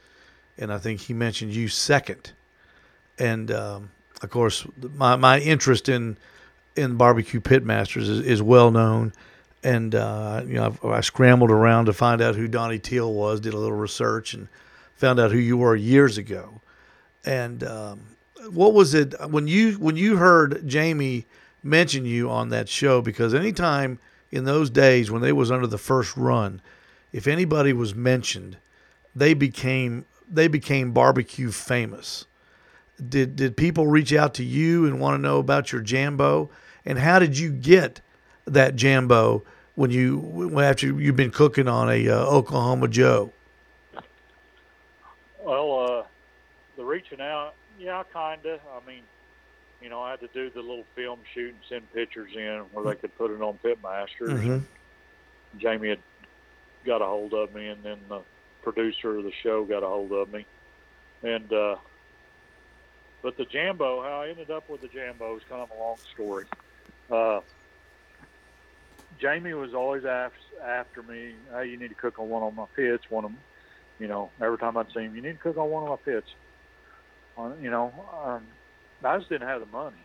and 0.59 0.73
I 0.73 0.79
think 0.79 1.01
he 1.03 1.15
mentioned 1.15 1.55
you 1.55 1.69
second. 1.69 2.33
And 3.19 3.51
um, 3.53 3.91
of 4.23 4.31
course, 4.31 4.67
my 4.95 5.17
my 5.17 5.39
interest 5.41 5.89
in 5.89 6.17
in 6.81 6.97
barbecue 6.97 7.41
pitmasters 7.41 8.09
is, 8.09 8.21
is 8.21 8.43
well 8.43 8.71
known 8.71 9.13
and 9.63 9.95
uh, 9.95 10.43
you 10.47 10.55
know 10.55 10.67
I've, 10.67 10.85
I 10.85 11.01
scrambled 11.01 11.51
around 11.51 11.87
to 11.87 11.93
find 11.93 12.21
out 12.21 12.35
who 12.35 12.49
Donny 12.49 12.79
Teel 12.79 13.13
was, 13.13 13.41
did 13.41 13.55
a 13.55 13.59
little 13.59 13.77
research, 13.77 14.35
and 14.35 14.49
found 14.95 15.21
out 15.21 15.33
who 15.33 15.39
you 15.39 15.57
were 15.57 15.77
years 15.77 16.19
ago. 16.19 16.61
And 17.25 17.63
um, 17.65 18.01
what 18.51 18.73
was 18.73 18.95
it 18.95 19.15
when 19.31 19.47
you 19.47 19.73
when 19.75 19.97
you 19.97 20.17
heard 20.17 20.67
Jamie 20.67 21.27
mention 21.63 22.05
you 22.05 22.31
on 22.31 22.49
that 22.51 22.69
show? 22.69 23.03
Because 23.03 23.35
anytime 23.35 23.99
in 24.31 24.45
those 24.45 24.71
days 24.71 25.11
when 25.11 25.23
they 25.23 25.33
was 25.33 25.51
under 25.51 25.67
the 25.67 25.79
first 25.79 26.17
run, 26.17 26.63
if 27.13 27.27
anybody 27.27 27.73
was 27.73 27.95
mentioned, 27.95 28.57
they 29.15 29.35
became 29.35 30.07
they 30.29 30.49
became 30.49 30.93
barbecue 30.93 31.51
famous. 31.51 32.27
Did 33.07 33.37
did 33.37 33.57
people 33.57 33.87
reach 33.87 34.13
out 34.15 34.35
to 34.35 34.45
you 34.45 34.87
and 34.87 35.01
want 35.01 35.19
to 35.19 35.23
know 35.23 35.39
about 35.39 35.73
your 35.73 35.83
Jambo? 35.83 36.51
And 36.85 36.99
how 36.99 37.19
did 37.19 37.39
you 37.39 37.51
get 37.51 38.01
that 38.47 38.77
Jambo 38.77 39.43
when 39.75 39.91
you 39.91 40.61
after 40.61 40.87
you've 40.87 41.17
been 41.17 41.31
cooking 41.31 41.69
on 41.69 41.91
a 41.91 42.09
uh, 42.09 42.27
Oklahoma 42.27 42.89
Joe? 42.89 43.33
Well, 45.43 45.79
uh, 45.79 46.03
the 46.77 46.85
reaching 46.85 47.21
out, 47.21 47.55
yeah, 47.79 48.03
kinda. 48.13 48.61
I 48.75 48.87
mean, 48.87 49.03
you 49.81 49.89
know, 49.89 50.03
I 50.03 50.11
had 50.11 50.21
to 50.21 50.29
do 50.29 50.51
the 50.51 50.61
little 50.61 50.85
film 50.95 51.21
shoot 51.33 51.51
and 51.51 51.59
send 51.69 51.93
pictures 51.93 52.33
in 52.35 52.65
where 52.73 52.85
they 52.85 53.01
could 53.01 53.17
put 53.17 53.31
it 53.31 53.41
on 53.41 53.59
Pitmasters. 53.65 54.29
Mm-hmm. 54.29 54.59
Jamie 55.59 55.89
had 55.89 55.99
got 56.85 57.03
a 57.03 57.07
hold 57.07 57.35
of 57.35 57.55
me, 57.55 57.69
and 57.69 57.83
then 57.83 57.99
the 58.09 58.21
producer 58.63 59.17
of 59.17 59.25
the 59.25 59.33
show 59.43 59.65
got 59.65 59.83
a 59.83 59.87
hold 59.87 60.13
of 60.13 60.33
me, 60.33 60.45
and 61.23 61.53
uh, 61.53 61.77
but 63.23 63.37
the 63.37 63.45
Jambo, 63.45 64.03
how 64.03 64.23
I 64.23 64.29
ended 64.29 64.51
up 64.51 64.69
with 64.69 64.81
the 64.81 64.89
Jambo 64.89 65.37
is 65.37 65.43
kind 65.49 65.63
of 65.63 65.71
a 65.71 65.81
long 65.81 65.97
story. 66.13 66.47
Uh, 67.11 67.41
Jamie 69.21 69.55
was 69.55 69.75
always 69.75 70.05
after, 70.05 70.37
after 70.65 71.03
me. 71.03 71.35
Hey, 71.53 71.67
you 71.69 71.79
need 71.79 71.89
to 71.89 71.95
cook 71.95 72.19
on 72.19 72.29
one 72.29 72.43
of 72.43 72.55
my 72.55 72.67
pits. 72.77 73.05
One 73.11 73.25
of 73.25 73.31
them, 73.33 73.41
you 73.99 74.09
know, 74.09 74.31
every 74.43 74.59
time 74.59 74.77
I'd 74.77 74.87
see 74.95 75.03
him, 75.03 75.15
you 75.15 75.23
need 75.23 75.33
to 75.33 75.39
cook 75.39 75.57
on 75.57 75.71
one 75.71 75.83
of 75.85 75.89
my 75.91 76.13
pits. 76.13 76.29
On, 77.37 77.61
you 77.63 77.71
know, 77.71 77.93
um, 78.25 78.45
I 79.05 79.17
just 79.19 79.29
didn't 79.29 79.49
have 79.49 79.61
the 79.61 79.67
money, 79.67 80.05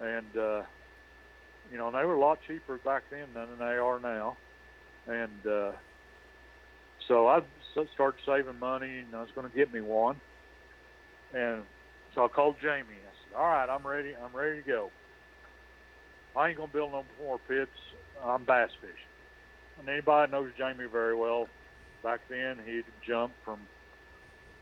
and 0.00 0.36
uh, 0.36 0.62
you 1.70 1.78
know, 1.78 1.88
and 1.88 1.96
they 1.96 2.04
were 2.04 2.14
a 2.14 2.20
lot 2.20 2.38
cheaper 2.46 2.78
back 2.84 3.04
then 3.10 3.28
than 3.34 3.58
they 3.58 3.64
are 3.64 4.00
now, 4.00 4.36
and 5.06 5.46
uh, 5.46 5.72
so 7.08 7.28
I 7.28 7.40
started 7.94 8.20
saving 8.26 8.58
money, 8.58 8.98
and 8.98 9.14
I 9.14 9.20
was 9.20 9.30
going 9.34 9.48
to 9.48 9.56
get 9.56 9.72
me 9.72 9.80
one, 9.80 10.20
and 11.34 11.62
so 12.14 12.24
I 12.24 12.28
called 12.28 12.56
Jamie. 12.60 13.02
I 13.02 13.12
said, 13.24 13.36
"All 13.36 13.46
right, 13.46 13.68
I'm 13.68 13.86
ready. 13.86 14.14
I'm 14.16 14.34
ready 14.34 14.62
to 14.62 14.66
go. 14.66 14.90
I 16.36 16.48
ain't 16.48 16.56
gonna 16.56 16.72
build 16.72 16.92
no 16.92 17.04
more 17.20 17.38
pits. 17.48 17.70
I'm 18.24 18.44
bass 18.44 18.70
fishing." 18.80 18.96
And 19.78 19.88
anybody 19.88 20.30
knows 20.30 20.50
Jamie 20.56 20.86
very 20.86 21.16
well, 21.16 21.48
back 22.02 22.20
then 22.28 22.58
he'd 22.66 22.84
jump 23.06 23.32
from 23.44 23.60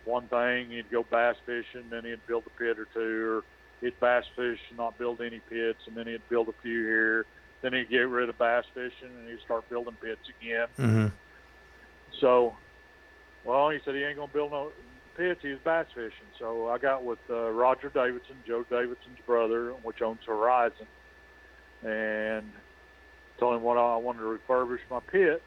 one 0.04 0.28
thing, 0.28 0.70
he'd 0.70 0.90
go 0.90 1.04
bass 1.10 1.36
fishing, 1.44 1.84
then 1.90 2.04
he'd 2.04 2.26
build 2.26 2.44
a 2.46 2.58
pit 2.58 2.78
or 2.78 2.86
two, 2.94 3.28
or 3.28 3.44
he'd 3.80 3.98
bass 4.00 4.24
fish 4.36 4.58
and 4.68 4.78
not 4.78 4.98
build 4.98 5.20
any 5.20 5.40
pits, 5.48 5.80
and 5.86 5.96
then 5.96 6.06
he'd 6.06 6.26
build 6.28 6.48
a 6.48 6.54
few 6.62 6.84
here. 6.84 7.26
Then 7.62 7.74
he'd 7.74 7.90
get 7.90 8.08
rid 8.08 8.28
of 8.28 8.38
bass 8.38 8.64
fishing 8.72 9.08
and 9.18 9.28
he'd 9.28 9.40
start 9.44 9.68
building 9.68 9.96
pits 10.00 10.26
again. 10.40 10.66
Mm-hmm. 10.78 11.06
So, 12.18 12.54
well, 13.44 13.68
he 13.70 13.78
said 13.84 13.94
he 13.94 14.02
ain't 14.02 14.16
gonna 14.16 14.32
build 14.32 14.52
no 14.52 14.72
pits. 15.16 15.40
He 15.42 15.50
was 15.50 15.58
bass 15.62 15.86
fishing. 15.94 16.26
So 16.38 16.68
I 16.68 16.78
got 16.78 17.04
with 17.04 17.18
uh, 17.28 17.50
Roger 17.50 17.90
Davidson, 17.90 18.36
Joe 18.46 18.64
Davidson's 18.70 19.18
brother, 19.26 19.72
which 19.82 20.00
owns 20.00 20.20
Horizon, 20.26 20.86
and 21.83 22.51
told 23.39 23.57
him 23.57 23.62
what 23.62 23.78
I 23.78 23.97
wanted 23.97 24.20
to 24.20 24.39
refurbish 24.39 24.81
my 24.91 25.01
pit 25.01 25.43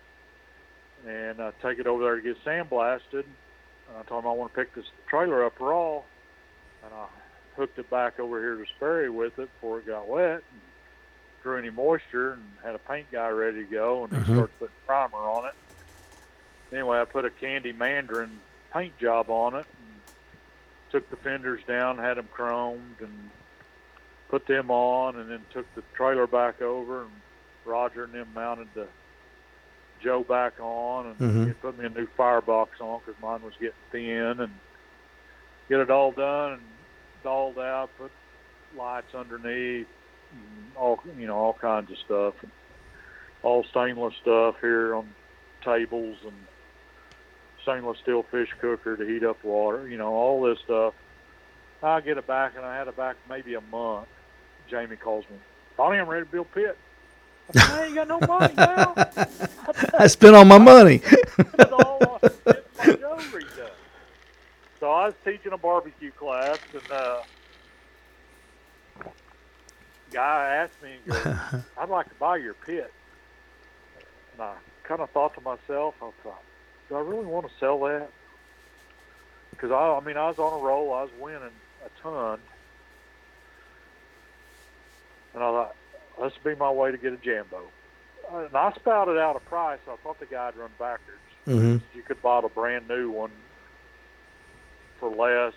and 1.07 1.39
uh, 1.39 1.51
take 1.61 1.79
it 1.79 1.87
over 1.87 2.03
there 2.03 2.15
to 2.15 2.21
get 2.21 2.43
sandblasted. 2.43 3.23
And 3.23 3.97
I 3.97 4.03
told 4.03 4.23
him 4.23 4.29
I 4.29 4.33
want 4.33 4.53
to 4.53 4.59
pick 4.59 4.73
this 4.73 4.85
trailer 5.07 5.45
up 5.45 5.59
raw, 5.59 5.97
and 6.83 6.93
I 6.93 7.05
hooked 7.55 7.77
it 7.77 7.89
back 7.89 8.19
over 8.19 8.39
here 8.39 8.55
to 8.55 8.65
Sperry 8.77 9.09
with 9.09 9.37
it 9.37 9.49
before 9.53 9.79
it 9.79 9.87
got 9.87 10.07
wet. 10.07 10.43
And, 10.51 10.61
drew 11.41 11.57
any 11.57 11.69
moisture 11.69 12.31
and 12.31 12.43
had 12.63 12.73
a 12.73 12.79
paint 12.79 13.05
guy 13.11 13.27
ready 13.27 13.65
to 13.65 13.69
go, 13.69 14.05
and 14.05 14.13
Mhm. 14.13 14.23
started 14.23 14.59
putting 14.59 14.75
primer 14.87 15.17
on 15.17 15.45
it 15.45 15.53
anyway, 16.73 16.99
I 16.99 17.05
put 17.05 17.25
a 17.25 17.29
candy 17.29 17.71
mandarin 17.71 18.41
paint 18.73 18.97
job 18.97 19.29
on 19.29 19.55
it 19.55 19.65
and 19.77 20.01
took 20.91 21.09
the 21.09 21.15
fenders 21.17 21.63
down, 21.65 21.97
had 21.97 22.17
them 22.17 22.27
chromed, 22.35 22.99
and 22.99 23.29
put 24.33 24.47
them 24.47 24.71
on, 24.71 25.15
and 25.17 25.29
then 25.29 25.41
took 25.53 25.67
the 25.75 25.83
trailer 25.95 26.25
back 26.25 26.59
over, 26.59 27.03
and 27.03 27.11
Roger 27.65 28.05
and 28.05 28.13
them 28.15 28.27
mounted 28.33 28.67
the 28.73 28.87
Joe 30.01 30.23
back 30.23 30.59
on, 30.59 31.05
and 31.05 31.19
Mhm. 31.19 31.47
he 31.49 31.53
put 31.53 31.77
me 31.77 31.85
a 31.85 31.89
new 31.89 32.07
firebox 32.17 32.81
on 32.81 32.99
because 33.05 33.21
mine 33.21 33.43
was 33.43 33.53
getting 33.57 33.77
thin, 33.91 34.39
and 34.39 34.59
get 35.69 35.81
it 35.81 35.91
all 35.91 36.11
done 36.13 36.53
and 36.53 36.63
dolled 37.21 37.59
out, 37.59 37.95
put 37.95 38.11
lights 38.75 39.13
underneath, 39.13 39.87
and 40.31 40.75
all 40.75 40.99
you 41.15 41.27
know, 41.27 41.37
all 41.37 41.53
kinds 41.53 41.91
of 41.91 41.97
stuff, 41.99 42.33
all 43.43 43.63
stainless 43.65 44.15
stuff 44.15 44.59
here 44.61 44.95
on 44.95 45.13
tables 45.63 46.17
and 46.23 46.47
stainless 47.61 47.99
steel 47.99 48.23
fish 48.23 48.51
cooker 48.59 48.97
to 48.97 49.05
heat 49.05 49.23
up 49.23 49.43
water, 49.43 49.87
you 49.87 49.97
know, 49.97 50.11
all 50.11 50.41
this 50.41 50.59
stuff. 50.61 50.95
I 51.83 52.01
get 52.01 52.17
it 52.17 52.25
back, 52.25 52.55
and 52.55 52.65
I 52.65 52.75
had 52.75 52.87
it 52.87 52.97
back 52.97 53.15
maybe 53.29 53.53
a 53.53 53.61
month. 53.61 54.07
Jamie 54.73 54.95
calls 54.95 55.23
me, 55.29 55.37
Donny, 55.77 55.99
I'm 55.99 56.07
ready 56.07 56.25
to 56.25 56.31
build 56.31 56.51
pit. 56.51 56.75
I, 57.55 57.59
said, 57.59 57.69
I 57.69 57.85
ain't 57.85 57.93
got 57.93 58.07
no 58.07 58.19
money 58.21 58.53
now. 58.57 58.95
I 59.99 60.07
spent 60.07 60.35
all 60.35 60.45
my 60.45 60.57
money. 60.57 60.99
It's 61.59 61.71
all 61.71 62.19
I 62.23 62.27
spent 62.27 62.65
my 62.79 62.85
jewelry 62.85 63.43
done. 63.55 63.69
So 64.79 64.89
I 64.89 65.05
was 65.05 65.13
teaching 65.23 65.53
a 65.53 65.57
barbecue 65.59 66.09
class, 66.09 66.57
and 66.73 66.91
uh, 66.91 67.21
guy 70.11 70.55
asked 70.55 70.81
me, 70.81 70.95
goes, 71.05 71.23
"I'd 71.77 71.89
like 71.89 72.09
to 72.09 72.15
buy 72.15 72.37
your 72.37 72.55
pit." 72.55 72.91
And 74.33 74.41
I 74.41 74.55
kind 74.85 75.01
of 75.01 75.11
thought 75.11 75.35
to 75.35 75.41
myself, 75.41 75.93
I 76.01 76.09
thought, 76.23 76.41
"Do 76.89 76.95
I 76.95 77.01
really 77.01 77.25
want 77.25 77.47
to 77.47 77.53
sell 77.59 77.79
that?" 77.81 78.09
Because 79.51 79.69
I, 79.69 79.97
I 79.97 79.99
mean, 79.99 80.17
I 80.17 80.29
was 80.29 80.39
on 80.39 80.59
a 80.59 80.63
roll, 80.63 80.93
I 80.93 81.03
was 81.03 81.11
winning 81.19 81.51
a 81.85 82.01
ton, 82.01 82.39
and 85.33 85.43
I 85.43 85.51
thought, 85.51 85.75
"This 86.21 86.33
would 86.33 86.55
be 86.55 86.59
my 86.59 86.71
way 86.71 86.91
to 86.91 86.97
get 86.97 87.13
a 87.13 87.17
Jambo." 87.17 87.61
And 88.31 88.55
I 88.55 88.71
spouted 88.73 89.17
out 89.17 89.35
a 89.35 89.39
price. 89.39 89.79
I 89.89 89.95
thought 89.97 90.19
the 90.19 90.25
guy'd 90.25 90.55
run 90.55 90.71
backwards 90.79 91.19
hmm 91.45 91.77
you 91.93 92.01
could 92.01 92.21
buy 92.21 92.39
a 92.39 92.49
brand 92.49 92.87
new 92.87 93.11
one 93.11 93.31
for 94.99 95.09
less, 95.09 95.53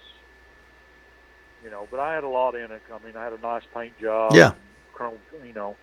you 1.62 1.70
know. 1.70 1.86
But 1.90 2.00
I 2.00 2.14
had 2.14 2.24
a 2.24 2.28
lot 2.28 2.54
in 2.54 2.70
it. 2.70 2.82
I 2.92 3.06
mean, 3.06 3.16
I 3.16 3.24
had 3.24 3.32
a 3.32 3.40
nice 3.40 3.62
paint 3.72 3.98
job. 3.98 4.34
Yeah. 4.34 4.54
Chrome, 4.92 5.18
you 5.44 5.52
know. 5.52 5.76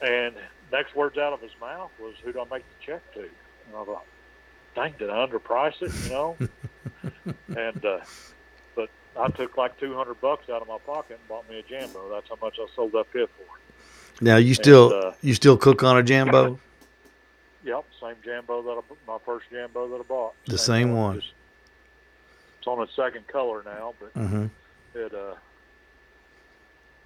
And 0.00 0.34
next 0.72 0.94
words 0.94 1.18
out 1.18 1.32
of 1.32 1.40
his 1.40 1.52
mouth 1.60 1.90
was, 2.00 2.14
"Who 2.24 2.32
do 2.32 2.40
I 2.40 2.44
make 2.50 2.64
the 2.64 2.84
check 2.84 3.14
to?" 3.14 3.20
And 3.20 3.76
I 3.76 3.84
thought, 3.84 4.04
"Dang, 4.74 4.94
did 4.98 5.10
I 5.10 5.26
underprice 5.26 5.82
it?" 5.82 5.92
You 6.04 6.10
know. 6.10 6.36
and 7.56 7.84
uh, 7.84 8.00
I 9.18 9.28
took 9.28 9.56
like 9.56 9.78
two 9.78 9.94
hundred 9.94 10.20
bucks 10.20 10.48
out 10.48 10.62
of 10.62 10.68
my 10.68 10.78
pocket 10.84 11.18
and 11.20 11.28
bought 11.28 11.48
me 11.48 11.58
a 11.58 11.62
Jambo. 11.62 12.10
That's 12.10 12.28
how 12.28 12.36
much 12.42 12.56
I 12.60 12.66
sold 12.74 12.92
that 12.92 13.10
pit 13.12 13.30
for. 13.36 14.24
Now 14.24 14.36
you 14.36 14.54
still 14.54 14.92
uh, 14.92 15.12
you 15.22 15.34
still 15.34 15.56
cook 15.56 15.82
on 15.82 15.96
a 15.98 16.02
jambo? 16.02 16.58
Yep, 17.64 17.86
same 17.98 18.16
Jambo 18.22 18.60
that 18.60 18.72
I, 18.72 19.10
my 19.10 19.16
first 19.24 19.46
Jambo 19.50 19.88
that 19.88 19.96
I 19.98 20.02
bought. 20.02 20.34
The 20.46 20.58
same 20.58 20.94
one. 20.94 21.20
Just, 21.20 21.32
it's 22.58 22.66
on 22.66 22.82
a 22.82 22.86
second 22.94 23.26
color 23.26 23.62
now, 23.64 23.94
but 23.98 24.12
Mm-hmm. 24.12 24.46
it 24.94 25.14
uh. 25.14 25.34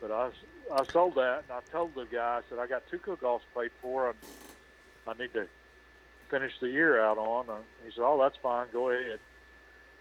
But 0.00 0.10
I, 0.10 0.30
I 0.74 0.84
sold 0.92 1.14
that, 1.14 1.44
and 1.48 1.52
I 1.52 1.60
told 1.72 1.94
the 1.94 2.06
guy, 2.06 2.38
I 2.38 2.40
said, 2.48 2.58
I 2.58 2.66
got 2.66 2.82
two 2.90 2.98
cook-offs 2.98 3.44
paid 3.56 3.70
for, 3.80 4.08
and 4.10 4.18
I 5.06 5.20
need 5.20 5.32
to 5.34 5.46
finish 6.28 6.52
the 6.60 6.68
year 6.70 7.00
out 7.04 7.18
on. 7.18 7.48
And 7.48 7.64
he 7.84 7.92
said, 7.92 8.02
Oh, 8.04 8.18
that's 8.20 8.36
fine. 8.42 8.66
Go 8.72 8.90
ahead. 8.90 9.20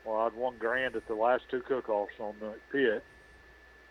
Well, 0.08 0.22
I'd 0.22 0.36
one 0.36 0.56
grand 0.58 0.96
at 0.96 1.06
the 1.08 1.16
last 1.16 1.44
two 1.52 1.60
cook-offs 1.60 2.14
on 2.22 2.36
the 2.40 2.54
pit, 2.72 3.04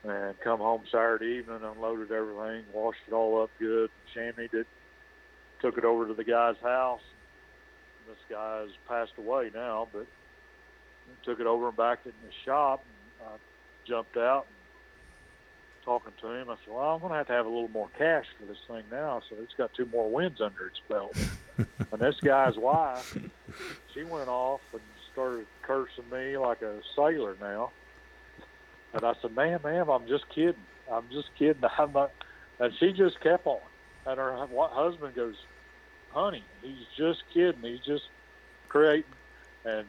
and 0.03 0.41
come 0.41 0.61
home 0.61 0.81
Saturday 0.91 1.27
evening, 1.27 1.61
unloaded 1.63 2.11
everything, 2.11 2.65
washed 2.73 3.01
it 3.07 3.13
all 3.13 3.43
up 3.43 3.51
good, 3.59 3.91
chamoised 4.15 4.55
it, 4.55 4.67
took 5.61 5.77
it 5.77 5.85
over 5.85 6.09
to 6.09 6.15
the 6.15 6.25
guy's 6.25 6.57
house. 6.63 7.03
This 8.09 8.17
guy 8.31 8.61
has 8.61 8.71
passed 8.89 9.13
away 9.19 9.51
now, 9.55 9.89
but 9.93 10.07
took 11.23 11.39
it 11.39 11.47
over 11.47 11.69
and 11.69 11.77
back 11.77 11.99
in 12.07 12.13
the 12.25 12.33
shop. 12.47 12.83
And 13.21 13.29
I 13.29 13.37
jumped 13.87 14.17
out 14.17 14.47
and 14.47 15.85
talking 15.85 16.13
to 16.23 16.29
him. 16.29 16.49
I 16.49 16.55
said, 16.65 16.73
"Well, 16.73 16.95
I'm 16.95 17.01
going 17.01 17.11
to 17.11 17.19
have 17.19 17.27
to 17.27 17.33
have 17.35 17.47
a 17.47 17.51
little 17.51 17.69
more 17.69 17.91
cash 17.99 18.25
for 18.39 18.47
this 18.47 18.59
thing 18.67 18.85
now." 18.91 19.21
So 19.29 19.37
it's 19.43 19.55
got 19.55 19.75
two 19.75 19.87
more 19.87 20.11
wins 20.11 20.41
under 20.41 20.67
its 20.67 20.81
belt. 20.89 21.15
and 21.59 22.01
this 22.01 22.17
guy's 22.23 22.57
wife, 22.57 23.19
she 23.93 24.05
went 24.05 24.29
off 24.29 24.61
and 24.73 24.81
started 25.17 25.47
cursing 25.63 26.05
me 26.13 26.37
like 26.37 26.61
a 26.61 26.75
sailor 26.95 27.37
now. 27.41 27.71
And 28.93 29.03
I 29.03 29.15
said, 29.23 29.35
"Man, 29.35 29.59
ma'am, 29.65 29.89
I'm 29.89 30.07
just 30.07 30.29
kidding. 30.29 30.55
I'm 30.93 31.05
just 31.11 31.29
kidding. 31.39 31.63
I'm 31.79 31.93
not." 31.93 32.11
And 32.61 32.73
she 32.79 32.93
just 32.93 33.19
kept 33.21 33.47
on. 33.47 33.59
And 34.07 34.19
her 34.19 34.33
hu- 34.47 34.63
husband 34.63 35.15
goes, 35.15 35.35
"Honey, 36.13 36.45
he's 36.63 36.87
just 36.97 37.23
kidding. 37.33 37.63
He's 37.63 37.81
just 37.81 38.05
creating." 38.69 39.05
And 39.65 39.87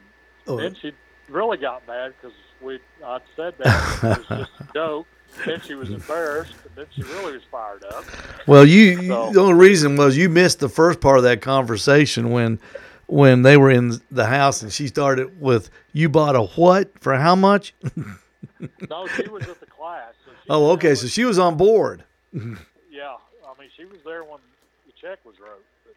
Oh, 0.48 0.56
then 0.56 0.76
she 0.82 0.94
really 1.28 1.58
got 1.58 1.86
mad 1.88 2.14
because 2.22 2.36
we 2.62 2.80
I'd 3.06 3.22
said 3.36 3.54
that 3.60 4.00
it 4.04 4.18
was 4.30 4.40
just 4.40 4.52
a 4.62 4.68
joke. 4.74 5.08
Then 5.46 5.60
she 5.68 5.76
was 5.76 5.90
embarrassed, 5.90 6.54
and 6.64 6.74
then 6.76 6.86
she 6.96 7.04
really 7.04 7.34
was 7.34 7.42
fired 7.52 7.84
up. 7.84 8.06
well, 8.48 8.66
you 8.66 9.00
you- 9.00 9.34
the 9.34 9.40
only 9.42 9.54
reason 9.54 9.98
was 9.98 10.16
you 10.18 10.30
missed 10.30 10.60
the 10.62 10.70
first 10.70 11.02
part 11.02 11.18
of 11.18 11.24
that 11.26 11.42
conversation 11.42 12.32
when 12.32 12.60
when 13.08 13.42
they 13.42 13.58
were 13.58 13.72
in 13.72 13.94
the 14.12 14.26
house 14.26 14.62
and 14.62 14.72
she 14.72 14.88
started 14.88 15.40
with 15.40 15.70
you 15.94 16.10
bought 16.10 16.36
a 16.36 16.44
what 16.44 17.00
for 17.00 17.16
how 17.16 17.36
much? 17.36 17.74
No, 18.90 19.08
she 19.18 19.28
was 19.28 19.42
at 19.50 19.60
the 19.60 19.66
class. 19.66 20.14
So 20.26 20.32
Oh, 20.50 20.72
okay, 20.72 20.96
so 20.96 21.08
she 21.08 21.26
was 21.26 21.38
on 21.38 21.58
board. 21.58 22.04
yeah, 22.34 22.40
I 22.40 23.60
mean, 23.60 23.70
she 23.76 23.86
was 23.86 24.00
there 24.06 24.24
when 24.24 24.40
the 24.86 24.94
check 25.02 25.20
was 25.26 25.36
wrote. 25.40 25.66
But, 25.84 25.96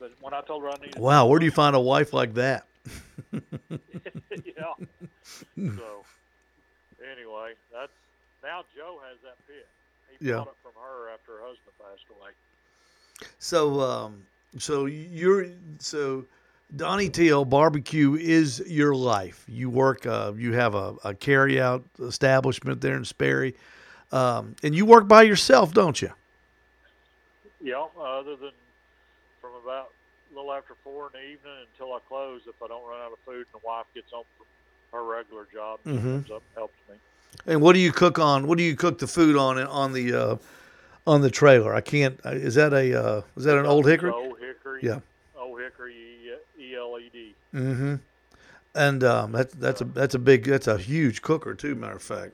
but 0.00 0.10
when 0.20 0.34
I 0.34 0.40
told 0.42 0.62
her 0.62 0.70
I 0.70 0.76
needed, 0.76 0.98
Wow, 0.98 1.26
where 1.26 1.38
do 1.38 1.44
you 1.44 1.52
find 1.52 1.76
a 1.76 1.80
wife 1.80 2.12
like 2.12 2.34
that? 2.34 2.66
yeah. 4.44 4.74
So 5.54 6.04
anyway, 7.00 7.54
that's 7.72 7.92
now 8.42 8.62
Joe 8.76 8.98
has 9.08 9.18
that 9.22 9.38
pit. 9.46 9.68
He 10.10 10.26
Yeah. 10.26 10.38
bought 10.38 10.48
it 10.48 10.58
from 10.62 10.72
her 10.74 11.10
after 11.12 11.38
her 11.38 11.42
husband 11.46 11.74
passed 11.78 12.04
away. 12.10 12.30
So, 13.38 13.80
um, 13.80 14.22
so 14.56 14.86
you're 14.86 15.46
so 15.78 16.24
Donny 16.74 17.08
Teel 17.08 17.44
Barbecue 17.44 18.14
is 18.14 18.62
your 18.66 18.94
life. 18.94 19.44
You 19.48 19.70
work, 19.70 20.06
uh, 20.06 20.32
you 20.36 20.52
have 20.52 20.74
a, 20.74 20.94
a 21.04 21.14
carry 21.14 21.60
out 21.60 21.84
establishment 22.00 22.80
there 22.80 22.96
in 22.96 23.04
Sperry, 23.04 23.54
um, 24.12 24.54
and 24.62 24.74
you 24.74 24.84
work 24.84 25.08
by 25.08 25.22
yourself, 25.22 25.72
don't 25.72 26.00
you? 26.00 26.12
Yeah, 27.60 27.86
other 28.00 28.36
than 28.36 28.52
from 29.40 29.50
about 29.62 29.90
a 30.30 30.36
little 30.36 30.52
after 30.52 30.74
four 30.84 31.06
in 31.06 31.20
the 31.20 31.26
evening 31.26 31.66
until 31.72 31.94
I 31.94 31.98
close, 32.06 32.42
if 32.46 32.62
I 32.62 32.68
don't 32.68 32.86
run 32.86 33.00
out 33.00 33.12
of 33.12 33.18
food 33.24 33.46
and 33.52 33.60
the 33.62 33.66
wife 33.66 33.86
gets 33.94 34.12
home 34.12 34.24
from 34.36 34.46
her 34.92 35.04
regular 35.04 35.46
job, 35.52 35.80
Mhm. 35.84 36.24
comes 36.24 36.30
up 36.30 36.42
and 36.42 36.54
helps 36.54 36.74
me. 36.88 36.96
And 37.46 37.60
what 37.60 37.72
do 37.72 37.78
you 37.78 37.92
cook 37.92 38.18
on? 38.18 38.46
What 38.46 38.58
do 38.58 38.64
you 38.64 38.76
cook 38.76 38.98
the 38.98 39.06
food 39.06 39.36
on 39.36 39.58
on 39.58 39.92
the 39.92 40.14
uh, 40.14 40.36
on 41.08 41.22
the 41.22 41.30
trailer? 41.30 41.74
I 41.74 41.80
can't. 41.80 42.20
uh, 42.24 42.30
Is 42.30 42.54
that 42.56 42.72
a 42.72 42.94
uh, 43.02 43.22
is 43.36 43.44
that 43.44 43.56
an 43.58 43.66
old 43.66 43.86
hickory? 43.86 44.10
Old 44.10 44.38
hickory. 44.38 44.80
Yeah. 44.82 45.00
Old 45.36 45.60
hickory 45.60 45.94
E- 45.94 46.74
ELED. 46.74 47.34
Mm-hmm. 47.54 47.94
And 48.74 49.04
um, 49.04 49.32
that's 49.32 49.54
that's 49.54 49.80
a 49.80 49.84
that's 49.84 50.14
a 50.14 50.18
big 50.18 50.44
that's 50.44 50.68
a 50.68 50.78
huge 50.78 51.22
cooker 51.22 51.54
too. 51.54 51.74
Matter 51.74 51.96
of 51.96 52.02
fact. 52.02 52.32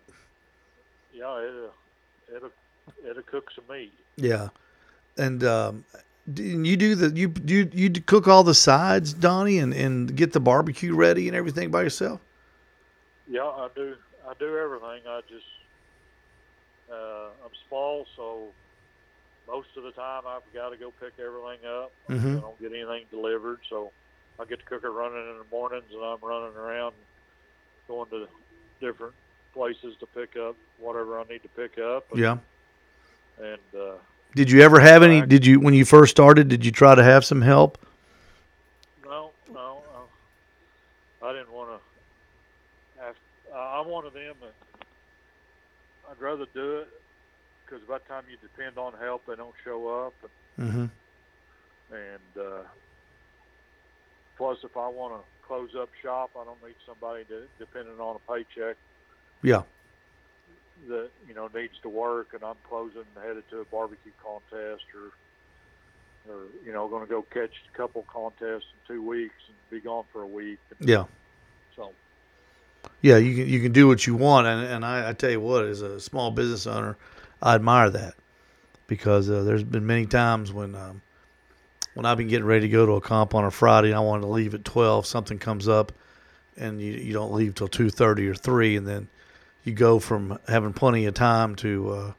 Yeah, 1.12 1.40
it'll 1.40 1.70
it'll 2.36 2.50
it'll 3.08 3.22
cook 3.22 3.50
some 3.54 3.64
meat. 3.70 3.92
Yeah. 4.16 4.48
And 5.16 5.44
um, 5.44 5.84
you 6.36 6.76
do 6.76 6.96
the 6.96 7.16
you 7.18 7.28
do 7.28 7.54
you, 7.54 7.70
you 7.72 7.90
cook 7.90 8.26
all 8.26 8.42
the 8.42 8.54
sides, 8.54 9.14
Donny, 9.14 9.58
and 9.58 9.72
and 9.72 10.14
get 10.16 10.32
the 10.32 10.40
barbecue 10.40 10.94
ready 10.94 11.28
and 11.28 11.36
everything 11.36 11.70
by 11.70 11.82
yourself? 11.82 12.20
Yeah, 13.28 13.42
I 13.42 13.68
do. 13.74 13.94
I 14.28 14.34
do 14.38 14.58
everything. 14.58 15.02
I 15.08 15.20
just 15.28 15.46
uh, 16.90 17.28
I'm 17.44 17.52
small, 17.68 18.06
so 18.16 18.48
most 19.46 19.68
of 19.76 19.82
the 19.84 19.92
time 19.92 20.22
I've 20.26 20.42
got 20.52 20.70
to 20.70 20.76
go 20.76 20.92
pick 21.00 21.12
everything 21.18 21.66
up. 21.66 21.92
Mhm. 22.08 22.38
I 22.38 22.40
don't 22.40 22.60
get 22.60 22.72
anything 22.72 23.06
delivered, 23.10 23.60
so 23.68 23.92
I 24.38 24.44
get 24.44 24.58
the 24.58 24.64
cooker 24.64 24.90
running 24.90 25.18
in 25.30 25.38
the 25.38 25.44
mornings, 25.50 25.84
and 25.92 26.02
I'm 26.02 26.18
running 26.22 26.56
around, 26.56 26.94
going 27.86 28.08
to 28.10 28.28
different 28.80 29.14
places 29.52 29.96
to 30.00 30.06
pick 30.06 30.36
up 30.36 30.56
whatever 30.78 31.18
I 31.20 31.24
need 31.24 31.42
to 31.42 31.48
pick 31.48 31.78
up. 31.78 32.10
And, 32.10 32.20
Yeah. 32.20 32.38
And 33.38 33.60
uh, 33.76 33.94
Did 34.34 34.50
you 34.50 34.60
ever 34.62 34.78
have 34.80 35.02
any? 35.02 35.24
Did 35.26 35.44
you 35.44 35.58
when 35.60 35.74
you 35.74 35.84
first 35.84 36.12
started? 36.12 36.48
Did 36.48 36.64
you 36.64 36.70
try 36.70 36.94
to 36.94 37.02
have 37.02 37.24
some 37.24 37.42
help? 37.42 37.78
no, 39.04 39.32
no, 39.52 39.82
uh, 39.94 41.26
I 41.26 41.32
didn't 41.32 41.52
want 41.52 41.70
to. 41.70 43.02
Have, 43.02 43.16
uh, 43.52 43.58
I'm 43.80 43.88
one 43.88 44.06
of 44.06 44.12
them 44.12 44.34
that 44.40 44.54
I'd 46.10 46.20
rather 46.20 46.46
do 46.54 46.78
it 46.78 46.88
because 47.74 47.88
by 47.88 47.98
the 47.98 48.04
time 48.04 48.24
you 48.30 48.36
depend 48.40 48.78
on 48.78 48.92
help, 49.00 49.22
they 49.26 49.34
don't 49.34 49.54
show 49.64 50.06
up. 50.06 50.14
Mm-hmm. 50.60 50.86
And 51.90 52.32
uh, 52.40 52.62
plus, 54.36 54.58
if 54.62 54.76
I 54.76 54.88
want 54.88 55.14
to 55.14 55.46
close 55.46 55.70
up 55.80 55.88
shop, 56.02 56.30
I 56.38 56.44
don't 56.44 56.62
need 56.64 56.76
somebody 56.86 57.24
to, 57.24 57.42
depending 57.58 57.98
on 57.98 58.16
a 58.16 58.32
paycheck 58.32 58.76
Yeah. 59.42 59.62
that 60.88 61.10
you 61.26 61.34
know 61.34 61.48
needs 61.54 61.74
to 61.82 61.88
work, 61.88 62.28
and 62.32 62.42
I'm 62.44 62.56
closing 62.68 63.02
headed 63.20 63.44
to 63.50 63.60
a 63.60 63.64
barbecue 63.64 64.12
contest, 64.22 64.84
or 64.94 66.32
or 66.32 66.40
you 66.64 66.72
know 66.72 66.88
going 66.88 67.04
to 67.04 67.10
go 67.10 67.22
catch 67.22 67.52
a 67.72 67.76
couple 67.76 68.04
contests 68.12 68.66
in 68.72 68.94
two 68.94 69.02
weeks 69.02 69.34
and 69.48 69.56
be 69.70 69.80
gone 69.84 70.04
for 70.12 70.22
a 70.22 70.26
week. 70.26 70.58
And 70.78 70.88
Yeah. 70.88 71.04
so 71.76 71.90
Yeah. 73.02 73.16
You 73.18 73.34
can 73.34 73.48
you 73.52 73.60
can 73.60 73.72
do 73.72 73.88
what 73.88 74.06
you 74.06 74.14
want, 74.14 74.46
and 74.46 74.64
and 74.66 74.84
I, 74.84 75.10
I 75.10 75.12
tell 75.12 75.30
you 75.30 75.40
what, 75.40 75.64
as 75.64 75.82
a 75.82 76.00
small 76.00 76.30
business 76.30 76.66
owner, 76.66 76.96
I 77.44 77.54
admire 77.54 77.90
that 77.90 78.14
because 78.86 79.28
uh, 79.28 79.42
there's 79.42 79.62
been 79.62 79.86
many 79.86 80.06
times 80.06 80.50
when 80.50 80.74
um, 80.74 81.02
when 81.92 82.06
I've 82.06 82.16
been 82.16 82.28
getting 82.28 82.46
ready 82.46 82.62
to 82.62 82.72
go 82.72 82.86
to 82.86 82.92
a 82.92 83.00
comp 83.02 83.34
on 83.34 83.44
a 83.44 83.50
Friday 83.50 83.88
and 83.88 83.96
I 83.96 84.00
wanted 84.00 84.22
to 84.22 84.28
leave 84.28 84.54
at 84.54 84.64
twelve, 84.64 85.06
something 85.06 85.38
comes 85.38 85.68
up, 85.68 85.92
and 86.56 86.80
you 86.80 86.92
you 86.92 87.12
don't 87.12 87.34
leave 87.34 87.54
till 87.54 87.68
two 87.68 87.90
thirty 87.90 88.26
or 88.26 88.34
three, 88.34 88.76
and 88.76 88.86
then 88.86 89.08
you 89.62 89.74
go 89.74 89.98
from 89.98 90.38
having 90.48 90.72
plenty 90.72 91.04
of 91.06 91.14
time 91.14 91.54
to, 91.56 91.90
uh, 91.90 92.12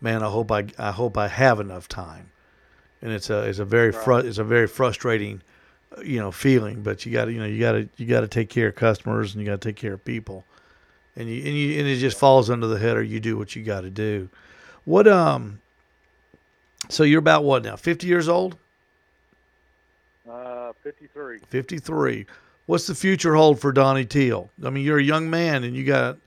man, 0.00 0.22
I 0.22 0.30
hope 0.30 0.50
I 0.50 0.64
I 0.78 0.92
hope 0.92 1.18
I 1.18 1.28
have 1.28 1.60
enough 1.60 1.86
time, 1.86 2.30
and 3.02 3.12
it's 3.12 3.28
a 3.28 3.42
it's 3.42 3.58
a 3.58 3.66
very 3.66 3.92
fru- 3.92 4.16
it's 4.16 4.38
a 4.38 4.44
very 4.44 4.66
frustrating, 4.66 5.42
uh, 5.96 6.00
you 6.00 6.18
know, 6.18 6.32
feeling. 6.32 6.82
But 6.82 7.04
you 7.04 7.12
got 7.12 7.26
to 7.26 7.32
you 7.32 7.38
know 7.38 7.46
you 7.46 7.60
got 7.60 7.72
to 7.72 7.86
you 7.98 8.06
got 8.06 8.22
to 8.22 8.28
take 8.28 8.48
care 8.48 8.68
of 8.68 8.76
customers 8.76 9.34
and 9.34 9.44
you 9.44 9.50
got 9.50 9.60
to 9.60 9.68
take 9.68 9.76
care 9.76 9.92
of 9.92 10.04
people, 10.06 10.46
and 11.16 11.28
you 11.28 11.36
and 11.44 11.54
you 11.54 11.78
and 11.78 11.86
it 11.86 11.96
just 11.96 12.18
falls 12.18 12.48
under 12.48 12.66
the 12.66 12.78
header. 12.78 13.02
You 13.02 13.20
do 13.20 13.36
what 13.36 13.54
you 13.54 13.62
got 13.62 13.82
to 13.82 13.90
do. 13.90 14.30
What 14.84 15.08
um. 15.08 15.60
So 16.88 17.04
you're 17.04 17.20
about 17.20 17.44
what 17.44 17.62
now? 17.64 17.76
Fifty 17.76 18.06
years 18.06 18.28
old. 18.28 18.56
uh, 20.30 20.72
53. 20.82 21.40
53. 21.48 22.26
What's 22.66 22.86
the 22.86 22.94
future 22.94 23.34
hold 23.34 23.60
for 23.60 23.72
Donny 23.72 24.04
Teel? 24.04 24.50
I 24.64 24.70
mean, 24.70 24.84
you're 24.84 24.98
a 24.98 25.02
young 25.02 25.28
man 25.30 25.64
and 25.64 25.76
you 25.76 25.84
got 25.84 26.18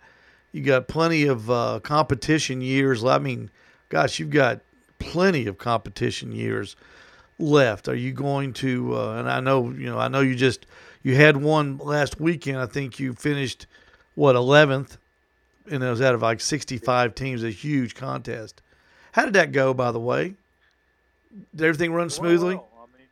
you 0.52 0.62
got 0.64 0.88
plenty 0.88 1.26
of 1.26 1.50
uh, 1.50 1.80
competition 1.84 2.62
years. 2.62 3.04
I 3.06 3.18
mean, 3.20 3.50
gosh, 3.90 4.20
you've 4.20 4.30
got 4.32 4.62
plenty 5.00 5.48
of 5.48 5.58
competition 5.58 6.32
years 6.34 6.76
left. 7.40 7.88
Are 7.88 7.96
you 7.96 8.12
going 8.14 8.54
to? 8.54 8.96
Uh, 8.98 9.16
and 9.20 9.30
I 9.30 9.40
know 9.40 9.70
you 9.72 9.88
know. 9.88 10.00
I 10.00 10.08
know 10.10 10.22
you 10.22 10.36
just 10.36 10.66
you 11.04 11.16
had 11.16 11.38
one 11.38 11.78
last 11.78 12.20
weekend. 12.20 12.58
I 12.60 12.66
think 12.68 13.00
you 13.00 13.14
finished 13.14 13.68
what 14.16 14.36
11th, 14.36 14.98
and 15.70 15.84
it 15.84 15.90
was 15.90 16.02
out 16.02 16.16
of 16.16 16.22
like 16.22 16.42
65 16.42 17.16
teams. 17.16 17.44
A 17.44 17.50
huge 17.50 17.96
contest. 17.96 18.62
How 19.14 19.26
did 19.26 19.34
that 19.34 19.52
go? 19.52 19.74
By 19.74 19.92
the 19.92 20.00
way, 20.00 20.36
did 21.56 21.66
everything 21.66 21.94
run 21.94 22.10
smoothly? 22.10 22.56
Well, 22.56 22.70
I 22.78 22.98
mean, 22.98 23.08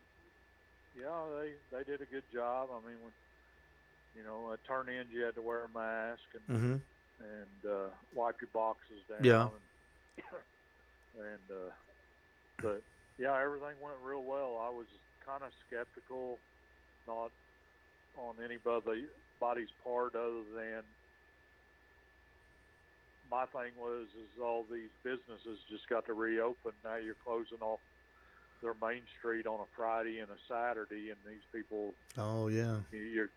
yeah, 1.00 1.42
they 1.42 1.78
they 1.78 1.84
did 1.84 2.02
a 2.02 2.06
good 2.12 2.24
job. 2.34 2.70
I 2.72 2.78
mean, 2.88 2.98
when 3.02 3.12
you 4.18 4.24
know 4.24 4.52
at 4.54 4.64
turn 4.66 4.90
ins 4.90 5.08
you 5.14 5.24
had 5.24 5.36
to 5.36 5.42
wear 5.42 5.66
a 5.66 5.78
mask 5.78 6.22
and 6.34 6.58
Mm-hmm. 6.58 6.78
and 7.24 7.72
uh, 7.72 7.90
wipe 8.16 8.42
your 8.42 8.50
boxes 8.54 9.02
down. 9.10 9.24
Yeah. 9.24 9.48
And, 10.18 10.26
and 11.32 11.58
uh, 11.58 11.72
but 12.62 12.82
yeah, 13.20 13.40
everything 13.42 13.76
went 13.82 13.98
real 14.04 14.24
well. 14.24 14.60
I 14.62 14.70
was 14.70 14.88
kind 15.26 15.44
of 15.44 15.52
skeptical, 15.68 16.38
not 17.08 17.32
on 18.18 18.36
anybody's 18.44 19.70
part 19.84 20.16
other 20.16 20.44
than 20.56 20.82
my 23.32 23.46
thing 23.48 23.72
was 23.80 24.08
is 24.20 24.42
all 24.44 24.66
these 24.72 24.90
businesses 25.04 25.58
just 25.70 25.88
got 25.90 26.06
to 26.08 26.14
reopen. 26.14 26.74
Now 26.84 26.98
you're 26.98 27.16
closing 27.26 27.60
off 27.62 27.80
their 28.62 28.76
main 28.82 29.02
street 29.18 29.48
on 29.48 29.60
a 29.62 29.70
Friday 29.76 30.20
and 30.20 30.30
a 30.30 30.38
Saturday, 30.48 31.10
and 31.10 31.18
these 31.26 31.42
people 31.54 31.94
Oh 32.18 32.48
yeah. 32.50 32.78
you're 32.92 33.30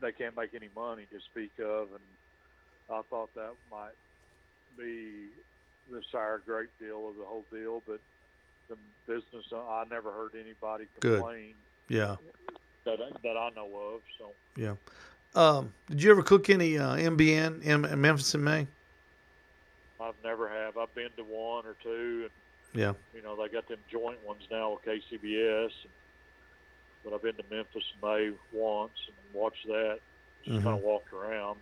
they 0.00 0.10
can't 0.12 0.36
make 0.36 0.54
any 0.54 0.68
money 0.74 1.06
to 1.12 1.20
speak 1.30 1.52
of, 1.60 1.88
and 1.92 2.00
I 2.90 3.02
thought 3.10 3.32
that 3.34 3.52
might 3.70 3.94
be 4.76 5.28
the 5.90 6.00
sour 6.10 6.40
grape 6.44 6.70
deal 6.80 7.08
of 7.08 7.16
the 7.16 7.24
whole 7.24 7.44
deal. 7.52 7.82
But 7.86 8.00
the 8.68 8.76
business, 9.06 9.44
I 9.52 9.84
never 9.90 10.10
heard 10.10 10.32
anybody 10.34 10.86
Good. 11.00 11.18
complain 11.20 11.54
Yeah. 11.88 12.16
that 12.84 12.98
I, 13.00 13.10
that 13.22 13.36
I 13.36 13.50
know 13.54 13.68
of. 13.94 14.00
So 14.18 14.32
Yeah. 14.56 14.74
Um, 15.34 15.72
did 15.88 16.02
you 16.02 16.10
ever 16.10 16.22
cook 16.22 16.50
any 16.50 16.78
uh, 16.78 16.96
MBN 16.96 17.62
in 17.62 18.00
Memphis 18.00 18.34
in 18.34 18.42
May? 18.44 18.66
I've 20.02 20.14
never 20.24 20.48
have. 20.48 20.76
I've 20.76 20.94
been 20.94 21.10
to 21.16 21.22
one 21.24 21.64
or 21.66 21.76
two, 21.82 22.28
and 22.74 22.80
Yeah. 22.80 22.94
you 23.14 23.22
know 23.22 23.36
they 23.36 23.48
got 23.48 23.68
them 23.68 23.78
joint 23.90 24.22
ones 24.24 24.42
now 24.50 24.72
with 24.72 24.82
KCBS. 24.84 25.72
And, 25.84 25.92
but 27.04 27.12
I've 27.14 27.22
been 27.22 27.36
to 27.36 27.44
Memphis 27.50 27.84
in 27.94 28.08
May 28.08 28.32
once 28.52 28.92
and 29.06 29.16
watched 29.32 29.66
that. 29.66 30.00
Just 30.44 30.58
Mhm. 30.58 30.62
kind 30.64 30.76
of 30.78 30.82
walked 30.84 31.12
around. 31.12 31.60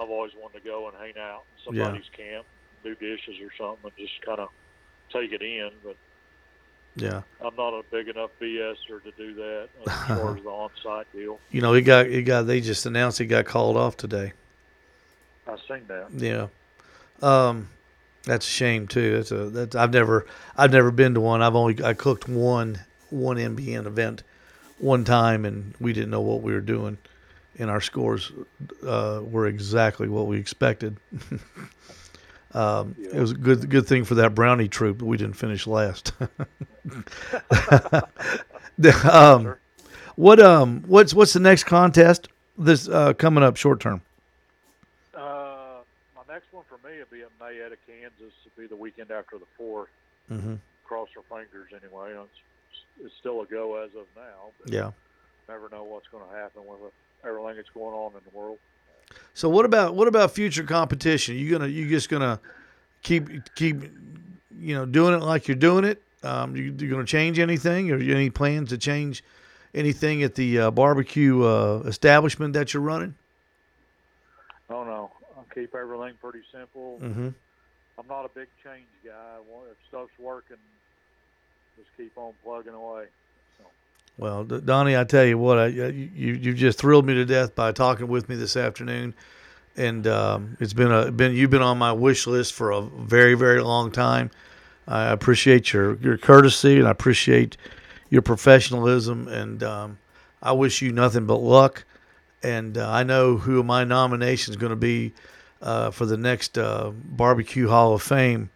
I've 0.00 0.10
always 0.10 0.32
wanted 0.34 0.62
to 0.62 0.64
go 0.64 0.88
and 0.88 0.96
hang 0.96 1.18
out 1.18 1.44
in 1.66 1.74
Yeah. 1.74 1.84
somebody's 1.84 2.08
camp, 2.10 2.46
do 2.84 2.94
dishes 2.94 3.40
or 3.40 3.50
something, 3.58 3.90
and 3.90 3.96
just 3.96 4.20
kind 4.22 4.38
of 4.40 4.50
take 5.10 5.32
it 5.32 5.42
in. 5.42 5.70
But 5.82 5.96
Yeah. 6.94 7.22
I'm 7.40 7.54
not 7.56 7.74
a 7.74 7.82
big 7.90 8.08
enough 8.08 8.30
BSer 8.40 9.00
to 9.02 9.10
do 9.12 9.34
that 9.34 9.68
as 9.86 10.06
far 10.18 10.36
as 10.36 10.42
the 10.42 10.48
on-site 10.50 11.12
deal. 11.12 11.40
You 11.50 11.60
know, 11.62 11.74
it 11.74 11.82
got 11.82 12.06
it 12.06 12.22
got. 12.22 12.42
They 12.42 12.60
just 12.60 12.86
announced 12.86 13.20
it 13.20 13.26
got 13.26 13.46
called 13.46 13.76
off 13.76 13.96
today. 13.96 14.32
I've 15.46 15.60
seen 15.62 15.86
that. 15.88 16.10
Yeah. 16.12 16.48
Um, 17.22 17.68
that's 18.24 18.46
a 18.46 18.50
shame 18.50 18.86
too. 18.86 19.16
That's 19.16 19.30
a 19.30 19.50
that's 19.50 19.76
I've 19.76 19.92
never 19.92 20.26
I've 20.56 20.72
never 20.72 20.90
been 20.90 21.14
to 21.14 21.20
one. 21.20 21.42
I've 21.42 21.56
only 21.56 21.82
I 21.82 21.94
cooked 21.94 22.28
one 22.28 22.78
one 23.10 23.36
MBN 23.36 23.86
event 23.86 24.22
one 24.78 25.04
time, 25.04 25.44
and 25.44 25.74
we 25.80 25.92
didn't 25.92 26.10
know 26.10 26.20
what 26.20 26.42
we 26.42 26.52
were 26.52 26.60
doing, 26.60 26.98
and 27.58 27.70
our 27.70 27.80
scores 27.80 28.30
uh, 28.86 29.20
were 29.24 29.46
exactly 29.46 30.08
what 30.08 30.26
we 30.26 30.38
expected. 30.38 30.96
um, 32.54 32.94
It 32.98 33.20
was 33.20 33.32
a 33.32 33.36
good 33.36 33.68
good 33.70 33.86
thing 33.86 34.04
for 34.04 34.14
that 34.16 34.34
brownie 34.34 34.68
troop 34.68 34.98
that 34.98 35.06
we 35.06 35.16
didn't 35.16 35.36
finish 35.36 35.66
last. 35.66 36.12
Um, 39.10 39.56
what 40.14 40.40
um 40.40 40.84
what's 40.86 41.14
what's 41.14 41.32
the 41.32 41.40
next 41.40 41.64
contest 41.64 42.28
this 42.56 42.88
uh, 42.88 43.12
coming 43.14 43.42
up 43.42 43.56
short 43.56 43.80
term? 43.80 44.02
Uh, 45.14 45.80
my 46.14 46.22
next 46.32 46.52
one 46.52 46.64
for 46.68 46.78
me 47.48 47.60
will 47.60 47.68
be 47.68 47.68
in 47.68 47.70
Mayetta, 47.70 47.76
Kansas. 47.86 48.34
It'll 48.46 48.62
be 48.62 48.66
the 48.66 48.76
weekend 48.76 49.10
after 49.10 49.38
the 49.38 49.46
fourth. 49.56 49.88
Mm-hmm. 50.30 50.54
Cross 50.84 51.08
our 51.16 51.22
fingers 51.22 51.70
anyway. 51.72 52.12
It's, 52.12 53.06
it's 53.06 53.14
still 53.20 53.42
a 53.42 53.46
go 53.46 53.82
as 53.82 53.90
of 53.98 54.06
now. 54.16 54.52
Yeah. 54.66 54.90
never 55.48 55.68
know 55.68 55.84
what's 55.84 56.08
going 56.08 56.24
to 56.28 56.36
happen 56.36 56.62
with 56.66 56.92
everything 57.24 57.56
that's 57.56 57.68
going 57.70 57.94
on 57.94 58.12
in 58.12 58.20
the 58.30 58.38
world. 58.38 58.58
So 59.34 59.48
what 59.48 59.64
about 59.64 59.94
what 59.94 60.08
about 60.08 60.32
future 60.32 60.64
competition? 60.64 61.36
You 61.36 61.50
gonna 61.50 61.66
you 61.66 61.88
just 61.88 62.10
gonna 62.10 62.40
keep 63.02 63.54
keep 63.54 63.82
you 64.58 64.74
know 64.74 64.84
doing 64.84 65.14
it 65.14 65.22
like 65.22 65.48
you're 65.48 65.56
doing 65.56 65.84
it? 65.84 66.02
Um, 66.22 66.54
you 66.54 66.74
you 66.78 66.90
gonna 66.90 67.06
change 67.06 67.38
anything, 67.38 67.90
or 67.90 67.96
you 67.96 68.14
any 68.14 68.28
plans 68.28 68.68
to 68.68 68.78
change 68.78 69.24
anything 69.74 70.22
at 70.22 70.34
the 70.34 70.58
uh, 70.58 70.70
barbecue 70.70 71.42
uh, 71.42 71.82
establishment 71.86 72.52
that 72.52 72.74
you're 72.74 72.82
running? 72.82 73.14
Keep 75.54 75.74
everything 75.74 76.14
pretty 76.20 76.42
simple. 76.52 76.98
Mm-hmm. 77.02 77.28
I'm 77.98 78.06
not 78.06 78.24
a 78.24 78.28
big 78.28 78.48
change 78.62 78.86
guy. 79.04 79.36
If 79.70 79.76
stuff's 79.88 80.12
working, 80.18 80.56
just 81.76 81.88
keep 81.96 82.16
on 82.16 82.32
plugging 82.44 82.74
away. 82.74 83.06
Well, 84.18 84.44
Donny, 84.44 84.96
I 84.96 85.04
tell 85.04 85.24
you 85.24 85.38
what, 85.38 85.58
I, 85.58 85.66
you 85.66 86.32
you 86.34 86.52
just 86.52 86.78
thrilled 86.78 87.06
me 87.06 87.14
to 87.14 87.24
death 87.24 87.54
by 87.54 87.70
talking 87.70 88.08
with 88.08 88.28
me 88.28 88.34
this 88.34 88.56
afternoon, 88.56 89.14
and 89.76 90.06
um, 90.08 90.56
it's 90.58 90.72
been 90.72 90.90
a 90.90 91.12
been 91.12 91.34
you've 91.34 91.50
been 91.50 91.62
on 91.62 91.78
my 91.78 91.92
wish 91.92 92.26
list 92.26 92.52
for 92.52 92.72
a 92.72 92.80
very 92.82 93.34
very 93.34 93.62
long 93.62 93.92
time. 93.92 94.32
I 94.88 95.04
appreciate 95.06 95.72
your 95.72 95.94
your 95.98 96.18
courtesy 96.18 96.78
and 96.78 96.88
I 96.88 96.90
appreciate 96.90 97.56
your 98.10 98.22
professionalism, 98.22 99.28
and 99.28 99.62
um, 99.62 99.98
I 100.42 100.50
wish 100.52 100.82
you 100.82 100.90
nothing 100.92 101.26
but 101.26 101.36
luck. 101.36 101.84
And 102.42 102.76
uh, 102.78 102.90
I 102.90 103.04
know 103.04 103.36
who 103.36 103.62
my 103.62 103.84
nomination 103.84 104.52
is 104.52 104.56
going 104.56 104.70
to 104.70 104.76
be 104.76 105.12
uh, 105.60 105.90
for 105.90 106.06
the 106.06 106.16
next 106.16 106.58
uh, 106.58 106.90
Barbecue 106.90 107.68
Hall 107.68 107.94
of 107.94 108.02
Fame 108.02 108.50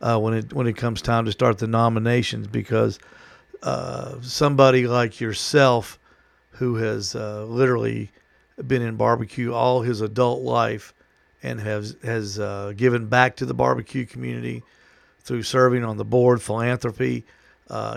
uh, 0.00 0.18
when 0.18 0.34
it 0.34 0.52
when 0.52 0.66
it 0.66 0.76
comes 0.76 1.02
time 1.02 1.24
to 1.24 1.32
start 1.32 1.58
the 1.58 1.66
nominations 1.66 2.46
because 2.46 2.98
uh, 3.62 4.20
somebody 4.20 4.86
like 4.86 5.20
yourself 5.20 5.98
who 6.50 6.76
has 6.76 7.14
uh, 7.14 7.44
literally 7.44 8.10
been 8.66 8.82
in 8.82 8.96
barbecue 8.96 9.52
all 9.52 9.82
his 9.82 10.00
adult 10.00 10.42
life 10.42 10.92
and 11.42 11.60
has 11.60 11.96
has 12.02 12.38
uh, 12.38 12.72
given 12.76 13.06
back 13.06 13.36
to 13.36 13.46
the 13.46 13.54
barbecue 13.54 14.04
community 14.04 14.62
through 15.20 15.42
serving 15.42 15.84
on 15.84 15.96
the 15.96 16.04
board, 16.04 16.42
philanthropy, 16.42 17.24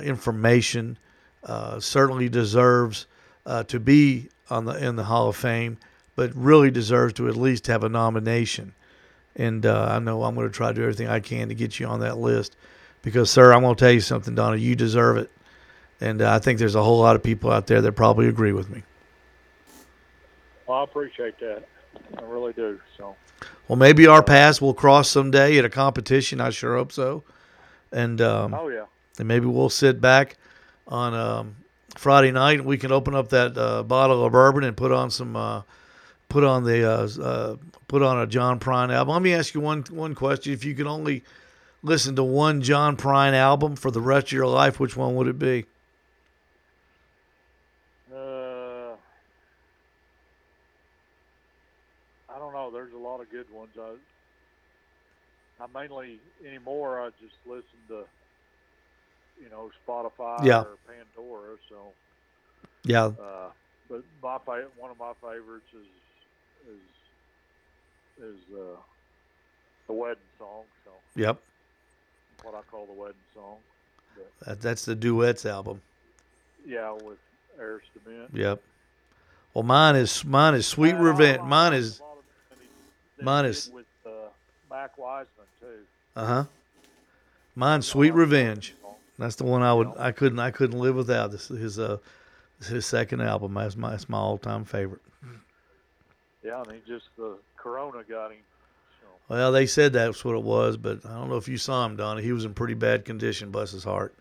information, 0.04 0.96
certainly 1.80 2.30
deserves 2.30 3.08
to 3.68 3.80
be 3.80 4.30
on 4.50 4.66
the 4.66 4.74
in 4.74 4.96
the 4.96 5.06
Hall 5.06 5.30
of 5.30 5.36
Fame, 5.36 5.78
but 6.16 6.34
really 6.36 6.72
deserves 6.72 7.14
to 7.14 7.28
at 7.28 7.36
least 7.36 7.68
have 7.68 7.84
a 7.84 7.90
nomination. 7.90 8.74
And 9.36 9.66
uh, 9.66 9.88
I 9.92 10.00
know 10.00 10.24
I'm 10.24 10.36
going 10.36 10.48
to 10.48 10.54
try 10.54 10.70
to 10.70 10.74
do 10.74 10.82
everything 10.82 11.08
I 11.08 11.20
can 11.20 11.50
to 11.50 11.56
get 11.56 11.80
you 11.80 11.88
on 11.88 12.00
that 12.00 12.18
list, 12.18 12.56
because, 13.02 13.30
sir, 13.30 13.54
I'm 13.54 13.62
going 13.62 13.76
to 13.76 13.80
tell 13.80 13.92
you 13.92 14.00
something, 14.00 14.34
Donna. 14.34 14.56
You 14.56 14.76
deserve 14.76 15.18
it, 15.18 15.30
and 16.00 16.22
uh, 16.22 16.34
I 16.34 16.40
think 16.40 16.60
there's 16.60 16.76
a 16.76 16.84
whole 16.84 17.00
lot 17.00 17.16
of 17.16 17.24
people 17.24 17.52
out 17.52 17.68
there 17.68 17.82
that 17.82 17.92
probably 17.94 18.28
agree 18.28 18.54
with 18.54 18.70
me. 18.70 18.84
Well, 20.68 20.80
I 20.80 20.84
appreciate 20.84 21.38
that. 21.40 21.64
I 22.18 22.22
really 22.24 22.54
do. 22.54 22.80
So, 22.98 23.16
Well, 23.68 23.76
maybe 23.76 24.08
our 24.08 24.24
paths 24.24 24.62
will 24.62 24.74
cross 24.74 25.10
someday 25.10 25.58
at 25.58 25.66
a 25.66 25.70
competition. 25.70 26.42
I 26.42 26.50
sure 26.50 26.76
hope 26.76 26.92
so. 26.92 27.24
And 27.92 28.20
um, 28.22 28.54
oh 28.54 28.68
yeah, 28.70 28.86
and 29.20 29.28
maybe 29.28 29.46
we'll 29.46 29.70
sit 29.70 30.02
back 30.02 30.38
on 30.88 31.14
um, 31.14 31.56
Friday 31.96 32.32
night 32.32 32.60
and 32.60 32.66
we 32.66 32.78
can 32.78 32.92
open 32.92 33.16
up 33.16 33.30
that 33.30 33.58
uh, 33.58 33.84
bottle 33.84 34.26
of 34.26 34.32
bourbon 34.32 34.64
and 34.64 34.76
put 34.76 34.92
on 34.92 35.10
some 35.10 35.36
uh, 35.36 35.62
put 36.30 36.44
on 36.44 36.64
the 36.64 36.90
uh, 36.90 37.08
uh, 37.22 37.56
put 37.88 38.02
on 38.02 38.20
a 38.20 38.28
John 38.28 38.60
Prine 38.60 38.92
album. 38.94 39.14
Let 39.14 39.22
me 39.22 39.34
ask 39.34 39.54
you 39.54 39.62
one 39.62 39.84
one 39.90 40.16
question: 40.16 40.54
If 40.54 40.66
you 40.66 40.76
could 40.76 40.88
only 40.88 41.24
listen 41.84 42.16
to 42.16 42.24
one 42.24 42.62
John 42.62 42.98
Prine 42.98 43.34
album 43.34 43.76
for 43.76 43.92
the 43.92 44.02
rest 44.02 44.28
of 44.28 44.32
your 44.34 44.48
life, 44.48 44.80
which 44.80 44.98
one 44.98 45.16
would 45.16 45.28
it 45.28 45.40
be? 45.40 45.66
uh, 48.14 48.96
I 52.30 52.40
don't 52.40 52.54
know. 52.54 52.72
There's 52.72 52.94
a 52.94 52.98
lot 52.98 53.22
of 53.22 53.30
good 53.32 53.50
ones. 53.50 53.72
I, 53.80 53.96
I 55.60 55.68
mainly 55.74 56.20
anymore. 56.46 57.00
I 57.02 57.10
just 57.22 57.36
listen 57.46 57.80
to, 57.90 58.04
you 59.42 59.50
know, 59.50 59.70
Spotify 59.88 60.46
Yeah. 60.46 60.64
or 60.64 60.78
Pandora. 60.88 61.56
So, 61.70 61.94
Yeah, 62.84 63.12
uh, 63.22 63.50
but 63.90 64.04
my 64.22 64.38
one 64.76 64.92
of 64.92 64.98
my 64.98 65.14
favorites 65.22 65.70
is 65.74 65.88
is 66.68 68.24
is 68.26 68.40
uh, 68.56 68.78
the 69.88 69.94
wedding 69.94 70.18
song. 70.40 70.64
So, 70.84 70.92
yep. 71.16 71.40
what 72.44 72.56
I 72.56 72.62
call 72.72 72.86
the 72.86 72.94
wedding 72.94 73.16
song. 73.34 73.58
That, 74.46 74.62
that's 74.62 74.86
the 74.86 74.96
duets 74.96 75.46
album. 75.46 75.82
Yeah, 76.66 76.92
with 76.94 77.18
Iris 77.60 77.84
DeMent. 78.08 78.28
Yep. 78.34 78.62
Well, 79.54 79.64
mine 79.64 79.96
is 79.96 80.24
mine 80.26 80.54
is 80.56 80.66
Sweet 80.68 80.94
Well, 80.94 81.04
Revenge. 81.04 81.42
Mine 81.44 81.74
is 81.74 82.00
a 82.00 82.04
lot 82.04 82.12
of 82.12 82.18
them 82.18 82.58
that 82.60 83.20
he 83.20 83.24
mine 83.26 83.46
is- 83.46 83.70
with 83.74 83.86
uh, 84.06 84.10
Mac 84.70 84.98
Wiseman 84.98 85.46
too. 85.60 85.68
uh 86.16 86.26
huh. 86.26 86.44
Mine's 87.56 87.88
Sweet 87.88 88.14
Revenge. 88.14 88.76
That's 89.18 89.36
the 89.36 89.46
one 89.46 89.62
I 89.62 89.74
would 89.74 89.92
I 89.98 90.12
couldn't 90.12 90.40
I 90.40 90.52
couldn't 90.52 90.78
live 90.80 90.96
without. 90.96 91.32
This 91.32 91.50
is 91.50 91.60
his 91.60 91.80
uh 91.80 91.98
his 92.68 92.86
second 92.86 93.22
album. 93.22 93.54
That's 93.54 93.78
my 93.78 93.92
that's 93.92 94.10
my 94.10 94.18
all 94.18 94.38
time 94.38 94.66
favorite. 94.66 95.02
Yeah, 96.46 96.62
and 96.62 96.72
he 96.74 96.80
just 96.88 97.06
the 97.18 97.38
Corona 97.58 98.04
got 98.08 98.32
him. 98.32 98.38
So 99.02 99.08
Well, 99.30 99.52
they 99.52 99.66
said 99.66 99.94
that's 99.94 100.24
what 100.24 100.36
it 100.36 100.44
was, 100.44 100.78
but 100.78 101.04
I 101.06 101.10
don't 101.16 101.30
know 101.30 101.38
if 101.38 101.48
you 101.48 101.58
saw 101.58 101.86
him, 101.86 101.96
Donny. 101.96 102.22
He 102.22 102.32
was 102.32 102.46
in 102.46 102.54
pretty 102.54 102.76
bad 102.76 103.04
condition. 103.04 103.50
Bless 103.50 103.72
his 103.72 103.84
heart. 103.84 104.14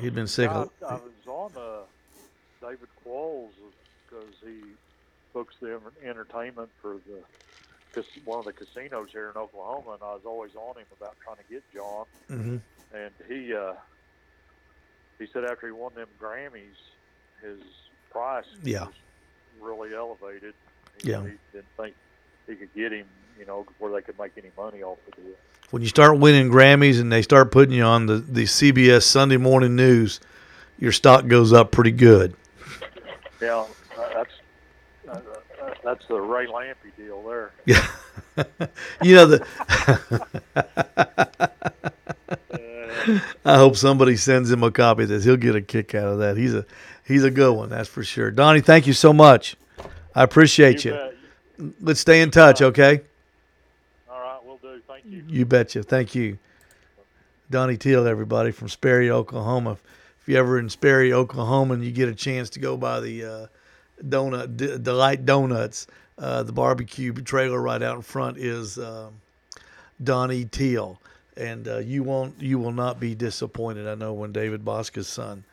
He'd 0.00 0.14
been 0.14 0.26
sick. 0.26 0.48
I 0.50 0.62
was 0.62 1.10
on 1.26 1.50
uh, 1.56 1.80
David 2.62 2.88
Qualls 3.04 3.50
because 4.08 4.34
he 4.42 4.60
books 5.34 5.54
the 5.60 5.78
entertainment 6.02 6.70
for 6.80 6.96
the 7.06 7.22
one 8.24 8.38
of 8.38 8.44
the 8.44 8.52
casinos 8.52 9.08
here 9.10 9.28
in 9.30 9.36
Oklahoma, 9.36 9.94
and 9.94 10.02
I 10.02 10.12
was 10.14 10.22
always 10.24 10.52
on 10.54 10.76
him 10.76 10.86
about 10.96 11.16
trying 11.24 11.36
to 11.38 11.42
get 11.50 11.62
John. 11.74 12.04
Mhm. 12.30 12.60
And 12.94 13.10
he 13.28 13.52
uh, 13.52 13.74
he 15.18 15.26
said 15.32 15.44
after 15.44 15.66
he 15.66 15.72
won 15.72 15.92
them 15.94 16.08
Grammys, 16.20 16.78
his 17.42 17.60
price 18.10 18.46
Yeah. 18.62 18.84
was 18.84 18.94
really 19.60 19.94
elevated. 19.94 20.54
He, 21.02 21.10
Yeah. 21.10 21.22
didn't 21.52 21.66
think 21.76 21.94
he 22.46 22.54
could 22.54 22.74
get 22.74 22.92
him, 22.92 23.06
you 23.38 23.46
know, 23.46 23.66
where 23.78 23.92
they 23.92 24.02
could 24.02 24.18
make 24.18 24.32
any 24.36 24.50
money 24.56 24.82
off 24.82 24.98
of 25.08 25.14
it. 25.18 25.38
When 25.70 25.82
you 25.82 25.88
start 25.88 26.18
winning 26.18 26.50
Grammys 26.50 26.98
and 27.00 27.12
they 27.12 27.20
start 27.22 27.50
putting 27.52 27.74
you 27.74 27.82
on 27.84 28.06
the, 28.06 28.16
the 28.16 28.44
CBS 28.44 29.02
Sunday 29.02 29.36
morning 29.36 29.76
news, 29.76 30.18
your 30.78 30.92
stock 30.92 31.26
goes 31.26 31.52
up 31.52 31.70
pretty 31.70 31.92
good. 31.92 32.34
Yeah, 33.40 33.66
uh, 33.96 34.08
that's 34.14 34.32
uh, 35.08 35.12
uh, 35.62 35.74
that's 35.84 36.04
the 36.08 36.20
Ray 36.20 36.46
Lampe 36.48 36.74
deal 36.96 37.22
there. 37.22 37.52
Yeah. 37.66 37.86
you 39.02 39.14
know 39.14 39.26
the 39.26 39.46
I 43.44 43.56
hope 43.56 43.76
somebody 43.76 44.16
sends 44.16 44.50
him 44.50 44.64
a 44.64 44.72
copy 44.72 45.04
of 45.04 45.08
this. 45.08 45.22
He'll 45.24 45.36
get 45.36 45.54
a 45.54 45.62
kick 45.62 45.94
out 45.94 46.08
of 46.08 46.18
that. 46.18 46.36
He's 46.36 46.52
a 46.52 46.66
he's 47.06 47.22
a 47.22 47.30
good 47.30 47.52
one, 47.52 47.68
that's 47.68 47.88
for 47.88 48.02
sure. 48.02 48.32
Donny, 48.32 48.60
thank 48.60 48.88
you 48.88 48.92
so 48.92 49.12
much. 49.12 49.56
I 50.14 50.22
appreciate 50.22 50.84
you. 50.84 50.92
bet. 50.92 51.14
Let's 51.80 52.00
stay 52.00 52.22
in 52.22 52.30
touch, 52.30 52.62
okay? 52.62 53.02
All 54.10 54.20
right, 54.20 54.38
we'll 54.44 54.58
do. 54.58 54.80
Thank 54.86 55.04
you. 55.06 55.24
You 55.26 55.44
betcha. 55.44 55.82
Thank 55.82 56.14
you. 56.14 56.38
Donny 57.50 57.76
Teel, 57.76 58.06
everybody 58.06 58.50
from 58.50 58.68
Sperry, 58.68 59.10
Oklahoma. 59.10 59.78
If 60.20 60.28
you're 60.28 60.38
ever 60.38 60.58
in 60.58 60.68
Sperry, 60.68 61.12
Oklahoma, 61.12 61.74
and 61.74 61.84
you 61.84 61.90
get 61.90 62.08
a 62.08 62.14
chance 62.14 62.50
to 62.50 62.60
go 62.60 62.76
by 62.76 63.00
the 63.00 63.24
uh, 63.24 63.46
donut 64.06 64.56
D- 64.56 64.78
Delight 64.78 65.24
Donuts, 65.24 65.86
uh, 66.18 66.42
the 66.42 66.52
barbecue 66.52 67.12
trailer 67.14 67.60
right 67.60 67.82
out 67.82 67.96
in 67.96 68.02
front 68.02 68.36
is 68.38 68.78
um, 68.78 69.14
Donny 70.02 70.44
Teel, 70.44 71.00
and 71.36 71.66
uh, 71.66 71.78
you 71.78 72.02
won't 72.02 72.40
you 72.40 72.58
will 72.58 72.72
not 72.72 73.00
be 73.00 73.14
disappointed. 73.14 73.88
I 73.88 73.94
know 73.94 74.12
when 74.12 74.32
David 74.32 74.64
Bouska's 74.64 75.08
son 75.08 75.44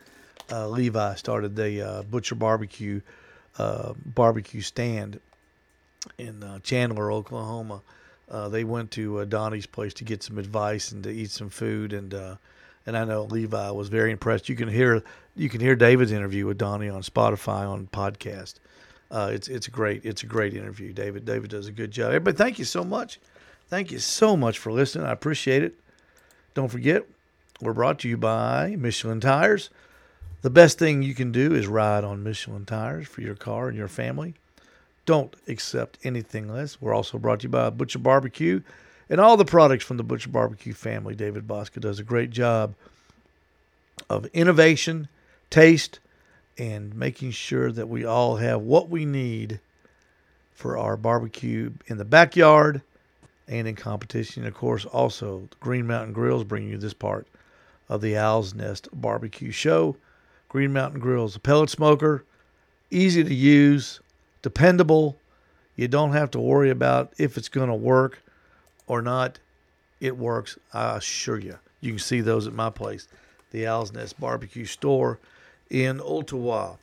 uh, 0.52 0.68
Levi 0.68 1.16
started 1.16 1.56
the 1.56 1.82
uh, 1.82 2.04
Butcher 2.04 2.36
Barbecue 2.36 3.02
uh, 3.58 3.94
barbecue 4.06 4.62
stand 4.62 5.20
in 6.18 6.44
uh, 6.44 6.60
Chandler, 6.60 7.12
Oklahoma. 7.12 7.82
Uh, 8.30 8.50
they 8.50 8.64
went 8.64 8.92
to 8.92 9.20
uh, 9.20 9.26
Donny's 9.26 9.66
place 9.66 9.94
to 9.96 10.04
get 10.04 10.24
some 10.24 10.38
advice 10.38 10.92
and 10.92 11.04
to 11.04 11.12
eat 11.12 11.30
some 11.32 11.50
food, 11.50 11.94
and 11.94 12.14
uh, 12.14 12.36
and 12.86 12.98
I 12.98 13.04
know 13.06 13.24
Levi 13.24 13.70
was 13.72 13.88
very 13.88 14.12
impressed. 14.12 14.50
You 14.50 14.56
can 14.56 14.68
hear 14.68 15.04
you 15.36 15.50
can 15.50 15.62
hear 15.62 15.76
David's 15.76 16.12
interview 16.12 16.46
with 16.46 16.58
Donny 16.58 16.90
on 16.90 17.02
Spotify 17.04 17.68
on 17.70 17.88
podcast. 17.88 18.56
Uh, 19.12 19.30
it's 19.32 19.48
it's 19.48 19.68
great 19.68 20.04
it's 20.04 20.24
a 20.24 20.26
great 20.26 20.56
interview. 20.56 20.92
David 20.92 21.26
David 21.26 21.52
does 21.52 21.68
a 21.68 21.72
good 21.72 21.92
job. 21.92 22.08
Everybody, 22.08 22.38
thank 22.38 22.58
you 22.58 22.66
so 22.66 22.84
much. 22.84 23.20
Thank 23.68 23.92
you 23.92 24.00
so 24.00 24.36
much 24.36 24.60
for 24.60 24.72
listening. 24.72 25.06
I 25.08 25.12
appreciate 25.12 25.64
it. 25.64 25.76
Don't 26.54 26.70
forget, 26.70 27.04
we're 27.62 27.74
brought 27.74 28.00
to 28.00 28.10
you 28.10 28.18
by 28.18 28.76
Michelin 28.78 29.20
Tires. 29.20 29.70
The 30.46 30.52
best 30.52 30.78
thing 30.78 31.02
you 31.02 31.16
can 31.16 31.32
do 31.32 31.56
is 31.56 31.66
ride 31.66 32.04
on 32.04 32.22
Michelin 32.22 32.66
Tires 32.66 33.08
for 33.08 33.22
your 33.22 33.34
car 33.34 33.68
and 33.68 33.76
your 33.76 33.88
family. 33.88 34.36
Don't 35.08 35.36
accept 35.48 35.98
anything 36.04 36.48
less. 36.48 36.80
We're 36.80 36.94
also 36.94 37.18
brought 37.18 37.40
to 37.40 37.46
you 37.46 37.50
by 37.50 37.72
Butcher 37.72 37.98
Barbecue 37.98 38.62
and 39.10 39.20
all 39.20 39.38
the 39.38 39.44
products 39.44 39.84
from 39.84 39.98
the 39.98 40.04
Butcher 40.04 40.30
Barbecue 40.30 40.76
family. 40.76 41.16
David 41.16 41.48
Bouska 41.48 41.82
does 41.82 41.98
a 41.98 42.04
great 42.04 42.30
job 42.30 42.76
of 44.08 44.28
innovation, 44.34 45.08
taste, 45.50 46.00
and 46.60 46.94
making 46.94 47.32
sure 47.32 47.72
that 47.72 47.90
we 47.90 48.06
all 48.06 48.36
have 48.36 48.62
what 48.62 48.88
we 48.88 49.04
need 49.04 49.60
for 50.54 50.78
our 50.78 50.96
barbecue 50.96 51.72
in 51.88 51.98
the 51.98 52.06
backyard 52.06 52.84
and 53.48 53.68
in 53.68 53.76
competition. 53.76 54.44
And 54.44 54.54
of 54.54 54.54
course, 54.54 54.86
also 54.86 55.50
Green 55.60 55.88
Mountain 55.88 56.14
Grills 56.14 56.44
bringing 56.44 56.70
you 56.70 56.78
this 56.78 56.94
part 56.94 57.26
of 57.90 58.02
the 58.02 58.16
Owl's 58.16 58.54
Nest 58.54 58.90
Barbecue 58.94 59.50
Show. 59.50 59.98
Green 60.56 60.72
Mountain 60.72 61.02
Grills, 61.02 61.36
a 61.36 61.40
pellet 61.42 61.70
smoker, 61.70 62.24
easy 62.90 63.26
to 63.26 63.34
use, 63.34 64.00
dependable. 64.42 65.18
You 65.76 65.90
don't 65.90 66.14
have 66.14 66.32
to 66.32 66.40
worry 66.40 66.70
about 66.70 67.12
if 67.18 67.36
it's 67.36 67.50
going 67.50 67.68
to 67.68 67.76
work 67.76 68.24
or 68.88 69.02
not. 69.02 69.38
It 70.00 70.16
works, 70.16 70.58
I 70.72 70.96
assure 70.96 71.40
you. 71.40 71.60
You 71.82 71.92
can 71.92 72.00
see 72.00 72.22
those 72.22 72.48
at 72.48 72.54
my 72.54 72.70
place, 72.70 73.10
the 73.52 73.68
Owl's 73.68 73.92
Nest 73.92 74.18
Barbecue 74.18 74.64
Store 74.64 75.20
in 75.70 76.00
Ottawa. 76.00 76.78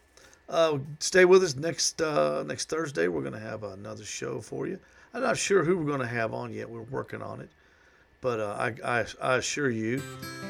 Uh, 0.50 0.76
stay 0.98 1.24
with 1.24 1.42
us 1.42 1.56
next 1.56 2.02
uh, 2.02 2.44
next 2.46 2.68
Thursday. 2.68 3.08
We're 3.08 3.22
going 3.22 3.32
to 3.32 3.38
have 3.40 3.64
another 3.64 4.04
show 4.04 4.42
for 4.42 4.66
you. 4.66 4.78
I'm 5.14 5.22
not 5.22 5.38
sure 5.38 5.64
who 5.64 5.78
we're 5.78 5.86
going 5.86 6.00
to 6.00 6.06
have 6.06 6.34
on 6.34 6.52
yet. 6.52 6.68
We're 6.68 6.82
working 6.82 7.22
on 7.22 7.40
it, 7.40 7.48
but 8.20 8.38
uh, 8.38 8.54
I, 8.84 8.98
I 8.98 9.06
I 9.22 9.36
assure 9.36 9.70
you 9.70 10.02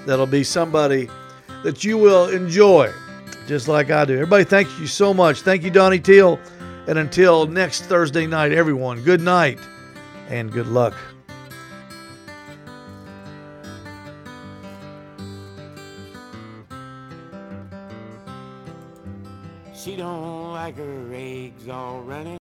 that'll 0.06 0.26
be 0.26 0.42
somebody 0.42 1.08
that 1.62 1.84
you 1.84 1.96
will 1.96 2.28
enjoy, 2.28 2.92
just 3.47 3.68
like 3.68 3.90
I 3.90 4.05
do. 4.05 4.14
Everybody, 4.14 4.45
thank 4.45 4.68
you 4.78 4.86
so 4.86 5.12
much. 5.12 5.43
Thank 5.43 5.62
you, 5.62 5.70
Donny 5.70 5.99
Teel, 5.99 6.38
and 6.86 6.99
until 6.99 7.47
next 7.47 7.82
Thursday 7.82 8.26
night, 8.26 8.53
everyone. 8.53 9.03
Good 9.03 9.20
night 9.20 9.59
and 10.28 10.51
good 10.51 10.66
luck. 10.68 10.95
She 19.74 19.97
don't 19.97 20.53
like 20.53 20.76
her 20.76 21.12
eggs 21.12 21.68
all 21.68 22.03
runny. 22.03 22.30